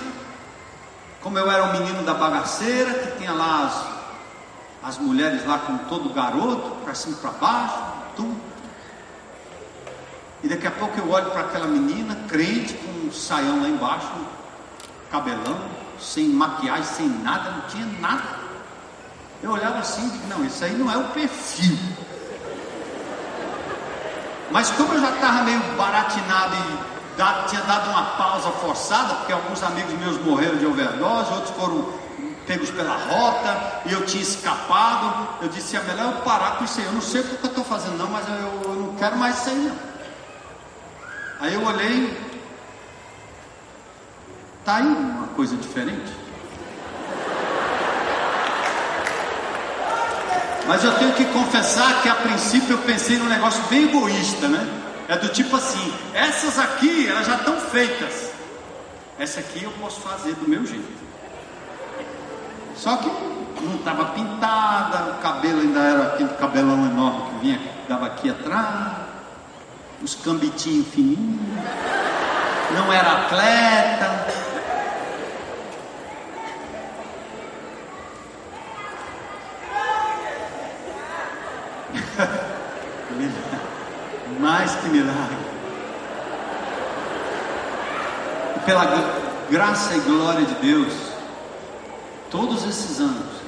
como 1.28 1.38
eu 1.38 1.50
era 1.50 1.64
um 1.64 1.72
menino 1.72 2.02
da 2.04 2.14
bagaceira, 2.14 2.90
que 2.94 3.18
tinha 3.18 3.34
lá 3.34 3.66
as, 4.82 4.88
as 4.88 4.98
mulheres 4.98 5.44
lá 5.44 5.58
com 5.58 5.76
todo 5.76 6.08
garoto, 6.08 6.76
para 6.82 6.94
cima 6.94 7.16
e 7.18 7.20
para 7.20 7.30
baixo, 7.32 7.76
tudo. 8.16 8.40
E 10.42 10.48
daqui 10.48 10.66
a 10.66 10.70
pouco 10.70 10.98
eu 10.98 11.10
olho 11.10 11.30
para 11.30 11.42
aquela 11.42 11.66
menina, 11.66 12.16
crente, 12.28 12.72
com 12.72 13.08
um 13.08 13.12
saião 13.12 13.60
lá 13.60 13.68
embaixo, 13.68 14.10
cabelão, 15.10 15.60
sem 16.00 16.30
maquiagem, 16.30 16.84
sem 16.84 17.08
nada, 17.08 17.50
não 17.50 17.60
tinha 17.68 17.84
nada. 18.00 18.38
Eu 19.42 19.50
olhava 19.50 19.80
assim 19.80 20.06
e 20.06 20.10
digo, 20.12 20.28
não, 20.28 20.42
isso 20.46 20.64
aí 20.64 20.72
não 20.78 20.90
é 20.90 20.96
o 20.96 21.08
perfil. 21.08 21.76
Mas 24.50 24.70
como 24.70 24.94
eu 24.94 25.00
já 25.02 25.10
estava 25.10 25.42
meio 25.42 25.60
baratinado 25.76 26.54
e 26.54 26.97
tinha 27.48 27.62
dado 27.62 27.90
uma 27.90 28.02
pausa 28.16 28.50
forçada, 28.52 29.14
porque 29.14 29.32
alguns 29.32 29.60
amigos 29.62 29.92
meus 29.94 30.18
morreram 30.24 30.56
de 30.56 30.66
overdose, 30.66 31.32
outros 31.32 31.50
foram 31.56 31.92
pegos 32.46 32.70
pela 32.70 32.96
rota, 32.96 33.82
e 33.86 33.92
eu 33.92 34.06
tinha 34.06 34.22
escapado, 34.22 35.28
eu 35.42 35.48
disse, 35.48 35.76
é 35.76 35.82
melhor 35.82 36.14
eu 36.14 36.22
parar 36.22 36.52
com 36.52 36.64
isso 36.64 36.78
aí. 36.80 36.86
Eu 36.86 36.92
não 36.92 37.00
sei 37.00 37.20
o 37.20 37.24
que 37.24 37.44
eu 37.44 37.50
estou 37.50 37.64
fazendo 37.64 37.98
não, 37.98 38.08
mas 38.08 38.26
eu, 38.28 38.62
eu 38.64 38.74
não 38.74 38.94
quero 38.94 39.16
mais 39.16 39.38
isso 39.38 39.50
aí 39.50 39.56
não. 39.56 39.76
Aí 41.40 41.54
eu 41.54 41.64
olhei, 41.64 42.18
tá 44.64 44.76
aí 44.76 44.86
uma 44.86 45.26
coisa 45.28 45.56
diferente. 45.56 46.12
Mas 50.68 50.84
eu 50.84 50.94
tenho 50.98 51.12
que 51.14 51.24
confessar 51.26 52.02
que 52.02 52.08
a 52.08 52.14
princípio 52.14 52.72
eu 52.74 52.78
pensei 52.78 53.18
num 53.18 53.28
negócio 53.28 53.62
bem 53.64 53.84
egoísta, 53.84 54.48
né? 54.48 54.87
É 55.08 55.16
do 55.16 55.28
tipo 55.30 55.56
assim, 55.56 55.92
essas 56.12 56.58
aqui 56.58 57.08
elas 57.08 57.26
já 57.26 57.36
estão 57.36 57.56
feitas. 57.58 58.30
Essa 59.18 59.40
aqui 59.40 59.64
eu 59.64 59.72
posso 59.72 60.00
fazer 60.02 60.34
do 60.34 60.46
meu 60.46 60.66
jeito. 60.66 60.86
Só 62.76 62.96
que 62.98 63.10
não 63.64 63.76
estava 63.76 64.04
pintada, 64.12 65.12
o 65.12 65.14
cabelo 65.22 65.62
ainda 65.62 65.80
era 65.80 66.02
aquele 66.08 66.28
cabelão 66.34 66.84
enorme 66.86 67.22
que 67.30 67.38
vinha, 67.40 67.60
dava 67.88 68.06
aqui 68.06 68.30
atrás, 68.30 68.98
os 70.02 70.14
cambitinhos 70.14 70.86
fininhos, 70.88 71.40
não 72.76 72.92
era 72.92 73.24
atleta. 73.24 74.37
Mais 84.38 84.74
que 84.76 84.88
milagre. 84.88 85.36
E 88.56 88.60
pela 88.60 88.84
graça 89.50 89.94
e 89.96 90.00
glória 90.00 90.44
de 90.44 90.54
Deus, 90.54 90.92
todos 92.30 92.64
esses 92.64 93.00
anos, 93.00 93.38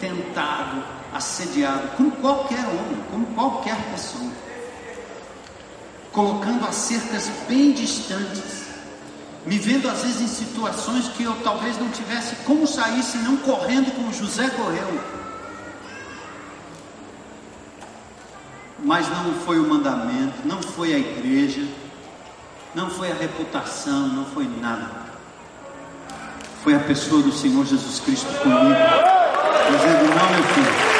tentado, 0.00 0.82
assediado, 1.12 1.88
como 1.96 2.10
qualquer 2.12 2.60
homem, 2.60 3.04
como 3.10 3.26
qualquer 3.34 3.76
pessoa, 3.90 4.30
colocando 6.12 6.66
as 6.66 6.74
cercas 6.74 7.30
bem 7.48 7.72
distantes, 7.72 8.64
me 9.44 9.58
vendo 9.58 9.88
às 9.88 10.02
vezes 10.02 10.22
em 10.22 10.26
situações 10.28 11.08
que 11.08 11.24
eu 11.24 11.34
talvez 11.42 11.78
não 11.78 11.90
tivesse 11.90 12.34
como 12.46 12.66
sair 12.66 13.02
senão 13.02 13.36
correndo 13.38 13.94
como 13.94 14.12
José 14.12 14.48
correu. 14.50 15.23
Mas 18.84 19.08
não 19.08 19.32
foi 19.46 19.58
o 19.58 19.66
mandamento, 19.66 20.34
não 20.44 20.60
foi 20.60 20.92
a 20.92 20.98
igreja, 20.98 21.66
não 22.74 22.90
foi 22.90 23.10
a 23.10 23.14
reputação, 23.14 24.08
não 24.08 24.26
foi 24.26 24.46
nada. 24.60 24.90
Foi 26.62 26.74
a 26.74 26.80
pessoa 26.80 27.22
do 27.22 27.32
Senhor 27.32 27.64
Jesus 27.64 28.00
Cristo 28.00 28.26
comigo, 28.42 28.74
dizendo: 29.70 30.14
Não, 30.14 30.30
meu 30.30 30.44
filho. 30.44 30.94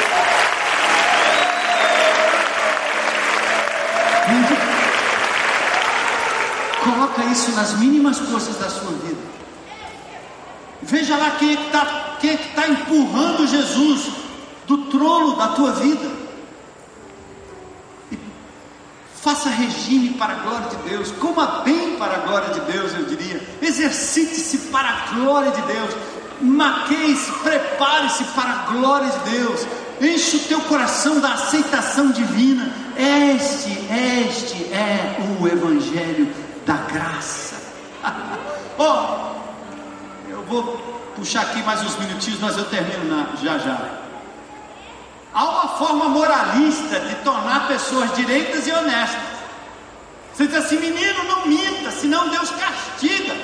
Coloca 6.83 7.23
isso 7.25 7.51
nas 7.51 7.77
mínimas 7.77 8.19
coisas 8.19 8.57
da 8.57 8.69
sua 8.69 8.91
vida. 8.93 9.21
Veja 10.81 11.15
lá 11.17 11.31
quem 11.37 11.53
é 11.53 11.55
que 11.55 11.65
está 11.67 12.17
é 12.23 12.37
tá 12.55 12.67
empurrando 12.67 13.47
Jesus 13.47 14.07
do 14.65 14.77
trono 14.89 15.35
da 15.35 15.49
tua 15.49 15.71
vida. 15.73 16.24
Faça 19.25 19.49
regime 19.49 20.09
para 20.09 20.33
a 20.33 20.35
glória 20.35 20.67
de 20.69 20.75
Deus, 20.87 21.09
coma 21.13 21.63
bem 21.65 21.95
para 21.95 22.13
a 22.13 22.19
glória 22.19 22.53
de 22.53 22.59
Deus, 22.71 22.93
eu 22.93 23.05
diria. 23.05 23.41
Exercite-se 23.59 24.55
para 24.69 24.87
a 24.87 25.15
glória 25.15 25.49
de 25.49 25.63
Deus. 25.63 25.95
Maqueie-se, 26.39 27.31
prepare-se 27.39 28.23
para 28.35 28.51
a 28.51 28.71
glória 28.71 29.09
de 29.09 29.31
Deus. 29.31 29.65
Enche 29.99 30.37
o 30.37 30.39
teu 30.41 30.61
coração 30.61 31.19
da 31.19 31.33
aceitação 31.33 32.11
divina. 32.11 32.71
Este, 32.95 33.71
este 34.29 34.71
é 34.71 35.17
o 35.41 35.47
Evangelho 35.47 36.31
da 36.63 36.75
graça. 36.75 37.55
oh, 38.77 40.29
eu 40.29 40.43
vou 40.43 40.77
puxar 41.15 41.41
aqui 41.41 41.63
mais 41.63 41.81
uns 41.81 41.97
minutinhos, 41.97 42.39
mas 42.39 42.55
eu 42.59 42.65
termino 42.65 43.05
na, 43.05 43.35
já 43.41 43.57
já. 43.57 44.04
Há 45.35 45.43
uma 45.43 45.67
forma 45.77 46.07
moralista 46.07 46.97
de 46.97 47.15
tornar 47.15 47.67
pessoas 47.67 48.15
direitas 48.15 48.65
e 48.65 48.71
honestas. 48.71 49.21
Você 50.33 50.47
diz 50.47 50.55
assim, 50.55 50.77
menino, 50.79 51.25
não 51.25 51.45
minta, 51.45 51.91
senão 51.91 52.29
Deus 52.29 52.49
castiga. 52.51 53.35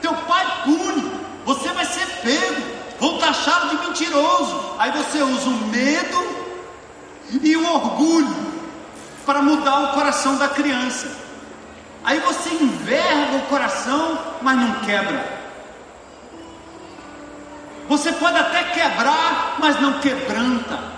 Teu 0.00 0.12
pai 0.12 0.44
pune, 0.64 1.08
você 1.44 1.68
vai 1.68 1.84
ser 1.84 2.04
pego, 2.20 2.62
vão 2.98 3.18
taxá-lo 3.18 3.70
de 3.70 3.86
mentiroso. 3.86 4.74
Aí 4.76 4.90
você 4.90 5.22
usa 5.22 5.48
o 5.48 5.68
medo 5.68 6.46
e 7.40 7.56
o 7.56 7.74
orgulho 7.74 8.36
para 9.24 9.40
mudar 9.40 9.84
o 9.84 9.92
coração 9.92 10.36
da 10.36 10.48
criança. 10.48 11.08
Aí 12.02 12.18
você 12.18 12.50
enverga 12.50 13.36
o 13.36 13.42
coração, 13.42 14.18
mas 14.42 14.58
não 14.58 14.80
quebra. 14.80 15.46
Você 17.88 18.10
pode 18.14 18.36
até 18.36 18.64
quebrar, 18.64 19.58
mas 19.60 19.80
não 19.80 20.00
quebranta. 20.00 20.95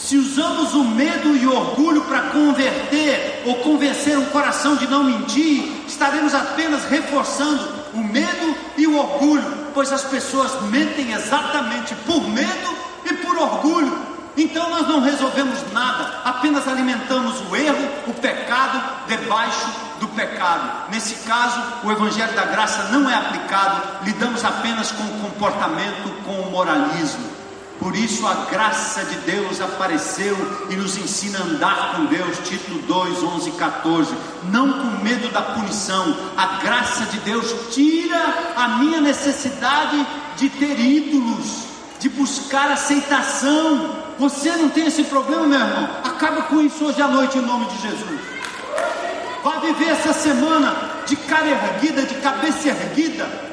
Se 0.00 0.16
usamos 0.16 0.72
o 0.72 0.82
medo 0.82 1.36
e 1.36 1.46
o 1.46 1.54
orgulho 1.54 2.00
para 2.06 2.30
converter 2.30 3.42
ou 3.44 3.56
convencer 3.56 4.16
um 4.16 4.24
coração 4.26 4.74
de 4.74 4.88
não 4.88 5.04
mentir, 5.04 5.84
estaremos 5.86 6.34
apenas 6.34 6.86
reforçando 6.86 7.68
o 7.92 7.98
medo 7.98 8.56
e 8.78 8.86
o 8.86 8.96
orgulho, 8.96 9.68
pois 9.74 9.92
as 9.92 10.02
pessoas 10.04 10.58
mentem 10.70 11.12
exatamente 11.12 11.94
por 12.06 12.26
medo 12.26 12.76
e 13.04 13.12
por 13.12 13.36
orgulho. 13.36 13.94
Então 14.38 14.70
nós 14.70 14.88
não 14.88 15.00
resolvemos 15.00 15.58
nada, 15.70 16.22
apenas 16.24 16.66
alimentamos 16.66 17.38
o 17.50 17.54
erro, 17.54 17.86
o 18.06 18.14
pecado 18.14 18.82
debaixo 19.06 19.68
do 20.00 20.08
pecado. 20.08 20.90
Nesse 20.90 21.14
caso, 21.26 21.60
o 21.84 21.92
Evangelho 21.92 22.32
da 22.32 22.46
Graça 22.46 22.84
não 22.84 23.08
é 23.08 23.14
aplicado, 23.14 23.82
lidamos 24.04 24.42
apenas 24.46 24.90
com 24.92 25.02
o 25.02 25.20
comportamento, 25.20 26.24
com 26.24 26.40
o 26.40 26.50
moralismo. 26.50 27.39
Por 27.80 27.96
isso 27.96 28.26
a 28.26 28.44
graça 28.50 29.02
de 29.04 29.16
Deus 29.20 29.58
apareceu 29.58 30.36
e 30.68 30.76
nos 30.76 30.98
ensina 30.98 31.38
a 31.38 31.42
andar 31.42 31.96
com 31.96 32.04
Deus. 32.04 32.36
Título 32.46 32.78
2, 32.82 33.22
11 33.22 33.48
e 33.48 33.52
14. 33.52 34.14
Não 34.52 34.70
com 34.70 35.02
medo 35.02 35.32
da 35.32 35.40
punição. 35.40 36.14
A 36.36 36.58
graça 36.62 37.06
de 37.06 37.18
Deus 37.20 37.74
tira 37.74 38.52
a 38.54 38.68
minha 38.80 39.00
necessidade 39.00 40.06
de 40.36 40.50
ter 40.50 40.78
ídolos, 40.78 41.64
de 41.98 42.10
buscar 42.10 42.70
aceitação. 42.70 43.96
Você 44.18 44.50
não 44.50 44.68
tem 44.68 44.86
esse 44.86 45.04
problema, 45.04 45.46
meu 45.46 45.58
irmão? 45.58 45.88
Acaba 46.04 46.42
com 46.42 46.60
isso 46.60 46.84
hoje 46.84 47.00
à 47.00 47.08
noite 47.08 47.38
em 47.38 47.42
nome 47.42 47.64
de 47.64 47.80
Jesus. 47.80 48.20
Vai 49.42 49.58
viver 49.60 49.88
essa 49.88 50.12
semana 50.12 50.76
de 51.06 51.16
cara 51.16 51.48
erguida, 51.48 52.02
de 52.02 52.16
cabeça 52.16 52.68
erguida 52.68 53.49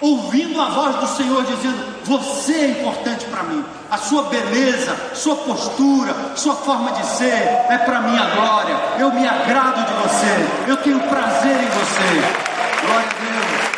ouvindo 0.00 0.60
a 0.60 0.66
voz 0.70 0.96
do 0.96 1.06
Senhor 1.16 1.44
dizendo: 1.44 2.04
Você 2.04 2.52
é 2.52 2.66
importante 2.70 3.24
para 3.26 3.42
mim. 3.44 3.64
A 3.90 3.98
sua 3.98 4.24
beleza, 4.24 4.96
sua 5.14 5.36
postura, 5.36 6.14
sua 6.36 6.54
forma 6.54 6.92
de 6.92 7.04
ser 7.06 7.34
é 7.34 7.78
para 7.84 8.00
minha 8.00 8.24
glória. 8.30 8.76
Eu 8.98 9.12
me 9.12 9.26
agrado 9.26 9.84
de 9.84 9.92
você. 10.02 10.70
Eu 10.70 10.76
tenho 10.78 11.00
prazer 11.00 11.56
em 11.56 11.68
você. 11.68 12.86
Glória 12.86 13.06
a 13.06 13.14
Deus. 13.24 13.70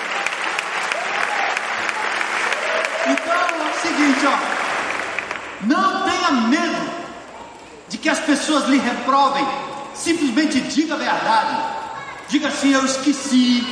Então 3.08 3.34
é 3.34 3.70
o 3.70 3.80
seguinte, 3.80 4.26
ó. 4.26 4.52
Não 5.66 6.02
tenha 6.02 6.30
medo 6.48 6.90
de 7.88 7.98
que 7.98 8.08
as 8.08 8.20
pessoas 8.20 8.68
lhe 8.68 8.78
reprovem. 8.78 9.46
Simplesmente 9.94 10.60
diga 10.60 10.94
a 10.94 10.98
verdade. 10.98 11.56
Diga 12.28 12.48
assim: 12.48 12.72
Eu 12.72 12.84
esqueci. 12.84 13.66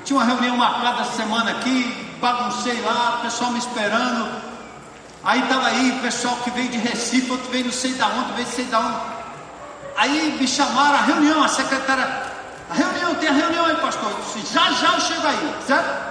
Eu 0.00 0.04
tinha 0.04 0.18
uma 0.18 0.24
reunião 0.24 0.56
marcada 0.56 1.02
essa 1.02 1.12
semana 1.12 1.50
aqui, 1.50 2.16
baguncei 2.22 2.80
lá, 2.80 3.18
o 3.18 3.22
pessoal 3.22 3.52
me 3.52 3.58
esperando. 3.58 4.30
Aí 5.22 5.42
estava 5.42 5.66
aí 5.66 5.90
o 5.90 6.00
pessoal 6.00 6.36
que 6.36 6.50
veio 6.52 6.70
de 6.70 6.78
Recife, 6.78 7.30
outro 7.30 7.50
veio 7.50 7.66
não 7.66 7.72
sei 7.72 7.92
da 7.92 8.06
onde, 8.06 8.32
veio 8.32 8.46
não 8.46 8.54
sei 8.54 8.64
da 8.64 8.80
onde. 8.80 8.96
Aí 9.98 10.38
me 10.40 10.48
chamaram 10.48 10.94
a 10.94 11.02
reunião, 11.02 11.44
a 11.44 11.48
secretária, 11.48 12.04
a 12.70 12.74
reunião, 12.74 13.14
tem 13.16 13.28
a 13.28 13.32
reunião 13.32 13.66
aí, 13.66 13.76
pastor. 13.76 14.10
Eu 14.10 14.16
disse, 14.24 14.54
já 14.54 14.72
já 14.72 14.94
eu 14.94 15.00
chego 15.00 15.26
aí, 15.26 15.54
certo? 15.66 16.10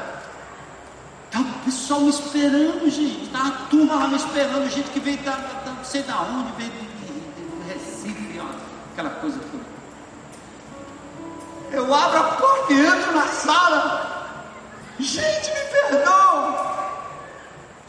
Estava 1.25 1.45
o 1.45 1.59
pessoal 1.65 2.01
me 2.01 2.09
esperando, 2.09 2.89
gente. 2.91 3.23
Estava 3.23 3.47
a 3.47 3.51
turma 3.71 3.95
lá 3.95 4.07
me 4.07 4.17
esperando, 4.17 4.69
gente 4.69 4.89
que 4.91 4.99
veio 4.99 5.17
da, 5.23 5.31
da 5.31 5.71
não 5.71 5.83
sei 5.83 6.03
da 6.03 6.21
onde, 6.21 6.51
veio 6.57 6.69
de 6.69 7.73
Recife, 7.73 8.39
aquela 8.93 9.09
coisa. 9.09 9.39
Eu 11.89 11.95
abro 11.95 12.19
a 12.19 12.23
porta 12.23 12.71
e 12.71 12.85
entro 12.85 13.11
na 13.13 13.25
sala. 13.25 14.45
Gente, 14.99 15.49
me 15.49 15.89
perdoa. 15.89 16.77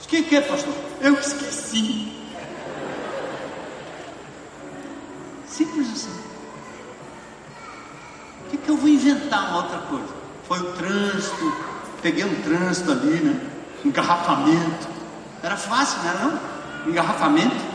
O 0.03 0.09
que, 0.09 0.23
que 0.23 0.37
é, 0.37 0.41
pastor? 0.41 0.73
Eu 1.03 1.21
esqueci. 1.21 2.11
Simples 5.47 5.93
assim. 5.93 6.19
O 8.47 8.49
que, 8.49 8.57
que 8.57 8.69
eu 8.71 8.77
vou 8.79 8.89
inventar 8.89 9.51
uma 9.51 9.57
outra 9.65 9.79
coisa? 9.81 10.09
Foi 10.49 10.61
o 10.61 10.73
trânsito, 10.73 11.57
peguei 12.01 12.25
um 12.25 12.43
trânsito 12.43 12.93
ali, 12.93 13.21
né? 13.21 13.39
Engarrafamento. 13.85 14.89
Era 15.43 15.59
fácil, 15.59 15.99
não 16.03 16.09
era 16.09 16.19
não? 16.21 16.91
Engarrafamento. 16.91 17.67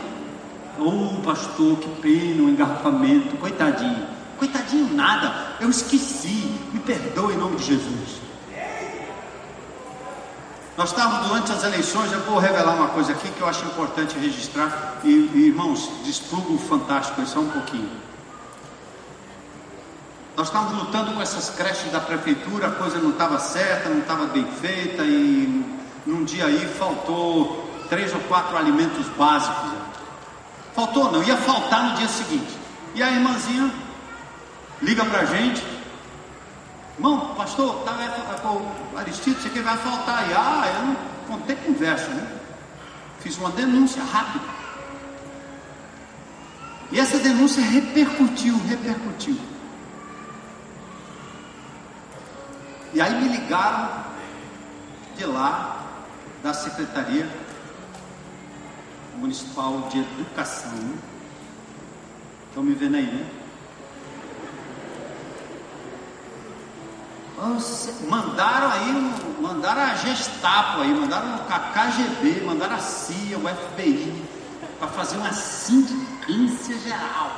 Ô 0.76 1.18
oh, 1.18 1.22
pastor, 1.22 1.78
que 1.78 1.88
pena, 2.00 2.42
um 2.42 2.48
engarrafamento, 2.48 3.36
coitadinho. 3.36 4.15
Coitadinho 4.38 4.94
nada, 4.94 5.56
eu 5.60 5.70
esqueci, 5.70 6.58
me 6.72 6.80
perdoe 6.80 7.34
em 7.34 7.38
nome 7.38 7.56
de 7.56 7.64
Jesus. 7.64 8.26
Nós 10.76 10.90
estávamos 10.90 11.28
durante 11.28 11.52
as 11.52 11.64
eleições, 11.64 12.12
eu 12.12 12.20
vou 12.20 12.38
revelar 12.38 12.74
uma 12.74 12.88
coisa 12.88 13.12
aqui 13.12 13.30
que 13.30 13.40
eu 13.40 13.48
acho 13.48 13.64
importante 13.64 14.18
registrar. 14.18 14.98
E, 15.02 15.08
e 15.08 15.46
irmãos, 15.46 15.90
desplugo 16.04 16.58
fantástico, 16.58 17.22
é 17.22 17.24
só 17.24 17.40
um 17.40 17.48
pouquinho. 17.48 17.90
Nós 20.36 20.48
estávamos 20.48 20.84
lutando 20.84 21.12
com 21.12 21.22
essas 21.22 21.48
creches 21.48 21.90
da 21.90 21.98
prefeitura, 21.98 22.66
a 22.66 22.70
coisa 22.72 22.98
não 22.98 23.08
estava 23.10 23.38
certa, 23.38 23.88
não 23.88 24.00
estava 24.00 24.26
bem 24.26 24.44
feita, 24.60 25.02
e 25.02 25.64
num 26.04 26.24
dia 26.24 26.44
aí 26.44 26.66
faltou 26.78 27.66
três 27.88 28.12
ou 28.12 28.20
quatro 28.20 28.54
alimentos 28.54 29.08
básicos. 29.16 29.72
Faltou 30.74 31.10
não, 31.10 31.22
ia 31.22 31.38
faltar 31.38 31.84
no 31.84 31.96
dia 31.96 32.08
seguinte. 32.08 32.54
E 32.94 33.02
a 33.02 33.10
irmãzinha 33.10 33.72
liga 34.82 35.04
para 35.04 35.20
a 35.20 35.24
gente, 35.24 35.62
irmão, 36.96 37.34
pastor, 37.34 37.82
tá, 37.84 37.92
é, 37.92 38.46
o 38.48 38.98
Aristides, 38.98 39.42
você 39.42 39.48
que 39.50 39.60
vai 39.60 39.76
faltar 39.76 40.18
aí. 40.18 40.32
Ah, 40.34 40.72
eu 40.74 40.86
não 40.86 40.96
contei 41.28 41.56
conversa, 41.56 42.08
né? 42.08 42.40
Fiz 43.20 43.38
uma 43.38 43.50
denúncia 43.50 44.02
rápida. 44.02 44.44
E 46.92 47.00
essa 47.00 47.18
denúncia 47.18 47.62
repercutiu, 47.62 48.56
repercutiu. 48.66 49.36
E 52.94 53.00
aí 53.00 53.20
me 53.20 53.28
ligaram 53.28 54.04
de 55.16 55.26
lá, 55.26 55.84
da 56.42 56.54
Secretaria 56.54 57.28
Municipal 59.16 59.88
de 59.90 59.98
Educação. 59.98 60.94
Estão 62.48 62.62
me 62.62 62.74
vendo 62.74 62.96
aí, 62.96 63.06
né? 63.06 63.45
Mandaram 68.08 68.70
aí, 68.70 69.12
mandaram 69.40 69.82
a 69.82 69.94
Gestapo 69.94 70.80
aí, 70.80 70.94
mandaram 70.94 71.36
o 71.36 71.38
KGB, 71.44 72.44
mandaram 72.46 72.76
a 72.76 72.78
CIA, 72.78 73.36
o 73.36 73.42
FBI, 73.42 74.24
para 74.78 74.88
fazer 74.88 75.18
uma 75.18 75.32
sindicância 75.32 76.78
geral. 76.78 77.30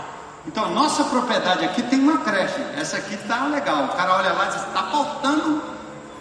Então, 0.46 0.64
a 0.64 0.68
nossa 0.68 1.04
propriedade 1.04 1.64
aqui 1.64 1.82
tem 1.82 2.00
uma 2.00 2.18
creche, 2.18 2.60
essa 2.76 2.96
aqui 2.96 3.16
tá 3.26 3.46
legal. 3.46 3.86
O 3.86 3.88
cara 3.88 4.14
olha 4.16 4.32
lá 4.32 4.46
e 4.46 4.48
diz: 4.48 4.66
está 4.66 4.84
faltando 4.84 5.62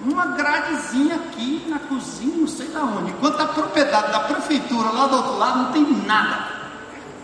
uma 0.01 0.25
gradezinha 0.28 1.15
aqui 1.15 1.65
na 1.67 1.80
cozinha, 1.80 2.36
não 2.36 2.47
sei 2.47 2.67
da 2.69 2.82
onde. 2.82 3.11
Enquanto 3.11 3.39
a 3.41 3.47
propriedade 3.47 4.11
da 4.11 4.21
prefeitura 4.21 4.89
lá 4.89 5.07
do 5.07 5.15
outro 5.17 5.38
lado 5.38 5.59
não 5.59 5.71
tem 5.71 5.84
nada. 6.05 6.57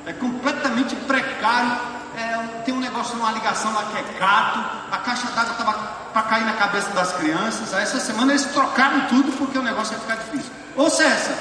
É 0.06 0.14
completamente 0.14 0.96
precário 0.96 1.93
é, 2.18 2.62
tem 2.64 2.74
um 2.74 2.80
negócio 2.80 3.16
numa 3.16 3.32
ligação 3.32 3.74
lá 3.74 3.86
que 3.86 3.98
é 3.98 4.04
cato, 4.20 4.60
a 4.92 4.98
caixa 4.98 5.28
d'água 5.32 5.52
estava 5.52 5.74
para 6.14 6.22
cair 6.24 6.46
na 6.46 6.54
cabeça 6.54 6.90
das 6.92 7.14
crianças. 7.14 7.74
Aí 7.74 7.84
essa 7.84 8.00
semana 8.00 8.34
eles 8.34 8.46
trocaram 8.46 9.08
tudo 9.08 9.32
porque 9.34 9.58
o 9.58 9.62
negócio 9.64 9.94
ia 9.94 10.00
ficar 10.00 10.16
difícil. 10.16 10.52
Ô 10.76 10.90
César! 10.90 11.38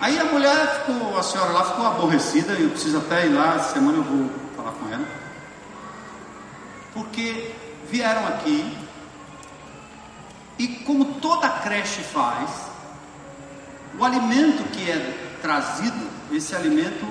Aí 0.00 0.18
a 0.18 0.24
mulher 0.24 0.84
ficou, 0.84 1.18
a 1.18 1.22
senhora 1.22 1.50
lá 1.50 1.64
ficou 1.64 1.86
aborrecida, 1.86 2.52
eu 2.52 2.70
preciso 2.70 2.98
até 2.98 3.26
ir 3.26 3.30
lá, 3.30 3.56
essa 3.56 3.74
semana 3.74 3.98
eu 3.98 4.04
vou 4.04 4.30
falar 4.56 4.72
com 4.72 4.92
ela. 4.92 5.04
Porque 6.94 7.54
vieram 7.90 8.26
aqui 8.28 8.78
e 10.58 10.68
como 10.84 11.14
toda 11.14 11.48
creche 11.48 12.02
faz, 12.02 12.50
o 13.98 14.04
alimento 14.04 14.62
que 14.70 14.90
é 14.90 15.38
trazido, 15.40 16.08
esse 16.30 16.54
alimento 16.54 17.06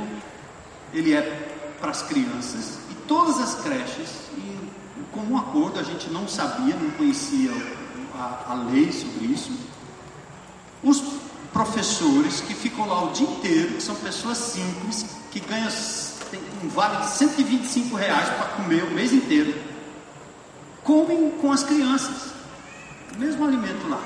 ele 0.94 1.14
é 1.14 1.57
para 1.80 1.92
as 1.92 2.02
crianças 2.02 2.80
e 2.90 2.96
todas 3.08 3.40
as 3.40 3.56
creches, 3.62 4.10
e 4.38 4.58
com 5.12 5.22
um 5.22 5.38
acordo, 5.38 5.80
a 5.80 5.84
gente 5.84 6.10
não 6.10 6.28
sabia, 6.28 6.76
não 6.76 6.92
conhecia 6.92 7.52
a, 8.16 8.52
a 8.52 8.54
lei 8.54 8.92
sobre 8.92 9.26
isso. 9.26 9.52
Os 10.84 11.02
professores 11.52 12.42
que 12.42 12.54
ficam 12.54 12.88
lá 12.88 13.06
o 13.06 13.12
dia 13.12 13.28
inteiro, 13.28 13.76
que 13.76 13.84
são 13.84 13.96
pessoas 13.96 14.38
simples, 14.38 15.06
que 15.32 15.40
ganham 15.40 15.70
tem 16.30 16.40
um 16.64 16.68
vale 16.70 16.98
de 16.98 17.10
125 17.12 17.96
reais 17.96 18.30
para 18.30 18.46
comer 18.50 18.84
o 18.84 18.92
mês 18.92 19.14
inteiro, 19.14 19.60
comem 20.84 21.32
com 21.32 21.52
as 21.52 21.64
crianças, 21.64 22.34
o 23.16 23.20
mesmo 23.20 23.46
alimento 23.46 23.88
lá, 23.88 24.02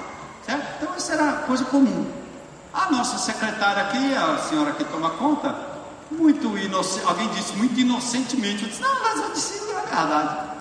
certo? 0.46 0.68
Então 0.78 0.96
isso 0.96 1.12
era 1.12 1.34
coisa 1.48 1.66
comum. 1.66 2.06
A 2.74 2.92
nossa 2.92 3.18
secretária 3.18 3.84
aqui, 3.84 4.16
a 4.16 4.38
senhora 4.38 4.72
que 4.72 4.84
toma 4.86 5.10
conta, 5.12 5.71
muito 6.12 6.58
inocente, 6.58 7.06
alguém 7.06 7.28
disse 7.30 7.54
muito 7.54 7.80
inocentemente, 7.80 8.64
eu 8.64 8.70
disse, 8.70 8.82
não, 8.82 9.02
mas 9.02 9.20
eu 9.20 9.32
disse, 9.32 9.64
não 9.66 9.80
é 9.80 9.86
verdade. 9.86 10.52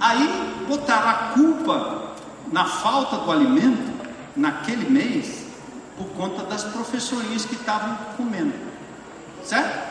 Aí 0.00 0.64
botaram 0.66 1.08
a 1.08 1.14
culpa 1.34 2.14
na 2.50 2.64
falta 2.64 3.18
do 3.18 3.30
alimento 3.30 3.90
naquele 4.34 4.88
mês 4.88 5.44
por 5.96 6.06
conta 6.12 6.42
das 6.44 6.64
professorinhas 6.64 7.44
que 7.44 7.54
estavam 7.54 7.94
comendo, 8.16 8.54
certo? 9.44 9.90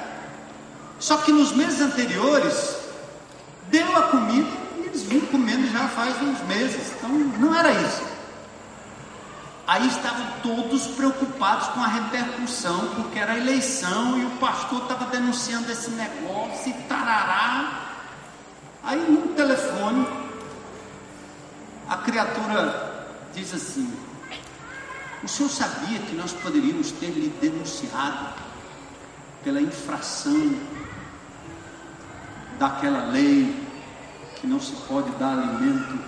Só 0.98 1.18
que 1.18 1.32
nos 1.32 1.52
meses 1.52 1.80
anteriores 1.80 2.78
deu 3.70 3.96
a 3.96 4.04
comida 4.04 4.50
e 4.78 4.88
eles 4.88 5.04
vinham 5.04 5.26
comendo 5.28 5.68
já 5.72 5.88
faz 5.90 6.20
uns 6.22 6.42
meses, 6.48 6.92
então 6.98 7.10
não 7.10 7.56
era 7.56 7.72
isso. 7.72 8.09
Aí 9.70 9.88
estavam 9.88 10.26
todos 10.42 10.88
preocupados 10.88 11.68
com 11.68 11.84
a 11.84 11.88
repercussão, 11.88 12.88
porque 12.96 13.20
era 13.20 13.38
eleição 13.38 14.18
e 14.18 14.26
o 14.26 14.32
pastor 14.40 14.82
estava 14.82 15.06
denunciando 15.06 15.72
esse 15.72 15.92
negócio 15.92 16.72
e 16.72 16.74
tarará. 16.88 17.92
Aí 18.84 18.98
no 18.98 19.28
telefone, 19.36 20.08
a 21.88 21.98
criatura 21.98 23.12
diz 23.32 23.54
assim: 23.54 23.94
O 25.22 25.28
senhor 25.28 25.50
sabia 25.50 26.00
que 26.00 26.16
nós 26.16 26.34
poderíamos 26.34 26.90
ter 26.94 27.12
lhe 27.12 27.30
denunciado 27.40 28.26
pela 29.44 29.62
infração 29.62 30.52
daquela 32.58 33.04
lei 33.12 33.68
que 34.38 34.48
não 34.48 34.60
se 34.60 34.74
pode 34.88 35.12
dar 35.12 35.34
alimento 35.34 36.00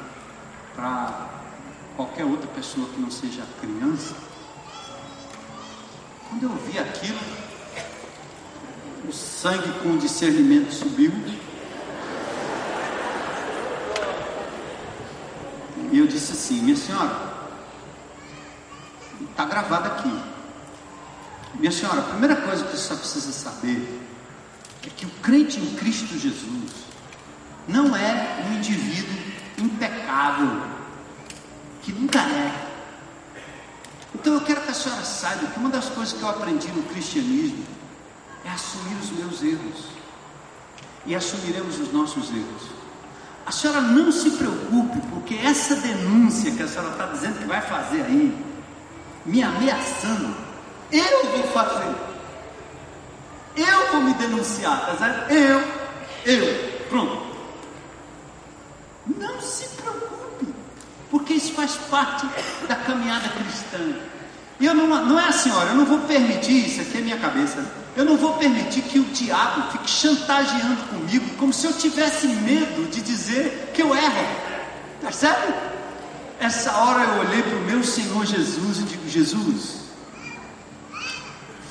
para 0.76 1.31
qualquer 1.96 2.26
outra 2.26 2.48
pessoa 2.48 2.88
que 2.90 3.00
não 3.00 3.12
seja 3.12 3.44
criança. 3.60 4.16
Quando 6.30 6.44
eu 6.44 6.56
vi 6.66 6.80
aquilo, 6.80 7.20
o 9.08 9.12
sangue 9.12 9.72
com 9.84 9.98
discernimento 9.98 10.72
subiu. 10.72 11.12
E 15.92 15.98
eu 15.98 16.08
disse 16.08 16.32
assim: 16.32 16.62
Minha 16.62 16.78
senhora, 16.78 17.32
está 19.30 19.46
gravado 19.46 19.88
aqui. 19.88 20.32
Minha 21.56 21.72
senhora, 21.72 22.00
a 22.00 22.04
primeira 22.04 22.36
coisa 22.38 22.64
que 22.64 22.78
você 22.78 22.96
precisa 22.96 23.32
saber 23.32 24.02
é 24.86 24.90
que 24.90 25.06
o 25.06 25.10
crente 25.22 25.60
em 25.60 25.76
Cristo 25.76 26.18
Jesus 26.18 26.72
não 27.68 27.96
é 27.96 28.46
um 28.48 28.54
indivíduo 28.56 29.16
impecável, 29.58 30.62
que 31.82 31.92
nunca 31.92 32.20
é. 32.20 32.72
Então 34.14 34.34
eu 34.34 34.42
quero 34.42 34.62
que 34.62 34.72
a 34.72 34.74
senhora 34.74 35.04
saiba 35.04 35.48
que 35.48 35.60
uma 35.60 35.70
das 35.70 35.90
coisas 35.90 36.14
que 36.14 36.22
eu 36.22 36.30
aprendi 36.30 36.68
no 36.70 36.84
cristianismo 36.84 37.66
é 38.46 38.50
assumir 38.50 38.96
os 39.02 39.12
meus 39.12 39.44
erros. 39.44 39.92
e 41.06 41.16
assumiremos 41.16 41.80
os 41.80 41.92
nossos 41.92 42.30
erros. 42.30 42.82
A 43.46 43.52
senhora 43.52 43.82
não 43.82 44.12
se 44.12 44.30
preocupe, 44.32 45.00
porque 45.10 45.34
essa 45.36 45.76
denúncia 45.76 46.52
que 46.52 46.62
a 46.62 46.68
senhora 46.68 46.92
está 46.92 47.08
dizendo 47.08 47.40
que 47.40 47.46
vai 47.46 47.62
fazer 47.62 48.04
aí, 48.04 48.46
me 49.26 49.42
ameaçando, 49.42 50.36
eu 50.92 51.26
vou 51.32 51.44
fazer. 51.52 51.96
Eu 53.56 53.92
vou 53.92 54.02
me 54.02 54.14
denunciar, 54.14 54.86
tá 54.86 54.96
certo? 54.96 55.32
Eu, 55.32 55.60
eu, 56.26 56.88
pronto. 56.88 57.32
Não 59.18 59.42
se 59.42 59.68
preocupe, 59.70 60.21
porque 61.12 61.34
isso 61.34 61.52
faz 61.52 61.76
parte 61.90 62.26
da 62.68 62.76
caminhada 62.78 63.28
cristã. 63.30 63.78
E 64.60 64.66
eu 64.66 64.74
não, 64.74 64.88
não 64.88 65.20
é 65.20 65.28
a 65.28 65.32
senhora, 65.32 65.72
eu 65.72 65.76
não 65.76 65.86
vou 65.86 66.00
permitir, 66.00 66.68
isso 66.68 66.82
aqui 66.82 67.00
é 67.00 67.02
minha 67.02 67.18
cabeça, 67.18 67.66
eu 67.98 68.06
não 68.06 68.16
vou 68.16 68.38
permitir 68.38 68.82
que 68.84 68.98
o 68.98 69.04
diabo 69.06 69.72
fique 69.72 69.90
chantageando 69.90 70.82
comigo, 70.88 71.36
como 71.38 71.52
se 71.52 71.68
eu 71.68 71.74
tivesse 71.74 72.28
medo 72.28 72.90
de 72.90 73.02
dizer 73.02 73.72
que 73.74 73.82
eu 73.82 73.94
erro. 73.94 74.26
Percebe? 75.02 75.54
Essa 76.40 76.72
hora 76.78 77.04
eu 77.04 77.28
olhei 77.28 77.44
para 77.44 77.58
o 77.58 77.62
meu 77.62 77.84
Senhor 77.84 78.26
Jesus 78.26 78.80
e 78.80 78.84
digo: 78.84 79.10
Jesus, 79.10 79.82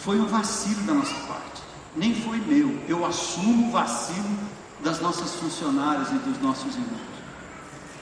foi 0.05 0.21
um 0.21 0.27
vacilo 0.27 0.83
da 0.83 0.95
nossa 0.95 1.15
parte, 1.27 1.63
nem 1.97 2.15
foi 2.15 2.39
meu. 2.39 2.79
Eu 2.89 3.07
assumo 3.07 3.69
o 3.69 3.71
vacilo 3.71 4.39
das 4.81 5.01
nossas 5.01 5.33
funcionárias 5.37 6.09
e 6.11 6.15
dos 6.15 6.41
nossos 6.43 6.75
irmãos. 6.75 7.10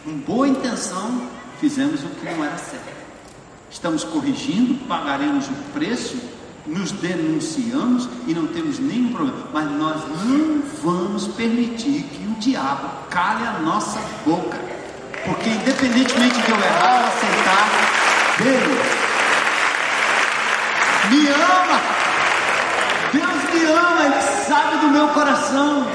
Com 0.04 0.12
boa 0.18 0.48
intenção, 0.48 1.22
fizemos 1.60 2.02
o 2.02 2.08
que 2.08 2.24
não 2.24 2.44
era 2.44 2.56
certo. 2.56 2.98
Estamos 3.70 4.04
corrigindo, 4.04 4.74
pagaremos 4.86 5.46
o 5.48 5.54
preço, 5.74 6.16
nos 6.66 6.92
denunciamos 6.92 8.08
e 8.26 8.34
não 8.34 8.46
temos 8.46 8.78
nenhum 8.78 9.12
problema. 9.12 9.48
Mas 9.52 9.70
nós 9.72 10.02
não 10.24 10.62
vamos 10.82 11.26
permitir 11.28 12.02
que 12.04 12.24
o 12.26 12.34
diabo 12.40 12.88
cale 13.10 13.46
a 13.46 13.58
nossa 13.60 14.00
boca. 14.24 14.58
Porque 15.24 15.50
independentemente 15.50 16.40
de 16.40 16.50
eu 16.50 16.56
errar 16.56 17.00
ou 17.00 17.06
aceitar, 17.08 17.68
Deus 18.38 19.08
me 21.10 21.28
ama. 21.28 21.80
Deus 23.12 23.54
me 23.54 23.64
ama, 23.70 24.04
Ele 24.04 24.22
sabe 24.46 24.78
do 24.78 24.88
meu 24.88 25.08
coração. 25.08 25.86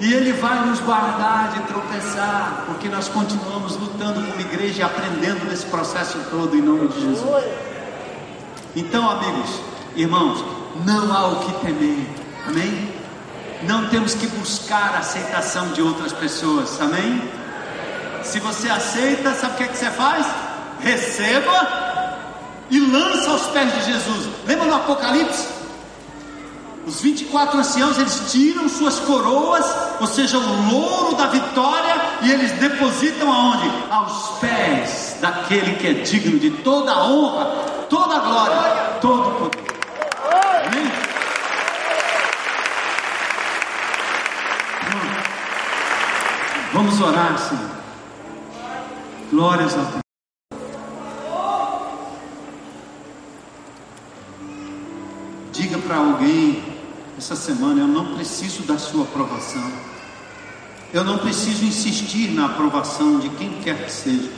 E 0.00 0.12
Ele 0.12 0.32
vai 0.32 0.66
nos 0.66 0.80
guardar 0.80 1.52
de 1.52 1.60
tropeçar, 1.62 2.64
porque 2.66 2.88
nós 2.88 3.08
continuamos 3.08 3.76
lutando 3.76 4.20
como 4.22 4.40
igreja 4.40 4.80
e 4.80 4.82
aprendendo 4.82 5.44
nesse 5.46 5.66
processo 5.66 6.18
todo 6.30 6.56
em 6.56 6.60
nome 6.60 6.88
de 6.88 7.00
Jesus. 7.00 7.44
Então, 8.74 9.08
amigos, 9.08 9.60
irmãos, 9.94 10.44
não 10.84 11.12
há 11.12 11.28
o 11.28 11.40
que 11.40 11.66
temer, 11.66 12.06
amém? 12.48 12.92
Não 13.62 13.88
temos 13.88 14.14
que 14.14 14.26
buscar 14.26 14.94
a 14.94 14.98
aceitação 14.98 15.68
de 15.68 15.80
outras 15.80 16.12
pessoas, 16.12 16.80
amém? 16.80 17.22
Se 18.24 18.40
você 18.40 18.68
aceita, 18.68 19.32
sabe 19.34 19.54
o 19.54 19.56
que, 19.56 19.62
é 19.62 19.68
que 19.68 19.76
você 19.78 19.90
faz? 19.90 20.26
Receba 20.80 22.18
e 22.68 22.80
lança 22.80 23.30
aos 23.30 23.46
pés 23.46 23.72
de 23.74 23.92
Jesus. 23.92 24.28
Lembra 24.46 24.66
no 24.66 24.74
Apocalipse? 24.74 25.46
Os 26.86 27.00
24 27.00 27.58
anciãos 27.58 27.98
eles 27.98 28.30
tiram 28.30 28.68
suas 28.68 29.00
coroas, 29.00 29.64
ou 30.00 30.06
seja, 30.06 30.36
o 30.36 30.70
louro 30.70 31.16
da 31.16 31.28
vitória, 31.28 31.94
e 32.20 32.30
eles 32.30 32.52
depositam 32.52 33.32
aonde? 33.32 33.70
Aos 33.90 34.38
pés 34.38 35.16
daquele 35.18 35.76
que 35.76 35.86
é 35.86 35.92
digno 35.94 36.38
de 36.38 36.50
toda 36.50 36.92
a 36.92 37.04
honra, 37.06 37.46
toda 37.88 38.16
a 38.16 38.18
glória, 38.18 38.98
todo 39.00 39.28
o 39.28 39.34
poder. 39.34 39.64
Amém? 40.66 40.92
Vamos 46.74 47.00
orar, 47.00 47.38
Senhor. 47.38 47.70
Glórias 49.30 49.74
a 49.74 49.78
Deus. 49.78 50.04
Diga 55.52 55.78
para 55.78 55.96
alguém 55.96 56.73
essa 57.16 57.36
semana: 57.36 57.80
eu 57.80 57.88
não 57.88 58.14
preciso 58.14 58.62
da 58.62 58.78
sua 58.78 59.04
aprovação. 59.04 59.70
Eu 60.92 61.02
não 61.02 61.18
preciso 61.18 61.64
insistir 61.64 62.30
na 62.30 62.46
aprovação 62.46 63.18
de 63.18 63.28
quem 63.30 63.60
quer 63.62 63.84
que 63.84 63.90
seja. 63.90 64.30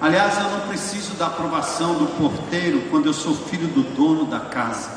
Aliás, 0.00 0.36
eu 0.36 0.50
não 0.50 0.66
preciso 0.66 1.14
da 1.14 1.28
aprovação 1.28 1.94
do 1.94 2.06
porteiro 2.18 2.82
quando 2.90 3.06
eu 3.06 3.12
sou 3.12 3.36
filho 3.36 3.68
do 3.68 3.82
dono 3.94 4.24
da 4.24 4.40
casa. 4.40 4.90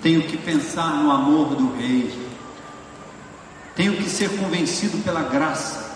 Tenho 0.00 0.22
que 0.22 0.36
pensar 0.36 1.02
no 1.02 1.10
amor 1.10 1.56
do 1.56 1.74
Rei. 1.76 2.30
Tenho 3.74 3.96
que 3.96 4.08
ser 4.08 4.30
convencido 4.38 4.98
pela 4.98 5.22
graça. 5.22 5.90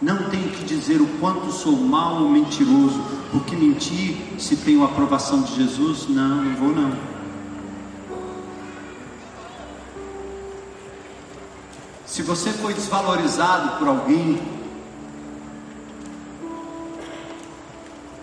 Não 0.00 0.30
tenho 0.30 0.48
que 0.50 0.64
dizer 0.64 1.00
o 1.00 1.06
quanto 1.18 1.50
sou 1.50 1.76
mau 1.76 2.22
ou 2.22 2.28
mentiroso, 2.28 3.02
porque 3.32 3.54
mentir 3.56 4.16
se 4.38 4.56
tenho 4.56 4.82
a 4.82 4.86
aprovação 4.86 5.42
de 5.42 5.56
Jesus, 5.56 6.06
não, 6.08 6.36
não 6.36 6.54
vou 6.54 6.68
não. 6.72 7.19
Se 12.10 12.22
você 12.22 12.50
foi 12.50 12.74
desvalorizado 12.74 13.78
por 13.78 13.86
alguém, 13.86 14.42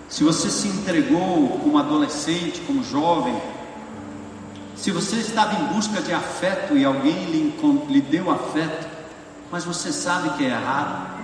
se 0.10 0.26
você 0.26 0.50
se 0.50 0.68
entregou 0.68 1.58
como 1.60 1.78
adolescente, 1.78 2.60
como 2.68 2.84
jovem, 2.84 3.42
se 4.76 4.92
você 4.92 5.16
estava 5.16 5.54
em 5.54 5.74
busca 5.74 6.02
de 6.02 6.12
afeto 6.12 6.76
e 6.76 6.84
alguém 6.84 7.32
lhe, 7.32 7.58
lhe 7.88 8.02
deu 8.02 8.30
afeto, 8.30 8.90
mas 9.50 9.64
você 9.64 9.94
sabe 9.94 10.32
que 10.32 10.44
é 10.44 10.50
errado, 10.50 11.16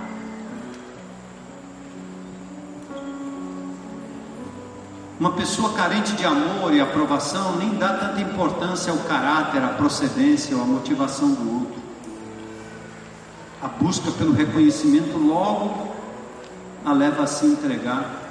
Uma 5.20 5.32
pessoa 5.32 5.72
carente 5.74 6.12
de 6.14 6.26
amor 6.26 6.74
e 6.74 6.80
aprovação 6.80 7.56
nem 7.56 7.76
dá 7.76 7.94
tanta 7.94 8.20
importância 8.20 8.92
ao 8.92 8.98
caráter, 8.98 9.62
à 9.62 9.68
procedência 9.68 10.56
ou 10.56 10.62
à 10.62 10.66
motivação 10.66 11.30
do 11.32 11.60
outro 11.60 11.83
a 13.64 13.68
busca 13.68 14.10
pelo 14.10 14.34
reconhecimento 14.34 15.16
logo 15.16 15.94
a 16.84 16.92
leva 16.92 17.22
a 17.22 17.26
se 17.26 17.46
entregar. 17.46 18.22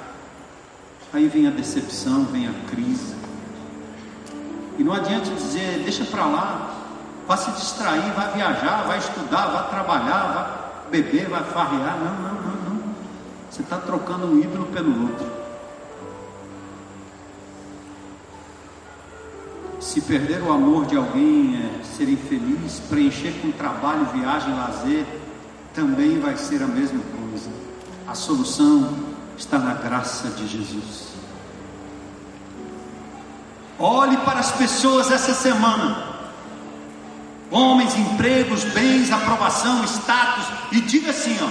Aí 1.12 1.26
vem 1.26 1.48
a 1.48 1.50
decepção, 1.50 2.24
vem 2.26 2.46
a 2.46 2.52
crise. 2.70 3.16
E 4.78 4.84
não 4.84 4.92
adianta 4.92 5.30
dizer, 5.30 5.80
deixa 5.80 6.04
para 6.04 6.24
lá, 6.24 6.70
vá 7.26 7.36
se 7.36 7.50
distrair, 7.50 8.12
vai 8.12 8.32
viajar, 8.32 8.84
vai 8.84 8.98
estudar, 8.98 9.46
vai 9.46 9.70
trabalhar, 9.70 10.86
vai 10.90 11.02
beber, 11.02 11.28
vai 11.28 11.42
farrear. 11.42 11.98
Não, 11.98 12.14
não, 12.14 12.34
não, 12.34 12.74
não. 12.74 12.94
Você 13.50 13.62
está 13.62 13.78
trocando 13.78 14.26
um 14.26 14.38
ídolo 14.38 14.66
pelo 14.66 15.02
outro. 15.02 15.26
Se 19.80 20.00
perder 20.00 20.42
o 20.42 20.52
amor 20.52 20.86
de 20.86 20.96
alguém 20.96 21.56
é 21.56 21.84
ser 21.84 22.08
infeliz, 22.08 22.80
preencher 22.88 23.32
com 23.42 23.50
trabalho, 23.50 24.06
viagem, 24.06 24.54
lazer, 24.54 25.04
também 25.74 26.20
vai 26.20 26.36
ser 26.36 26.62
a 26.62 26.66
mesma 26.66 27.00
coisa. 27.00 27.50
A 28.06 28.14
solução 28.14 28.96
está 29.36 29.58
na 29.58 29.74
graça 29.74 30.28
de 30.28 30.46
Jesus. 30.46 31.08
Olhe 33.78 34.16
para 34.18 34.38
as 34.38 34.52
pessoas 34.52 35.10
essa 35.10 35.34
semana. 35.34 36.14
Homens, 37.50 37.96
empregos, 37.96 38.64
bens, 38.64 39.12
aprovação, 39.12 39.84
status, 39.84 40.46
e 40.72 40.80
diga 40.80 41.10
assim: 41.10 41.36
ó, 41.42 41.48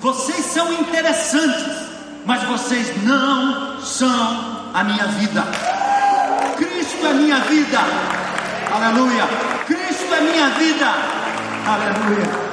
vocês 0.00 0.44
são 0.44 0.72
interessantes, 0.72 1.88
mas 2.26 2.42
vocês 2.44 3.02
não 3.02 3.80
são 3.80 4.70
a 4.74 4.84
minha 4.84 5.06
vida. 5.06 5.42
Cristo 6.56 7.06
é 7.06 7.12
minha 7.14 7.40
vida. 7.40 7.78
Aleluia. 8.72 9.24
Cristo 9.66 10.14
é 10.14 10.20
minha 10.20 10.50
vida. 10.50 10.86
Aleluia. 11.66 12.47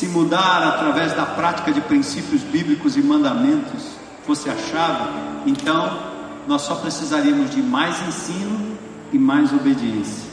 Se 0.00 0.08
mudar 0.08 0.62
através 0.66 1.12
da 1.12 1.26
prática 1.26 1.70
de 1.70 1.82
princípios 1.82 2.40
bíblicos 2.40 2.96
e 2.96 3.02
mandamentos 3.02 3.82
fosse 4.26 4.48
a 4.48 4.56
chave, 4.56 5.10
então 5.44 6.00
nós 6.48 6.62
só 6.62 6.76
precisaríamos 6.76 7.50
de 7.50 7.60
mais 7.60 8.00
ensino 8.08 8.78
e 9.12 9.18
mais 9.18 9.52
obediência. 9.52 10.30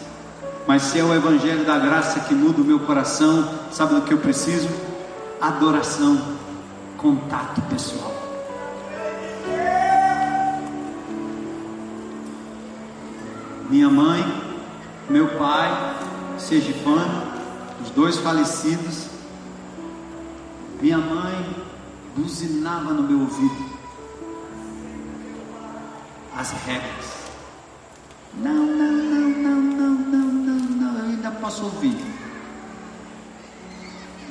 Mas 0.65 0.83
se 0.83 0.97
é 0.97 1.03
o 1.03 1.13
Evangelho 1.13 1.65
da 1.65 1.77
graça 1.77 2.21
que 2.21 2.33
muda 2.33 2.61
o 2.61 2.63
meu 2.63 2.79
coração, 2.79 3.45
sabe 3.69 3.95
do 3.95 4.03
que 4.03 4.13
eu 4.13 4.19
preciso? 4.19 4.69
Adoração, 5.41 6.17
contato 6.95 7.61
pessoal. 7.63 8.15
Minha 13.69 13.89
mãe, 13.89 14.23
meu 15.09 15.27
pai, 15.37 15.97
sergipano, 16.37 17.23
os 17.83 17.89
dois 17.89 18.17
falecidos, 18.19 19.06
minha 20.81 20.97
mãe 20.97 21.55
buzinava 22.15 22.93
no 22.93 23.03
meu 23.03 23.21
ouvido. 23.21 23.77
As 26.35 26.51
regras. 26.51 27.17
Não, 28.39 28.53
não, 28.53 28.91
não, 28.91 29.29
não, 29.29 29.61
não, 29.61 29.91
não, 29.91 30.27
não, 30.27 30.55
não, 30.55 30.99
eu 30.99 31.05
ainda 31.05 31.31
posso 31.31 31.63
ouvir. 31.63 31.97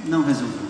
Não 0.04 0.22
resolvi. 0.22 0.66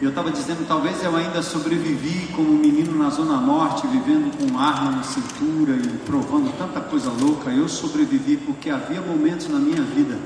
Eu 0.00 0.10
estava 0.10 0.30
dizendo, 0.30 0.66
talvez 0.66 1.02
eu 1.02 1.14
ainda 1.16 1.42
sobrevivi 1.42 2.28
como 2.34 2.50
menino 2.50 2.96
na 2.98 3.10
Zona 3.10 3.38
Norte, 3.38 3.86
vivendo 3.86 4.30
com 4.36 4.58
arma 4.58 4.90
na 4.90 5.02
cintura 5.02 5.74
e 5.74 5.98
provando 6.06 6.56
tanta 6.56 6.80
coisa 6.80 7.10
louca. 7.10 7.50
Eu 7.50 7.68
sobrevivi 7.68 8.36
porque 8.38 8.70
havia 8.70 9.00
momentos 9.00 9.48
na 9.48 9.58
minha 9.58 9.82
vida 9.82 10.18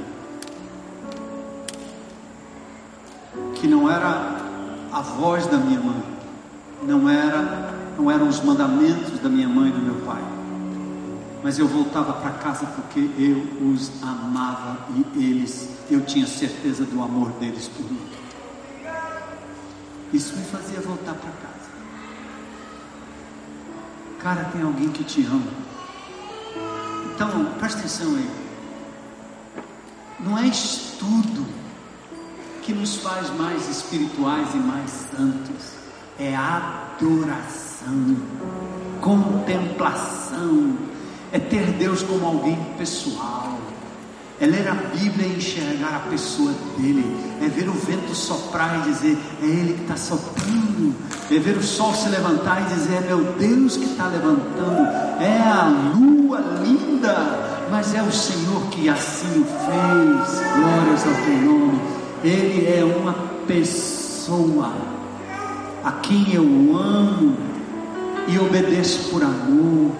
não 3.70 3.88
era 3.88 4.36
a 4.92 5.01
voz 5.01 5.47
da 5.47 5.56
minha 5.56 5.78
mãe, 5.80 6.02
não 6.82 7.09
era, 7.09 7.72
não 7.97 8.10
eram 8.10 8.28
os 8.28 8.42
mandamentos 8.42 9.18
da 9.20 9.28
minha 9.28 9.48
mãe 9.48 9.68
e 9.68 9.72
do 9.72 9.80
meu 9.80 9.94
pai. 10.05 10.22
Mas 11.42 11.59
eu 11.59 11.66
voltava 11.66 12.12
para 12.14 12.32
casa 12.32 12.66
porque 12.66 13.09
eu 13.16 13.70
os 13.70 13.90
amava 14.02 14.76
e 15.14 15.24
eles, 15.24 15.70
eu 15.90 16.02
tinha 16.02 16.26
certeza 16.26 16.84
do 16.84 17.01
amor 17.01 17.30
deles 17.38 17.68
por 17.68 17.90
mim. 17.90 18.01
Isso 20.12 20.36
me 20.36 20.44
fazia 20.44 20.80
voltar 20.80 21.14
para 21.14 21.30
casa. 21.30 21.70
Cara, 24.18 24.44
tem 24.52 24.62
alguém 24.62 24.90
que 24.90 25.05
te 25.05 25.24
ama. 25.24 25.70
Então, 27.14 27.44
presta 27.59 27.78
atenção 27.78 28.16
aí. 28.16 28.30
Não 30.18 30.36
é 30.36 30.47
estudo 30.47 31.60
que 32.62 32.73
nos 32.73 32.97
faz 32.97 33.31
mais 33.37 33.69
espirituais 33.69 34.55
e 34.55 34.59
mais 34.59 34.91
santos. 34.91 35.74
É 36.19 36.35
adoração, 36.37 38.16
contemplação, 39.01 40.77
é 41.32 41.39
ter 41.39 41.66
Deus 41.73 42.03
como 42.03 42.27
alguém 42.27 42.57
pessoal 42.77 43.59
é 44.41 44.47
ler 44.47 44.66
a 44.66 44.74
Bíblia 44.74 45.27
e 45.27 45.37
enxergar 45.37 45.97
a 45.97 46.09
pessoa 46.09 46.51
dele, 46.78 47.15
é 47.43 47.49
ver 47.49 47.69
o 47.69 47.74
vento 47.74 48.15
soprar 48.15 48.78
e 48.78 48.91
dizer, 48.91 49.19
é 49.43 49.45
ele 49.45 49.74
que 49.74 49.82
está 49.82 49.97
soprando, 49.97 50.95
é 51.31 51.39
ver 51.39 51.59
o 51.59 51.62
sol 51.62 51.93
se 51.95 52.09
levantar 52.09 52.62
e 52.62 52.74
dizer, 52.74 52.95
é 52.95 53.01
meu 53.01 53.23
Deus 53.39 53.77
que 53.77 53.85
está 53.85 54.07
levantando, 54.07 54.89
é 55.20 55.39
a 55.43 55.93
lua 55.95 56.41
linda, 56.65 57.69
mas 57.70 57.95
é 57.95 58.03
o 58.03 58.11
Senhor 58.11 58.62
que 58.70 58.89
assim 58.89 59.43
o 59.43 59.45
fez, 59.45 60.41
glórias 60.57 61.07
ao 61.07 61.15
teu 61.23 61.37
nome, 61.43 61.99
ele 62.22 62.66
é 62.66 62.84
uma 62.84 63.14
pessoa 63.47 64.72
a 65.82 65.92
quem 65.92 66.34
eu 66.34 66.44
amo 66.76 67.36
e 68.28 68.38
obedeço 68.38 69.10
por 69.10 69.22
amor, 69.22 69.92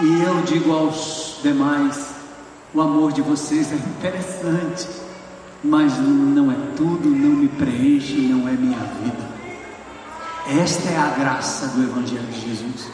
e 0.00 0.22
eu 0.22 0.42
digo 0.42 0.72
aos 0.72 1.38
demais. 1.42 2.08
O 2.74 2.82
amor 2.82 3.12
de 3.12 3.22
vocês 3.22 3.72
é 3.72 3.76
interessante, 3.76 4.86
mas 5.64 5.98
não 5.98 6.52
é 6.52 6.56
tudo, 6.76 7.08
não 7.08 7.30
me 7.30 7.48
preenche, 7.48 8.14
não 8.20 8.46
é 8.46 8.52
minha 8.52 8.78
vida. 8.78 9.28
Esta 10.62 10.90
é 10.90 10.96
a 10.98 11.08
graça 11.18 11.68
do 11.68 11.82
Evangelho 11.82 12.26
de 12.26 12.40
Jesus. 12.40 12.90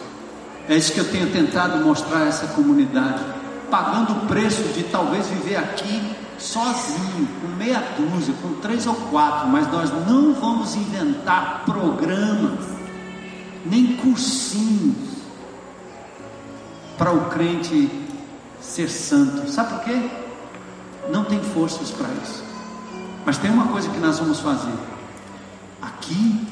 É 0.68 0.76
isso 0.76 0.92
que 0.92 1.00
eu 1.00 1.10
tenho 1.10 1.30
tentado 1.30 1.84
mostrar 1.84 2.22
a 2.22 2.28
essa 2.28 2.46
comunidade, 2.48 3.22
pagando 3.68 4.12
o 4.12 4.26
preço 4.26 4.62
de 4.72 4.84
talvez 4.84 5.26
viver 5.26 5.56
aqui 5.56 6.00
sozinho, 6.38 7.28
com 7.40 7.48
meia 7.56 7.82
dúzia, 7.96 8.34
com 8.42 8.54
três 8.54 8.86
ou 8.86 8.94
quatro, 8.94 9.48
mas 9.48 9.70
nós 9.70 9.90
não 10.06 10.34
vamos 10.34 10.74
inventar 10.74 11.62
programas, 11.64 12.60
nem 13.64 13.96
cursinhos 13.96 15.14
para 16.98 17.12
o 17.12 17.30
crente 17.30 17.90
ser 18.60 18.88
santo. 18.88 19.50
Sabe 19.50 19.74
por 19.74 19.84
quê? 19.84 20.10
Não 21.10 21.24
tem 21.24 21.40
forças 21.40 21.90
para 21.90 22.08
isso. 22.22 22.42
Mas 23.24 23.38
tem 23.38 23.50
uma 23.50 23.68
coisa 23.68 23.88
que 23.88 23.98
nós 23.98 24.18
vamos 24.18 24.40
fazer. 24.40 24.72
Aqui, 25.80 26.46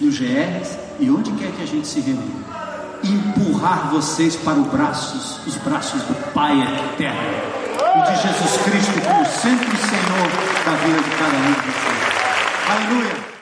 no 0.00 0.10
GRs 0.10 0.78
e 0.98 1.10
onde 1.10 1.30
quer 1.32 1.52
que 1.52 1.62
a 1.62 1.66
gente 1.66 1.86
se 1.86 2.00
reúna. 2.00 2.46
Empurrar 3.02 3.90
vocês 3.90 4.36
para 4.36 4.58
os 4.58 4.66
braços, 4.68 5.46
os 5.46 5.56
braços 5.56 6.02
do 6.02 6.32
Pai 6.32 6.60
eterno. 6.62 7.65
E 7.96 8.02
de 8.02 8.14
Jesus 8.20 8.60
Cristo 8.62 9.00
como 9.00 9.24
sempre 9.24 9.74
Senhor 9.78 10.28
da 10.66 10.72
vida 10.84 11.00
de 11.02 11.10
cada 11.16 11.34
um 11.34 11.52
de 11.52 11.60
vocês. 11.60 12.16
Aleluia. 12.68 13.35